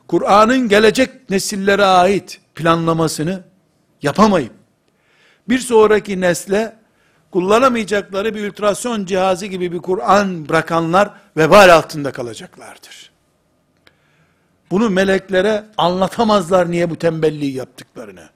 Kur'an'ın 0.07 0.69
gelecek 0.69 1.29
nesillere 1.29 1.85
ait 1.85 2.41
planlamasını 2.55 3.43
yapamayıp, 4.01 4.53
bir 5.49 5.59
sonraki 5.59 6.21
nesle 6.21 6.75
kullanamayacakları 7.31 8.35
bir 8.35 8.47
ultrason 8.47 9.05
cihazı 9.05 9.45
gibi 9.45 9.71
bir 9.71 9.79
Kur'an 9.79 10.49
bırakanlar 10.49 11.13
vebal 11.37 11.75
altında 11.75 12.11
kalacaklardır. 12.11 13.11
Bunu 14.71 14.89
meleklere 14.89 15.65
anlatamazlar 15.77 16.71
niye 16.71 16.89
bu 16.89 16.95
tembelliği 16.95 17.53
yaptıklarını. 17.53 18.29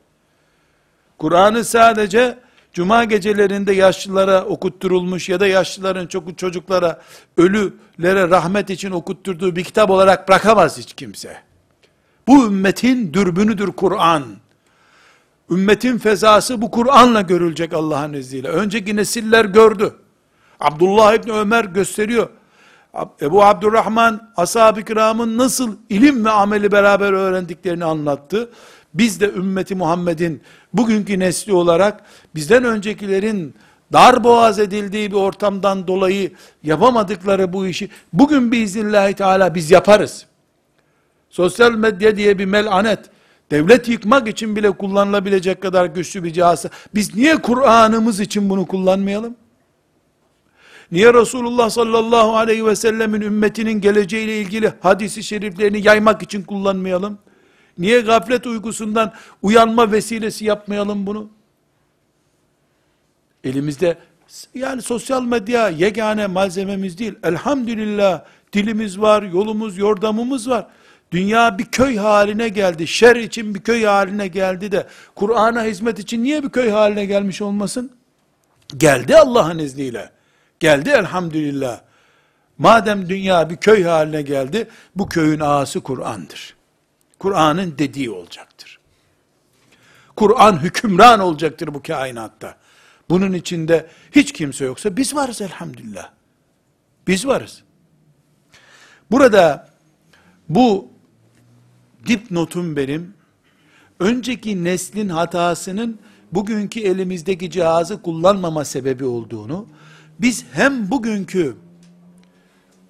Kur'an'ı 1.19 1.63
sadece 1.63 2.37
Cuma 2.73 3.03
gecelerinde 3.03 3.73
yaşlılara 3.73 4.45
okutturulmuş 4.45 5.29
ya 5.29 5.39
da 5.39 5.47
yaşlıların 5.47 6.07
çok 6.07 6.37
çocuklara, 6.37 7.01
ölülere 7.37 8.29
rahmet 8.29 8.69
için 8.69 8.91
okutturduğu 8.91 9.55
bir 9.55 9.63
kitap 9.63 9.89
olarak 9.89 10.29
bırakamaz 10.29 10.77
hiç 10.77 10.93
kimse. 10.93 11.37
Bu 12.27 12.45
ümmetin 12.45 13.13
dürbünüdür 13.13 13.71
Kur'an. 13.71 14.23
Ümmetin 15.51 15.97
fezası 15.97 16.61
bu 16.61 16.71
Kur'an'la 16.71 17.21
görülecek 17.21 17.73
Allah'ın 17.73 18.13
izniyle. 18.13 18.47
Önceki 18.47 18.95
nesiller 18.95 19.45
gördü. 19.45 19.95
Abdullah 20.59 21.13
İbni 21.13 21.31
Ömer 21.31 21.65
gösteriyor. 21.65 22.29
Ebu 23.21 23.43
Abdurrahman 23.43 24.31
ashab-ı 24.37 24.83
kiramın 24.83 25.37
nasıl 25.37 25.77
ilim 25.89 26.25
ve 26.25 26.29
ameli 26.29 26.71
beraber 26.71 27.13
öğrendiklerini 27.13 27.85
anlattı. 27.85 28.49
Biz 28.93 29.21
de 29.21 29.29
ümmeti 29.29 29.75
Muhammed'in 29.75 30.41
bugünkü 30.73 31.19
nesli 31.19 31.53
olarak 31.53 32.03
bizden 32.35 32.63
öncekilerin 32.63 33.55
dar 33.93 34.23
boğaz 34.23 34.59
edildiği 34.59 35.11
bir 35.11 35.15
ortamdan 35.15 35.87
dolayı 35.87 36.31
yapamadıkları 36.63 37.53
bu 37.53 37.67
işi 37.67 37.89
bugün 38.13 38.51
biiznillahü 38.51 39.13
teala 39.13 39.55
biz 39.55 39.71
yaparız. 39.71 40.25
Sosyal 41.29 41.71
medya 41.71 42.15
diye 42.15 42.39
bir 42.39 42.45
melanet, 42.45 42.99
devlet 43.51 43.87
yıkmak 43.87 44.27
için 44.27 44.55
bile 44.55 44.71
kullanılabilecek 44.71 45.61
kadar 45.61 45.85
güçlü 45.85 46.23
bir 46.23 46.33
cihazı. 46.33 46.69
Biz 46.95 47.15
niye 47.15 47.37
Kur'an'ımız 47.37 48.19
için 48.19 48.49
bunu 48.49 48.65
kullanmayalım? 48.65 49.35
Niye 50.91 51.13
Resulullah 51.13 51.69
sallallahu 51.69 52.37
aleyhi 52.37 52.65
ve 52.65 52.75
sellemin 52.75 53.21
ümmetinin 53.21 53.81
geleceğiyle 53.81 54.41
ilgili 54.41 54.73
hadisi 54.79 55.23
şeriflerini 55.23 55.87
yaymak 55.87 56.21
için 56.21 56.43
kullanmayalım? 56.43 57.17
Niye 57.79 58.01
gaflet 58.01 58.47
uykusundan 58.47 59.13
uyanma 59.41 59.91
vesilesi 59.91 60.45
yapmayalım 60.45 61.07
bunu? 61.07 61.29
Elimizde 63.43 63.97
yani 64.53 64.81
sosyal 64.81 65.23
medya 65.23 65.69
yegane 65.69 66.27
malzememiz 66.27 66.97
değil. 66.97 67.15
Elhamdülillah 67.23 68.23
dilimiz 68.53 69.01
var, 69.01 69.23
yolumuz, 69.23 69.77
yordamımız 69.77 70.49
var. 70.49 70.67
Dünya 71.11 71.57
bir 71.57 71.65
köy 71.65 71.97
haline 71.97 72.49
geldi. 72.49 72.87
Şer 72.87 73.15
için 73.15 73.55
bir 73.55 73.59
köy 73.59 73.83
haline 73.83 74.27
geldi 74.27 74.71
de 74.71 74.87
Kur'an'a 75.15 75.63
hizmet 75.63 75.99
için 75.99 76.23
niye 76.23 76.43
bir 76.43 76.49
köy 76.49 76.69
haline 76.69 77.05
gelmiş 77.05 77.41
olmasın? 77.41 77.91
Geldi 78.77 79.17
Allah'ın 79.17 79.59
izniyle. 79.59 80.09
Geldi 80.59 80.89
elhamdülillah. 80.89 81.81
Madem 82.57 83.09
dünya 83.09 83.49
bir 83.49 83.57
köy 83.57 83.83
haline 83.83 84.21
geldi, 84.21 84.67
bu 84.95 85.09
köyün 85.09 85.39
ağası 85.39 85.81
Kur'an'dır. 85.81 86.58
Kur'an'ın 87.19 87.75
dediği 87.77 88.09
olacaktır. 88.09 88.79
Kur'an 90.15 90.63
hükümran 90.63 91.19
olacaktır 91.19 91.73
bu 91.73 91.81
kainatta. 91.81 92.55
Bunun 93.09 93.33
içinde 93.33 93.87
hiç 94.11 94.33
kimse 94.33 94.65
yoksa 94.65 94.97
biz 94.97 95.15
varız 95.15 95.41
elhamdülillah. 95.41 96.09
Biz 97.07 97.27
varız. 97.27 97.63
Burada 99.11 99.69
bu 100.49 100.87
dipnotum 102.07 102.75
benim, 102.75 103.13
önceki 103.99 104.63
neslin 104.63 105.09
hatasının 105.09 105.99
bugünkü 106.31 106.79
elimizdeki 106.79 107.51
cihazı 107.51 108.01
kullanmama 108.01 108.65
sebebi 108.65 109.05
olduğunu, 109.05 109.67
biz 110.19 110.45
hem 110.51 110.91
bugünkü 110.91 111.55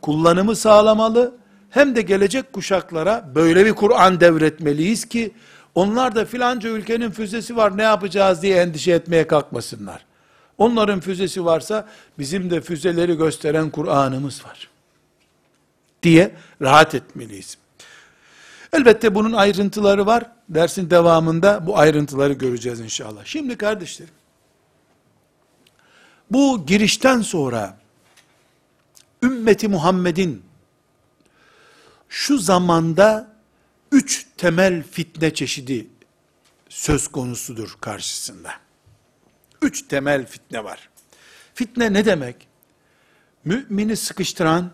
kullanımı 0.01 0.55
sağlamalı, 0.55 1.37
hem 1.69 1.95
de 1.95 2.01
gelecek 2.01 2.53
kuşaklara 2.53 3.31
böyle 3.35 3.65
bir 3.65 3.73
Kur'an 3.73 4.19
devretmeliyiz 4.19 5.05
ki, 5.05 5.31
onlar 5.75 6.15
da 6.15 6.25
filanca 6.25 6.69
ülkenin 6.69 7.11
füzesi 7.11 7.55
var 7.55 7.77
ne 7.77 7.83
yapacağız 7.83 8.41
diye 8.41 8.57
endişe 8.61 8.91
etmeye 8.91 9.27
kalkmasınlar. 9.27 10.05
Onların 10.57 10.99
füzesi 10.99 11.45
varsa 11.45 11.87
bizim 12.19 12.49
de 12.49 12.61
füzeleri 12.61 13.17
gösteren 13.17 13.69
Kur'an'ımız 13.69 14.45
var. 14.45 14.69
Diye 16.03 16.31
rahat 16.61 16.95
etmeliyiz. 16.95 17.57
Elbette 18.73 19.15
bunun 19.15 19.33
ayrıntıları 19.33 20.05
var. 20.05 20.23
Dersin 20.49 20.89
devamında 20.89 21.67
bu 21.67 21.77
ayrıntıları 21.77 22.33
göreceğiz 22.33 22.79
inşallah. 22.79 23.25
Şimdi 23.25 23.57
kardeşlerim, 23.57 24.13
bu 26.31 26.65
girişten 26.65 27.21
sonra 27.21 27.77
ümmeti 29.23 29.67
Muhammed'in 29.67 30.48
şu 32.09 32.37
zamanda 32.37 33.35
üç 33.91 34.27
temel 34.37 34.83
fitne 34.83 35.33
çeşidi 35.33 35.87
söz 36.69 37.07
konusudur 37.07 37.77
karşısında. 37.81 38.51
Üç 39.61 39.87
temel 39.87 40.25
fitne 40.25 40.63
var. 40.63 40.89
Fitne 41.53 41.93
ne 41.93 42.05
demek? 42.05 42.47
Mümini 43.45 43.95
sıkıştıran, 43.95 44.71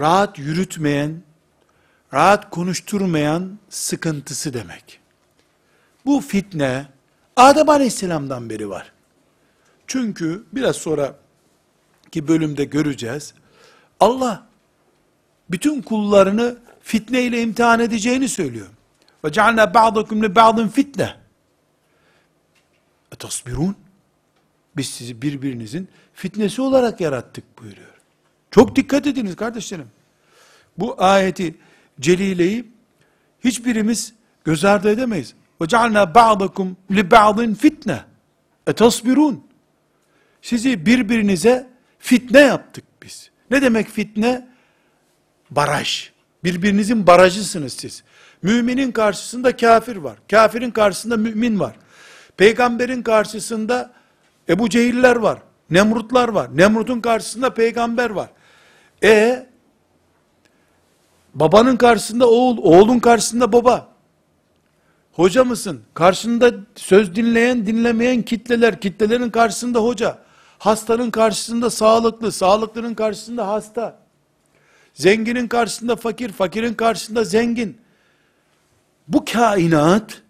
rahat 0.00 0.38
yürütmeyen, 0.38 1.22
rahat 2.14 2.50
konuşturmayan 2.50 3.58
sıkıntısı 3.68 4.54
demek. 4.54 5.00
Bu 6.06 6.20
fitne 6.20 6.86
Adem 7.36 7.68
Aleyhisselam'dan 7.68 8.50
beri 8.50 8.70
var. 8.70 8.92
Çünkü 9.86 10.44
biraz 10.52 10.76
sonra 10.76 11.16
ki 12.12 12.28
bölümde 12.28 12.64
göreceğiz. 12.64 13.34
Allah 14.00 14.47
bütün 15.50 15.82
kullarını 15.82 16.58
fitne 16.82 17.22
ile 17.22 17.42
imtihan 17.42 17.80
edeceğini 17.80 18.28
söylüyor. 18.28 18.68
Ve 19.24 19.32
cealna 19.32 19.74
ba'dakum 19.74 20.22
li 20.22 20.34
ba'din 20.34 20.68
fitne. 20.68 21.14
Etasbirun. 23.12 23.76
Biz 24.76 24.88
sizi 24.88 25.22
birbirinizin 25.22 25.88
fitnesi 26.14 26.62
olarak 26.62 27.00
yarattık 27.00 27.58
buyuruyor. 27.58 27.98
Çok 28.50 28.76
dikkat 28.76 29.06
ediniz 29.06 29.36
kardeşlerim. 29.36 29.88
Bu 30.78 31.02
ayeti 31.02 31.54
celileyi 32.00 32.70
hiçbirimiz 33.44 34.14
göz 34.44 34.64
ardı 34.64 34.90
edemeyiz. 34.90 35.34
Ve 35.60 35.68
cealna 35.68 36.14
ba'dakum 36.14 36.76
li 36.90 37.10
ba'din 37.10 37.54
fitne. 37.54 38.04
Etasbirun. 38.66 39.46
Sizi 40.42 40.86
birbirinize 40.86 41.68
fitne 41.98 42.40
yaptık 42.40 42.84
biz. 43.02 43.30
Ne 43.50 43.62
demek 43.62 43.88
fitne? 43.88 44.47
Baraj. 45.50 46.10
Birbirinizin 46.44 47.06
barajısınız 47.06 47.72
siz. 47.72 48.02
Müminin 48.42 48.92
karşısında 48.92 49.56
kafir 49.56 49.96
var. 49.96 50.18
Kafirin 50.30 50.70
karşısında 50.70 51.16
mümin 51.16 51.60
var. 51.60 51.76
Peygamberin 52.36 53.02
karşısında 53.02 53.92
Ebu 54.48 54.68
Cehiller 54.68 55.16
var. 55.16 55.38
Nemrutlar 55.70 56.28
var. 56.28 56.56
Nemrut'un 56.56 57.00
karşısında 57.00 57.54
peygamber 57.54 58.10
var. 58.10 58.28
E 59.02 59.46
babanın 61.34 61.76
karşısında 61.76 62.28
oğul, 62.28 62.58
oğlun 62.58 62.98
karşısında 62.98 63.52
baba. 63.52 63.88
Hoca 65.12 65.44
mısın? 65.44 65.82
Karşında 65.94 66.52
söz 66.76 67.14
dinleyen, 67.14 67.66
dinlemeyen 67.66 68.22
kitleler, 68.22 68.80
kitlelerin 68.80 69.30
karşısında 69.30 69.78
hoca. 69.78 70.18
Hastanın 70.58 71.10
karşısında 71.10 71.70
sağlıklı, 71.70 72.32
sağlıklının 72.32 72.94
karşısında 72.94 73.48
hasta. 73.48 74.07
Zenginin 74.98 75.48
karşısında 75.48 75.96
fakir, 75.96 76.32
fakirin 76.32 76.74
karşısında 76.74 77.24
zengin. 77.24 77.78
Bu 79.08 79.24
kainat, 79.24 80.22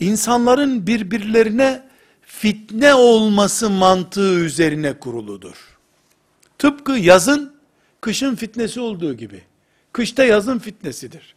insanların 0.00 0.86
birbirlerine 0.86 1.88
fitne 2.22 2.94
olması 2.94 3.70
mantığı 3.70 4.38
üzerine 4.38 4.98
kuruludur. 4.98 5.78
Tıpkı 6.58 6.92
yazın, 6.92 7.54
kışın 8.00 8.34
fitnesi 8.34 8.80
olduğu 8.80 9.14
gibi. 9.14 9.42
Kışta 9.92 10.24
yazın 10.24 10.58
fitnesidir. 10.58 11.34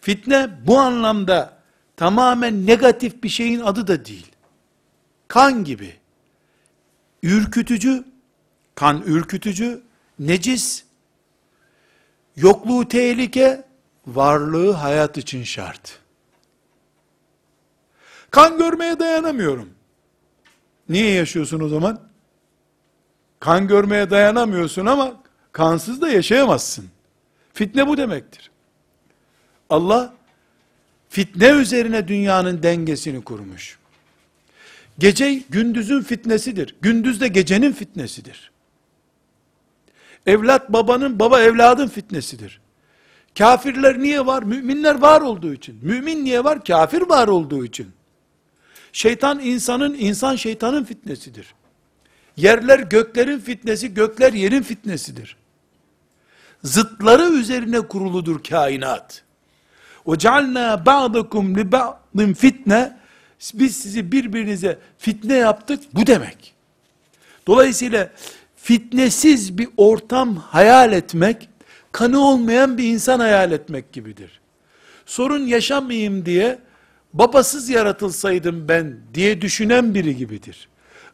Fitne 0.00 0.50
bu 0.66 0.78
anlamda 0.78 1.58
tamamen 1.96 2.66
negatif 2.66 3.22
bir 3.22 3.28
şeyin 3.28 3.60
adı 3.60 3.86
da 3.86 4.04
değil 4.04 4.26
kan 5.28 5.64
gibi. 5.64 5.96
Ürkütücü, 7.22 8.04
kan 8.80 9.02
ürkütücü, 9.02 9.82
necis, 10.18 10.84
yokluğu 12.36 12.88
tehlike, 12.88 13.64
varlığı 14.06 14.72
hayat 14.72 15.18
için 15.18 15.44
şart. 15.44 15.98
Kan 18.30 18.58
görmeye 18.58 18.98
dayanamıyorum. 18.98 19.70
Niye 20.88 21.10
yaşıyorsun 21.10 21.60
o 21.60 21.68
zaman? 21.68 22.00
Kan 23.40 23.68
görmeye 23.68 24.10
dayanamıyorsun 24.10 24.86
ama 24.86 25.22
kansız 25.52 26.00
da 26.00 26.08
yaşayamazsın. 26.08 26.88
Fitne 27.52 27.86
bu 27.86 27.96
demektir. 27.96 28.50
Allah 29.70 30.14
fitne 31.08 31.48
üzerine 31.48 32.08
dünyanın 32.08 32.62
dengesini 32.62 33.24
kurmuş. 33.24 33.78
Gece 34.98 35.34
gündüzün 35.50 36.02
fitnesidir. 36.02 36.76
Gündüz 36.80 37.20
de 37.20 37.28
gecenin 37.28 37.72
fitnesidir. 37.72 38.50
Evlat 40.25 40.73
babanın, 40.73 41.19
baba 41.19 41.41
evladın 41.41 41.87
fitnesidir. 41.87 42.61
Kafirler 43.37 43.99
niye 43.99 44.25
var? 44.25 44.43
Müminler 44.43 44.95
var 44.95 45.21
olduğu 45.21 45.53
için. 45.53 45.79
Mümin 45.81 46.25
niye 46.25 46.43
var? 46.43 46.63
Kafir 46.63 47.01
var 47.01 47.27
olduğu 47.27 47.65
için. 47.65 47.91
Şeytan 48.93 49.39
insanın, 49.39 49.93
insan 49.93 50.35
şeytanın 50.35 50.83
fitnesidir. 50.83 51.53
Yerler 52.37 52.79
göklerin 52.79 53.39
fitnesi, 53.39 53.93
gökler 53.93 54.33
yerin 54.33 54.61
fitnesidir. 54.61 55.37
Zıtları 56.63 57.23
üzerine 57.23 57.81
kuruludur 57.81 58.43
kainat. 58.43 59.23
وَجَعَلْنَا 60.05 60.83
بَعْضَكُمْ 60.83 61.55
لِبَعْضٍ 61.59 62.33
fitne 62.33 62.97
Biz 63.53 63.77
sizi 63.77 64.11
birbirinize 64.11 64.79
fitne 64.97 65.35
yaptık. 65.35 65.83
Bu 65.93 66.07
demek. 66.07 66.53
Dolayısıyla 67.47 68.09
fitnesiz 68.62 69.58
bir 69.58 69.68
ortam 69.76 70.36
hayal 70.36 70.92
etmek, 70.92 71.48
kanı 71.92 72.20
olmayan 72.20 72.78
bir 72.78 72.84
insan 72.84 73.20
hayal 73.20 73.52
etmek 73.52 73.92
gibidir. 73.92 74.40
Sorun 75.06 75.46
yaşamayayım 75.46 76.26
diye, 76.26 76.58
babasız 77.12 77.68
yaratılsaydım 77.68 78.68
ben 78.68 78.96
diye 79.14 79.40
düşünen 79.40 79.94
biri 79.94 80.16
gibidir. 80.16 80.68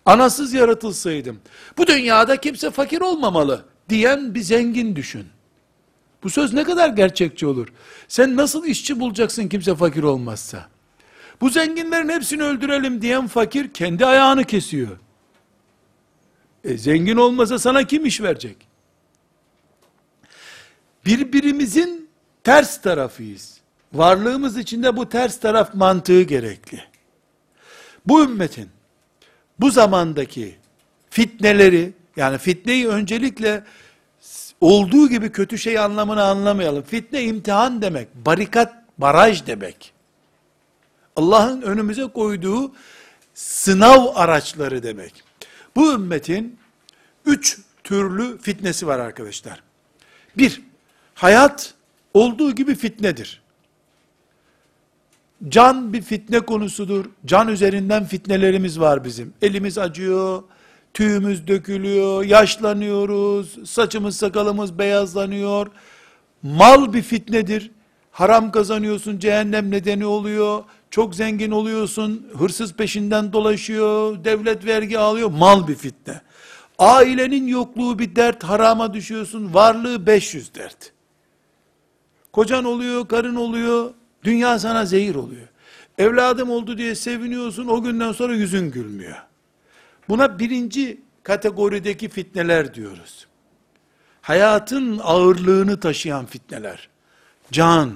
Anasız 0.06 0.52
yaratılsaydım, 0.52 1.40
bu 1.78 1.86
dünyada 1.86 2.36
kimse 2.36 2.70
fakir 2.70 3.00
olmamalı 3.00 3.64
diyen 3.88 4.34
bir 4.34 4.40
zengin 4.40 4.96
düşün. 4.96 5.24
Bu 6.22 6.30
söz 6.30 6.52
ne 6.52 6.64
kadar 6.64 6.88
gerçekçi 6.88 7.46
olur? 7.46 7.68
Sen 8.08 8.36
nasıl 8.36 8.64
işçi 8.64 9.00
bulacaksın 9.00 9.48
kimse 9.48 9.74
fakir 9.74 10.02
olmazsa? 10.02 10.68
Bu 11.40 11.50
zenginlerin 11.50 12.08
hepsini 12.08 12.42
öldürelim 12.42 13.02
diyen 13.02 13.26
fakir 13.26 13.72
kendi 13.72 14.06
ayağını 14.06 14.44
kesiyor. 14.44 14.98
E, 16.66 16.76
zengin 16.78 17.16
olmasa 17.16 17.58
sana 17.58 17.86
kim 17.86 18.06
iş 18.06 18.20
verecek? 18.20 18.56
Birbirimizin 21.04 22.08
ters 22.44 22.82
tarafıyız. 22.82 23.60
Varlığımız 23.92 24.58
içinde 24.58 24.96
bu 24.96 25.08
ters 25.08 25.40
taraf 25.40 25.74
mantığı 25.74 26.22
gerekli. 26.22 26.84
Bu 28.06 28.24
ümmetin 28.24 28.68
bu 29.60 29.70
zamandaki 29.70 30.56
fitneleri 31.10 31.92
yani 32.16 32.38
fitneyi 32.38 32.88
öncelikle 32.88 33.64
olduğu 34.60 35.08
gibi 35.08 35.32
kötü 35.32 35.58
şey 35.58 35.78
anlamını 35.78 36.22
anlamayalım. 36.22 36.82
Fitne 36.82 37.22
imtihan 37.22 37.82
demek, 37.82 38.08
barikat, 38.14 38.74
baraj 38.98 39.46
demek. 39.46 39.92
Allah'ın 41.16 41.62
önümüze 41.62 42.06
koyduğu 42.06 42.72
sınav 43.34 44.06
araçları 44.14 44.82
demek. 44.82 45.25
Bu 45.76 45.92
ümmetin 45.92 46.58
üç 47.26 47.58
türlü 47.84 48.38
fitnesi 48.38 48.86
var 48.86 48.98
arkadaşlar. 48.98 49.62
Bir, 50.36 50.62
hayat 51.14 51.74
olduğu 52.14 52.54
gibi 52.54 52.74
fitnedir. 52.74 53.42
Can 55.48 55.92
bir 55.92 56.02
fitne 56.02 56.40
konusudur. 56.40 57.04
Can 57.26 57.48
üzerinden 57.48 58.04
fitnelerimiz 58.04 58.80
var 58.80 59.04
bizim. 59.04 59.32
Elimiz 59.42 59.78
acıyor, 59.78 60.42
tüyümüz 60.94 61.46
dökülüyor, 61.48 62.24
yaşlanıyoruz, 62.24 63.70
saçımız 63.70 64.16
sakalımız 64.16 64.78
beyazlanıyor. 64.78 65.66
Mal 66.42 66.92
bir 66.92 67.02
fitnedir. 67.02 67.70
Haram 68.16 68.52
kazanıyorsun, 68.52 69.18
cehennem 69.18 69.70
nedeni 69.70 70.06
oluyor. 70.06 70.64
Çok 70.90 71.14
zengin 71.14 71.50
oluyorsun, 71.50 72.28
hırsız 72.38 72.72
peşinden 72.72 73.32
dolaşıyor, 73.32 74.24
devlet 74.24 74.66
vergi 74.66 74.98
alıyor, 74.98 75.30
mal 75.30 75.68
bir 75.68 75.74
fitne. 75.74 76.20
Ailenin 76.78 77.46
yokluğu 77.46 77.98
bir 77.98 78.16
dert, 78.16 78.44
harama 78.44 78.94
düşüyorsun, 78.94 79.54
varlığı 79.54 80.06
500 80.06 80.54
dert. 80.54 80.92
Kocan 82.32 82.64
oluyor, 82.64 83.08
karın 83.08 83.34
oluyor, 83.34 83.90
dünya 84.24 84.58
sana 84.58 84.84
zehir 84.84 85.14
oluyor. 85.14 85.48
Evladım 85.98 86.50
oldu 86.50 86.78
diye 86.78 86.94
seviniyorsun, 86.94 87.66
o 87.66 87.82
günden 87.82 88.12
sonra 88.12 88.34
yüzün 88.34 88.70
gülmüyor. 88.70 89.16
Buna 90.08 90.38
birinci 90.38 91.00
kategorideki 91.22 92.08
fitneler 92.08 92.74
diyoruz. 92.74 93.26
Hayatın 94.22 95.00
ağırlığını 95.02 95.80
taşıyan 95.80 96.26
fitneler. 96.26 96.88
Can, 97.52 97.92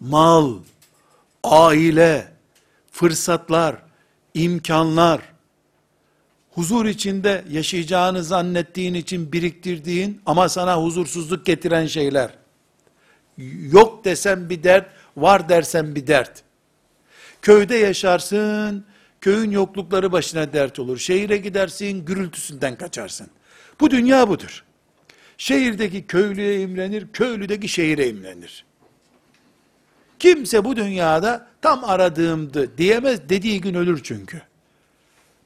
mal, 0.00 0.54
aile, 1.44 2.28
fırsatlar, 2.92 3.76
imkanlar, 4.34 5.20
huzur 6.50 6.86
içinde 6.86 7.44
yaşayacağını 7.50 8.24
zannettiğin 8.24 8.94
için 8.94 9.32
biriktirdiğin 9.32 10.22
ama 10.26 10.48
sana 10.48 10.82
huzursuzluk 10.82 11.46
getiren 11.46 11.86
şeyler. 11.86 12.30
Yok 13.72 14.04
desem 14.04 14.50
bir 14.50 14.62
dert, 14.62 14.86
var 15.16 15.48
dersen 15.48 15.94
bir 15.94 16.06
dert. 16.06 16.42
Köyde 17.42 17.76
yaşarsın, 17.76 18.84
köyün 19.20 19.50
yoklukları 19.50 20.12
başına 20.12 20.52
dert 20.52 20.78
olur. 20.78 20.98
Şehire 20.98 21.36
gidersin, 21.36 22.04
gürültüsünden 22.04 22.76
kaçarsın. 22.76 23.26
Bu 23.80 23.90
dünya 23.90 24.28
budur. 24.28 24.64
Şehirdeki 25.38 26.06
köylüye 26.06 26.60
imlenir, 26.60 27.06
köylüdeki 27.12 27.68
şehire 27.68 28.08
imlenir. 28.08 28.64
Kimse 30.18 30.64
bu 30.64 30.76
dünyada 30.76 31.46
tam 31.62 31.84
aradığımdı 31.84 32.78
diyemez, 32.78 33.28
dediği 33.28 33.60
gün 33.60 33.74
ölür 33.74 34.00
çünkü. 34.02 34.42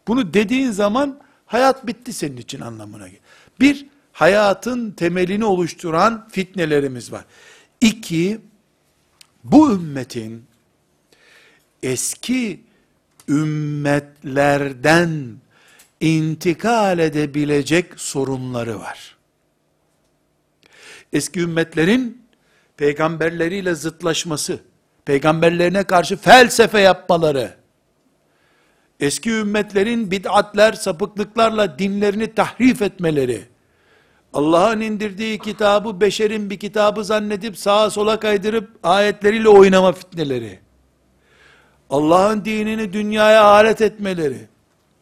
Bunu 0.09 0.35
dediğin 0.35 0.71
zaman 0.71 1.21
hayat 1.47 1.87
bitti 1.87 2.13
senin 2.13 2.37
için 2.37 2.61
anlamına 2.61 3.09
gelir. 3.09 3.21
Bir, 3.61 3.87
hayatın 4.13 4.91
temelini 4.91 5.45
oluşturan 5.45 6.29
fitnelerimiz 6.29 7.13
var. 7.13 7.25
İki, 7.81 8.41
bu 9.45 9.73
ümmetin 9.73 10.45
eski 11.83 12.61
ümmetlerden 13.29 15.37
intikal 16.01 16.99
edebilecek 16.99 18.01
sorunları 18.01 18.79
var. 18.79 19.20
Eski 21.13 21.41
ümmetlerin 21.41 22.23
peygamberleriyle 22.77 23.75
zıtlaşması, 23.75 24.61
peygamberlerine 25.05 25.85
karşı 25.85 26.17
felsefe 26.17 26.81
yapmaları, 26.81 27.55
eski 29.01 29.31
ümmetlerin 29.31 30.11
bid'atler, 30.11 30.73
sapıklıklarla 30.73 31.79
dinlerini 31.79 32.35
tahrif 32.35 32.83
etmeleri, 32.83 33.43
Allah'ın 34.33 34.81
indirdiği 34.81 35.39
kitabı 35.39 36.01
beşerin 36.01 36.51
bir 36.51 36.59
kitabı 36.59 37.05
zannedip 37.05 37.59
sağa 37.59 37.91
sola 37.91 38.21
kaydırıp 38.21 38.71
ayetleriyle 38.83 39.49
oynama 39.49 39.93
fitneleri, 39.93 40.59
Allah'ın 41.91 42.45
dinini 42.45 42.93
dünyaya 42.93 43.45
alet 43.45 43.81
etmeleri, 43.81 44.39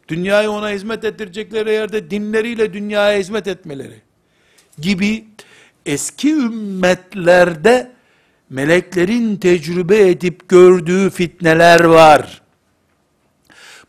dünyayı 0.07 0.51
ona 0.51 0.69
hizmet 0.69 1.03
ettirecekleri 1.03 1.71
yerde 1.71 2.11
dinleriyle 2.11 2.73
dünyaya 2.73 3.19
hizmet 3.19 3.47
etmeleri. 3.47 4.01
Gibi 4.79 5.25
eski 5.85 6.33
ümmetlerde 6.33 7.91
meleklerin 8.49 9.35
tecrübe 9.35 10.09
edip 10.09 10.49
gördüğü 10.49 11.09
fitneler 11.09 11.83
var. 11.83 12.41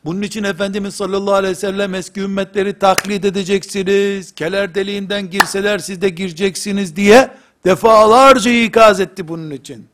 Bunun 0.05 0.23
için 0.23 0.45
Efendimiz 0.45 0.95
sallallahu 0.95 1.35
aleyhi 1.35 1.53
ve 1.53 1.61
sellem 1.61 1.95
eski 1.95 2.21
ümmetleri 2.21 2.79
taklit 2.79 3.25
edeceksiniz, 3.25 4.35
keler 4.35 4.75
deliğinden 4.75 5.31
girseler 5.31 5.79
siz 5.79 6.03
de 6.03 6.09
gireceksiniz 6.09 6.97
diye 6.97 7.31
defalarca 7.65 8.51
ikaz 8.51 9.01
etti 9.01 9.29
bunun 9.29 9.51
için. 9.51 9.89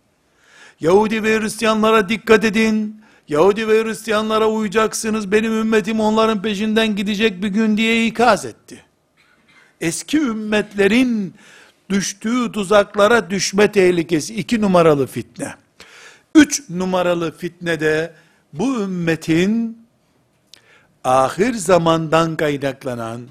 Yahudi 0.80 1.22
ve 1.22 1.40
Hristiyanlara 1.40 2.08
dikkat 2.08 2.44
edin, 2.44 3.00
Yahudi 3.28 3.68
ve 3.68 3.84
Hristiyanlara 3.84 4.48
uyacaksınız, 4.48 5.32
benim 5.32 5.52
ümmetim 5.52 6.00
onların 6.00 6.42
peşinden 6.42 6.96
gidecek 6.96 7.42
bir 7.42 7.48
gün 7.48 7.76
diye 7.76 8.06
ikaz 8.06 8.44
etti. 8.44 8.82
Eski 9.80 10.18
ümmetlerin 10.18 11.34
düştüğü 11.90 12.52
tuzaklara 12.52 13.30
düşme 13.30 13.72
tehlikesi 13.72 14.34
iki 14.34 14.60
numaralı 14.60 15.06
fitne. 15.06 15.54
Üç 16.34 16.70
numaralı 16.70 17.36
fitne 17.36 17.80
de 17.80 18.12
bu 18.52 18.80
ümmetin 18.80 19.86
ahir 21.04 21.54
zamandan 21.54 22.36
kaynaklanan, 22.36 23.28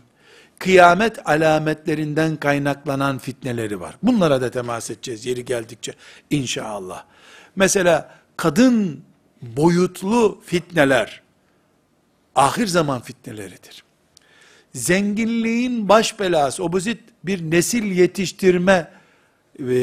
kıyamet 0.59 1.29
alametlerinden 1.29 2.35
kaynaklanan 2.35 3.17
fitneleri 3.17 3.79
var. 3.79 3.95
Bunlara 4.03 4.41
da 4.41 4.51
temas 4.51 4.89
edeceğiz 4.91 5.25
yeri 5.25 5.45
geldikçe 5.45 5.93
inşallah. 6.29 7.03
Mesela 7.55 8.15
kadın 8.37 9.01
boyutlu 9.41 10.41
fitneler, 10.45 11.21
ahir 12.35 12.67
zaman 12.67 13.01
fitneleridir. 13.01 13.84
Zenginliğin 14.75 15.89
baş 15.89 16.19
belası, 16.19 16.63
obezit 16.63 16.99
bir 17.23 17.51
nesil 17.51 17.83
yetiştirme, 17.83 18.91
e, 19.59 19.73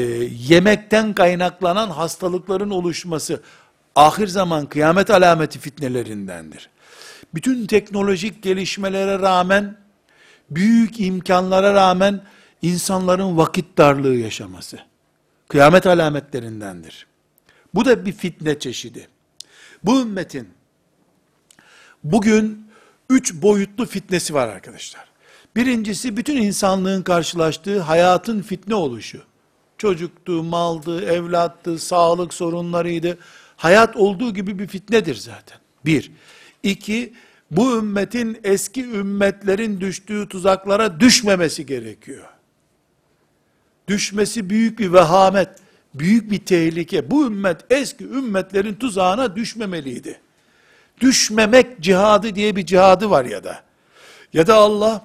yemekten 0.47 1.13
kaynaklanan 1.13 1.89
hastalıkların 1.89 2.69
oluşması, 2.69 3.41
ahir 3.95 4.27
zaman 4.27 4.65
kıyamet 4.65 5.09
alameti 5.09 5.59
fitnelerindendir. 5.59 6.69
Bütün 7.33 7.65
teknolojik 7.65 8.43
gelişmelere 8.43 9.19
rağmen, 9.19 9.77
büyük 10.51 10.99
imkanlara 10.99 11.73
rağmen, 11.73 12.21
insanların 12.61 13.37
vakit 13.37 13.77
darlığı 13.77 14.15
yaşaması, 14.15 14.79
kıyamet 15.47 15.87
alametlerindendir. 15.87 17.07
Bu 17.73 17.85
da 17.85 18.05
bir 18.05 18.13
fitne 18.13 18.59
çeşidi. 18.59 19.07
Bu 19.83 20.01
ümmetin 20.01 20.47
Bugün 22.03 22.62
üç 23.09 23.33
boyutlu 23.33 23.85
fitnesi 23.85 24.33
var 24.33 24.47
arkadaşlar. 24.47 25.05
Birincisi 25.55 26.17
bütün 26.17 26.37
insanlığın 26.37 27.01
karşılaştığı 27.01 27.79
hayatın 27.79 28.41
fitne 28.41 28.75
oluşu. 28.75 29.21
Çocuktu, 29.77 30.43
maldı, 30.43 31.05
evlattı, 31.05 31.79
sağlık 31.79 32.33
sorunlarıydı. 32.33 33.17
Hayat 33.57 33.95
olduğu 33.95 34.33
gibi 34.33 34.59
bir 34.59 34.67
fitnedir 34.67 35.15
zaten. 35.15 35.57
Bir. 35.85 36.11
İki, 36.63 37.13
bu 37.51 37.77
ümmetin 37.77 38.39
eski 38.43 38.85
ümmetlerin 38.85 39.81
düştüğü 39.81 40.29
tuzaklara 40.29 40.99
düşmemesi 40.99 41.65
gerekiyor. 41.65 42.27
Düşmesi 43.87 44.49
büyük 44.49 44.79
bir 44.79 44.93
vehamet, 44.93 45.49
büyük 45.93 46.31
bir 46.31 46.39
tehlike. 46.39 47.11
Bu 47.11 47.25
ümmet 47.27 47.61
eski 47.69 48.03
ümmetlerin 48.03 48.75
tuzağına 48.75 49.35
düşmemeliydi. 49.35 50.19
Düşmemek 51.01 51.81
cihadı 51.81 52.35
diye 52.35 52.55
bir 52.55 52.65
cihadı 52.65 53.09
var 53.09 53.25
ya 53.25 53.43
da. 53.43 53.63
Ya 54.33 54.47
da 54.47 54.55
Allah 54.55 55.01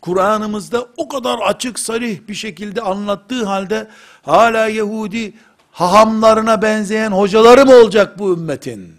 Kur'an'ımızda 0.00 0.86
o 0.96 1.08
kadar 1.08 1.38
açık 1.38 1.78
sarih 1.78 2.18
bir 2.28 2.34
şekilde 2.34 2.80
anlattığı 2.80 3.44
halde 3.44 3.88
hala 4.22 4.68
Yahudi 4.68 5.32
hahamlarına 5.72 6.62
benzeyen 6.62 7.10
hocaları 7.10 7.66
mı 7.66 7.74
olacak 7.74 8.18
bu 8.18 8.32
ümmetin? 8.32 8.94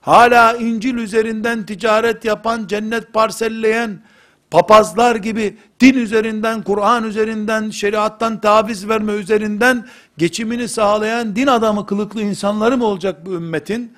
Hala 0.00 0.56
İncil 0.56 0.94
üzerinden 0.94 1.66
ticaret 1.66 2.24
yapan, 2.24 2.66
cennet 2.66 3.12
parselleyen 3.12 4.02
papazlar 4.50 5.16
gibi 5.16 5.56
din 5.80 5.94
üzerinden, 5.94 6.62
Kur'an 6.62 7.04
üzerinden, 7.04 7.70
şeriattan 7.70 8.40
taviz 8.40 8.88
verme 8.88 9.12
üzerinden 9.12 9.86
geçimini 10.18 10.68
sağlayan 10.68 11.36
din 11.36 11.46
adamı 11.46 11.86
kılıklı 11.86 12.22
insanları 12.22 12.78
mı 12.78 12.84
olacak 12.84 13.26
bu 13.26 13.34
ümmetin? 13.34 13.92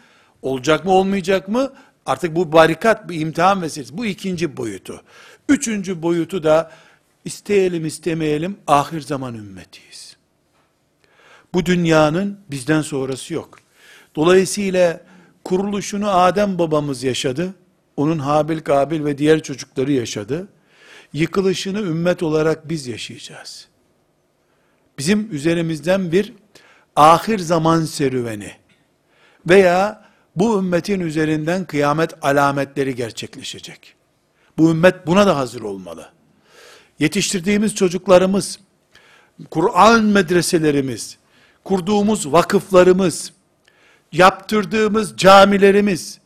Olacak 0.45 0.85
mı 0.85 0.91
olmayacak 0.91 1.49
mı? 1.49 1.73
Artık 2.07 2.37
bu 2.37 2.53
barikat 2.53 3.09
bir 3.09 3.21
imtihan 3.21 3.63
vesilesi. 3.63 3.99
Bu 3.99 4.07
ikinci 4.07 4.57
boyutu. 4.57 5.03
Üçüncü 5.49 6.03
boyutu 6.03 6.43
da 6.43 6.71
isteyelim 7.25 7.87
istemeyelim 7.87 8.57
ahir 8.67 9.01
zaman 9.01 9.35
ümmetiyiz. 9.35 10.17
Bu 11.55 11.67
dünyanın 11.67 12.41
bizden 12.51 12.81
sonrası 12.83 13.35
yok. 13.35 13.59
Dolayısıyla 14.17 15.01
kuruluşunu 15.45 16.11
Adem 16.11 16.59
babamız 16.59 17.03
yaşadı. 17.03 17.55
Onun 17.97 18.19
Habil, 18.19 18.61
Kabil 18.61 19.05
ve 19.05 19.19
diğer 19.19 19.43
çocukları 19.43 19.93
yaşadı. 19.93 20.49
Yıkılışını 21.13 21.81
ümmet 21.81 22.23
olarak 22.23 22.69
biz 22.69 22.87
yaşayacağız. 22.87 23.69
Bizim 24.99 25.29
üzerimizden 25.33 26.13
bir 26.13 26.33
ahir 26.97 27.39
zaman 27.39 27.85
serüveni 27.85 28.53
veya 29.49 30.04
bu 30.37 30.59
ümmetin 30.59 31.01
üzerinden 31.01 31.65
kıyamet 31.65 32.25
alametleri 32.25 32.95
gerçekleşecek. 32.95 33.95
Bu 34.59 34.71
ümmet 34.71 35.07
buna 35.07 35.27
da 35.27 35.37
hazır 35.37 35.63
olmalı. 35.63 36.09
Yetiştirdiğimiz 36.99 37.75
çocuklarımız, 37.75 38.59
Kur'an 39.51 40.05
medreselerimiz, 40.05 41.19
kurduğumuz 41.65 42.33
vakıflarımız, 42.33 43.33
yaptırdığımız 44.13 45.17
camilerimiz, 45.17 46.19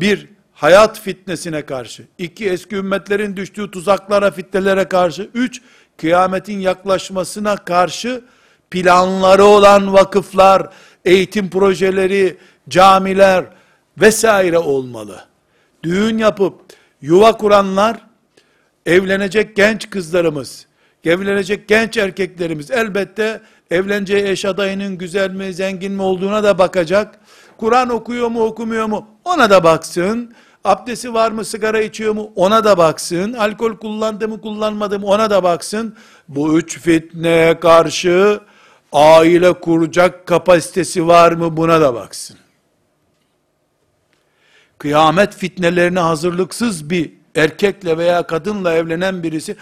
bir, 0.00 0.28
hayat 0.52 1.00
fitnesine 1.00 1.66
karşı, 1.66 2.06
iki, 2.18 2.50
eski 2.50 2.76
ümmetlerin 2.76 3.36
düştüğü 3.36 3.70
tuzaklara, 3.70 4.30
fitnelere 4.30 4.84
karşı, 4.84 5.30
üç, 5.34 5.62
kıyametin 5.96 6.58
yaklaşmasına 6.58 7.56
karşı 7.56 8.24
planları 8.70 9.44
olan 9.44 9.92
vakıflar, 9.92 10.68
eğitim 11.04 11.50
projeleri, 11.50 12.36
camiler 12.68 13.44
vesaire 14.00 14.58
olmalı. 14.58 15.24
Düğün 15.82 16.18
yapıp 16.18 16.54
yuva 17.02 17.36
kuranlar, 17.36 17.96
evlenecek 18.86 19.56
genç 19.56 19.90
kızlarımız, 19.90 20.66
evlenecek 21.04 21.68
genç 21.68 21.96
erkeklerimiz 21.96 22.70
elbette 22.70 23.40
evleneceği 23.70 24.24
eş 24.24 24.44
adayının 24.44 24.98
güzel 24.98 25.30
mi, 25.30 25.54
zengin 25.54 25.92
mi 25.92 26.02
olduğuna 26.02 26.44
da 26.44 26.58
bakacak. 26.58 27.18
Kur'an 27.56 27.88
okuyor 27.88 28.28
mu, 28.28 28.42
okumuyor 28.42 28.86
mu? 28.86 29.08
Ona 29.24 29.50
da 29.50 29.64
baksın. 29.64 30.34
Abdesti 30.64 31.14
var 31.14 31.30
mı, 31.30 31.44
sigara 31.44 31.80
içiyor 31.80 32.14
mu? 32.14 32.32
Ona 32.36 32.64
da 32.64 32.78
baksın. 32.78 33.32
Alkol 33.32 33.76
kullandı 33.76 34.28
mı, 34.28 34.40
kullanmadı 34.40 34.98
mı? 34.98 35.06
Ona 35.06 35.30
da 35.30 35.42
baksın. 35.42 35.96
Bu 36.28 36.58
üç 36.58 36.80
fitneye 36.80 37.60
karşı 37.60 38.40
aile 38.92 39.52
kuracak 39.52 40.26
kapasitesi 40.26 41.06
var 41.06 41.32
mı? 41.32 41.56
Buna 41.56 41.80
da 41.80 41.94
baksın 41.94 42.36
kıyamet 44.84 45.36
fitnelerine 45.36 46.00
hazırlıksız 46.00 46.90
bir 46.90 47.12
erkekle 47.34 47.98
veya 47.98 48.26
kadınla 48.26 48.72
evlenen 48.72 49.22
birisi, 49.22 49.56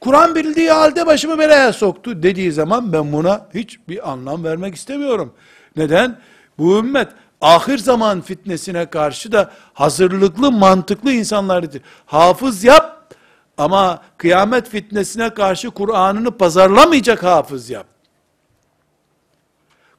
Kur'an 0.00 0.34
bildiği 0.34 0.70
halde 0.70 1.06
başımı 1.06 1.38
belaya 1.38 1.72
soktu 1.72 2.22
dediği 2.22 2.52
zaman 2.52 2.92
ben 2.92 3.12
buna 3.12 3.46
hiç 3.54 3.78
bir 3.88 4.10
anlam 4.10 4.44
vermek 4.44 4.74
istemiyorum. 4.74 5.34
Neden? 5.76 6.18
Bu 6.58 6.78
ümmet 6.78 7.08
ahir 7.40 7.78
zaman 7.78 8.20
fitnesine 8.20 8.86
karşı 8.86 9.32
da 9.32 9.50
hazırlıklı, 9.74 10.52
mantıklı 10.52 11.12
insanlardır. 11.12 11.82
Hafız 12.06 12.64
yap 12.64 13.14
ama 13.56 14.02
kıyamet 14.16 14.68
fitnesine 14.68 15.34
karşı 15.34 15.70
Kur'an'ını 15.70 16.30
pazarlamayacak 16.30 17.22
hafız 17.22 17.70
yap. 17.70 17.86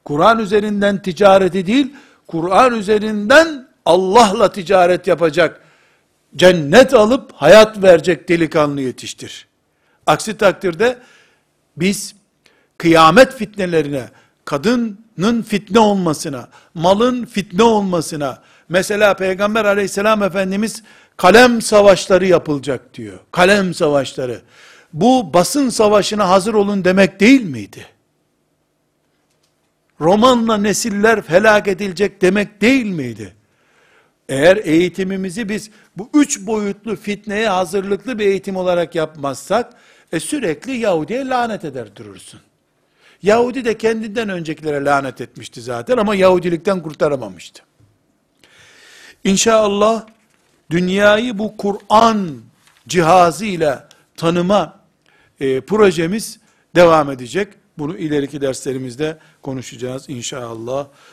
Kur'an 0.04 0.38
üzerinden 0.38 1.02
ticareti 1.02 1.66
değil, 1.66 1.94
Kur'an 2.26 2.74
üzerinden 2.74 3.69
Allah'la 3.86 4.52
ticaret 4.52 5.06
yapacak, 5.06 5.60
cennet 6.36 6.94
alıp 6.94 7.32
hayat 7.32 7.82
verecek 7.82 8.28
delikanlı 8.28 8.80
yetiştir. 8.80 9.46
Aksi 10.06 10.36
takdirde 10.36 10.98
biz 11.76 12.14
kıyamet 12.78 13.34
fitnelerine, 13.34 14.08
kadının 14.44 15.42
fitne 15.42 15.78
olmasına, 15.78 16.48
malın 16.74 17.24
fitne 17.24 17.62
olmasına, 17.62 18.42
mesela 18.68 19.14
Peygamber 19.14 19.64
aleyhisselam 19.64 20.22
Efendimiz 20.22 20.82
kalem 21.16 21.62
savaşları 21.62 22.26
yapılacak 22.26 22.94
diyor. 22.94 23.18
Kalem 23.30 23.74
savaşları. 23.74 24.42
Bu 24.92 25.34
basın 25.34 25.68
savaşına 25.68 26.28
hazır 26.28 26.54
olun 26.54 26.84
demek 26.84 27.20
değil 27.20 27.42
miydi? 27.42 27.86
Romanla 30.00 30.56
nesiller 30.56 31.22
helak 31.26 31.68
edilecek 31.68 32.22
demek 32.22 32.60
değil 32.60 32.86
miydi? 32.86 33.34
Eğer 34.30 34.56
eğitimimizi 34.56 35.48
biz 35.48 35.70
bu 35.96 36.10
üç 36.14 36.40
boyutlu 36.40 36.96
fitneye 36.96 37.48
hazırlıklı 37.48 38.18
bir 38.18 38.26
eğitim 38.26 38.56
olarak 38.56 38.94
yapmazsak, 38.94 39.72
e 40.12 40.20
sürekli 40.20 40.76
Yahudi'ye 40.76 41.26
lanet 41.26 41.64
eder 41.64 41.96
durursun. 41.96 42.40
Yahudi 43.22 43.64
de 43.64 43.78
kendinden 43.78 44.28
öncekilere 44.28 44.84
lanet 44.84 45.20
etmişti 45.20 45.60
zaten 45.60 45.96
ama 45.96 46.14
Yahudilikten 46.14 46.82
kurtaramamıştı. 46.82 47.62
İnşallah 49.24 50.06
dünyayı 50.70 51.38
bu 51.38 51.56
Kur'an 51.56 52.40
cihazıyla 52.88 53.88
tanıma 54.16 54.80
e, 55.40 55.60
projemiz 55.60 56.38
devam 56.74 57.10
edecek. 57.10 57.48
Bunu 57.78 57.98
ileriki 57.98 58.40
derslerimizde 58.40 59.18
konuşacağız 59.42 60.08
inşallah. 60.08 60.86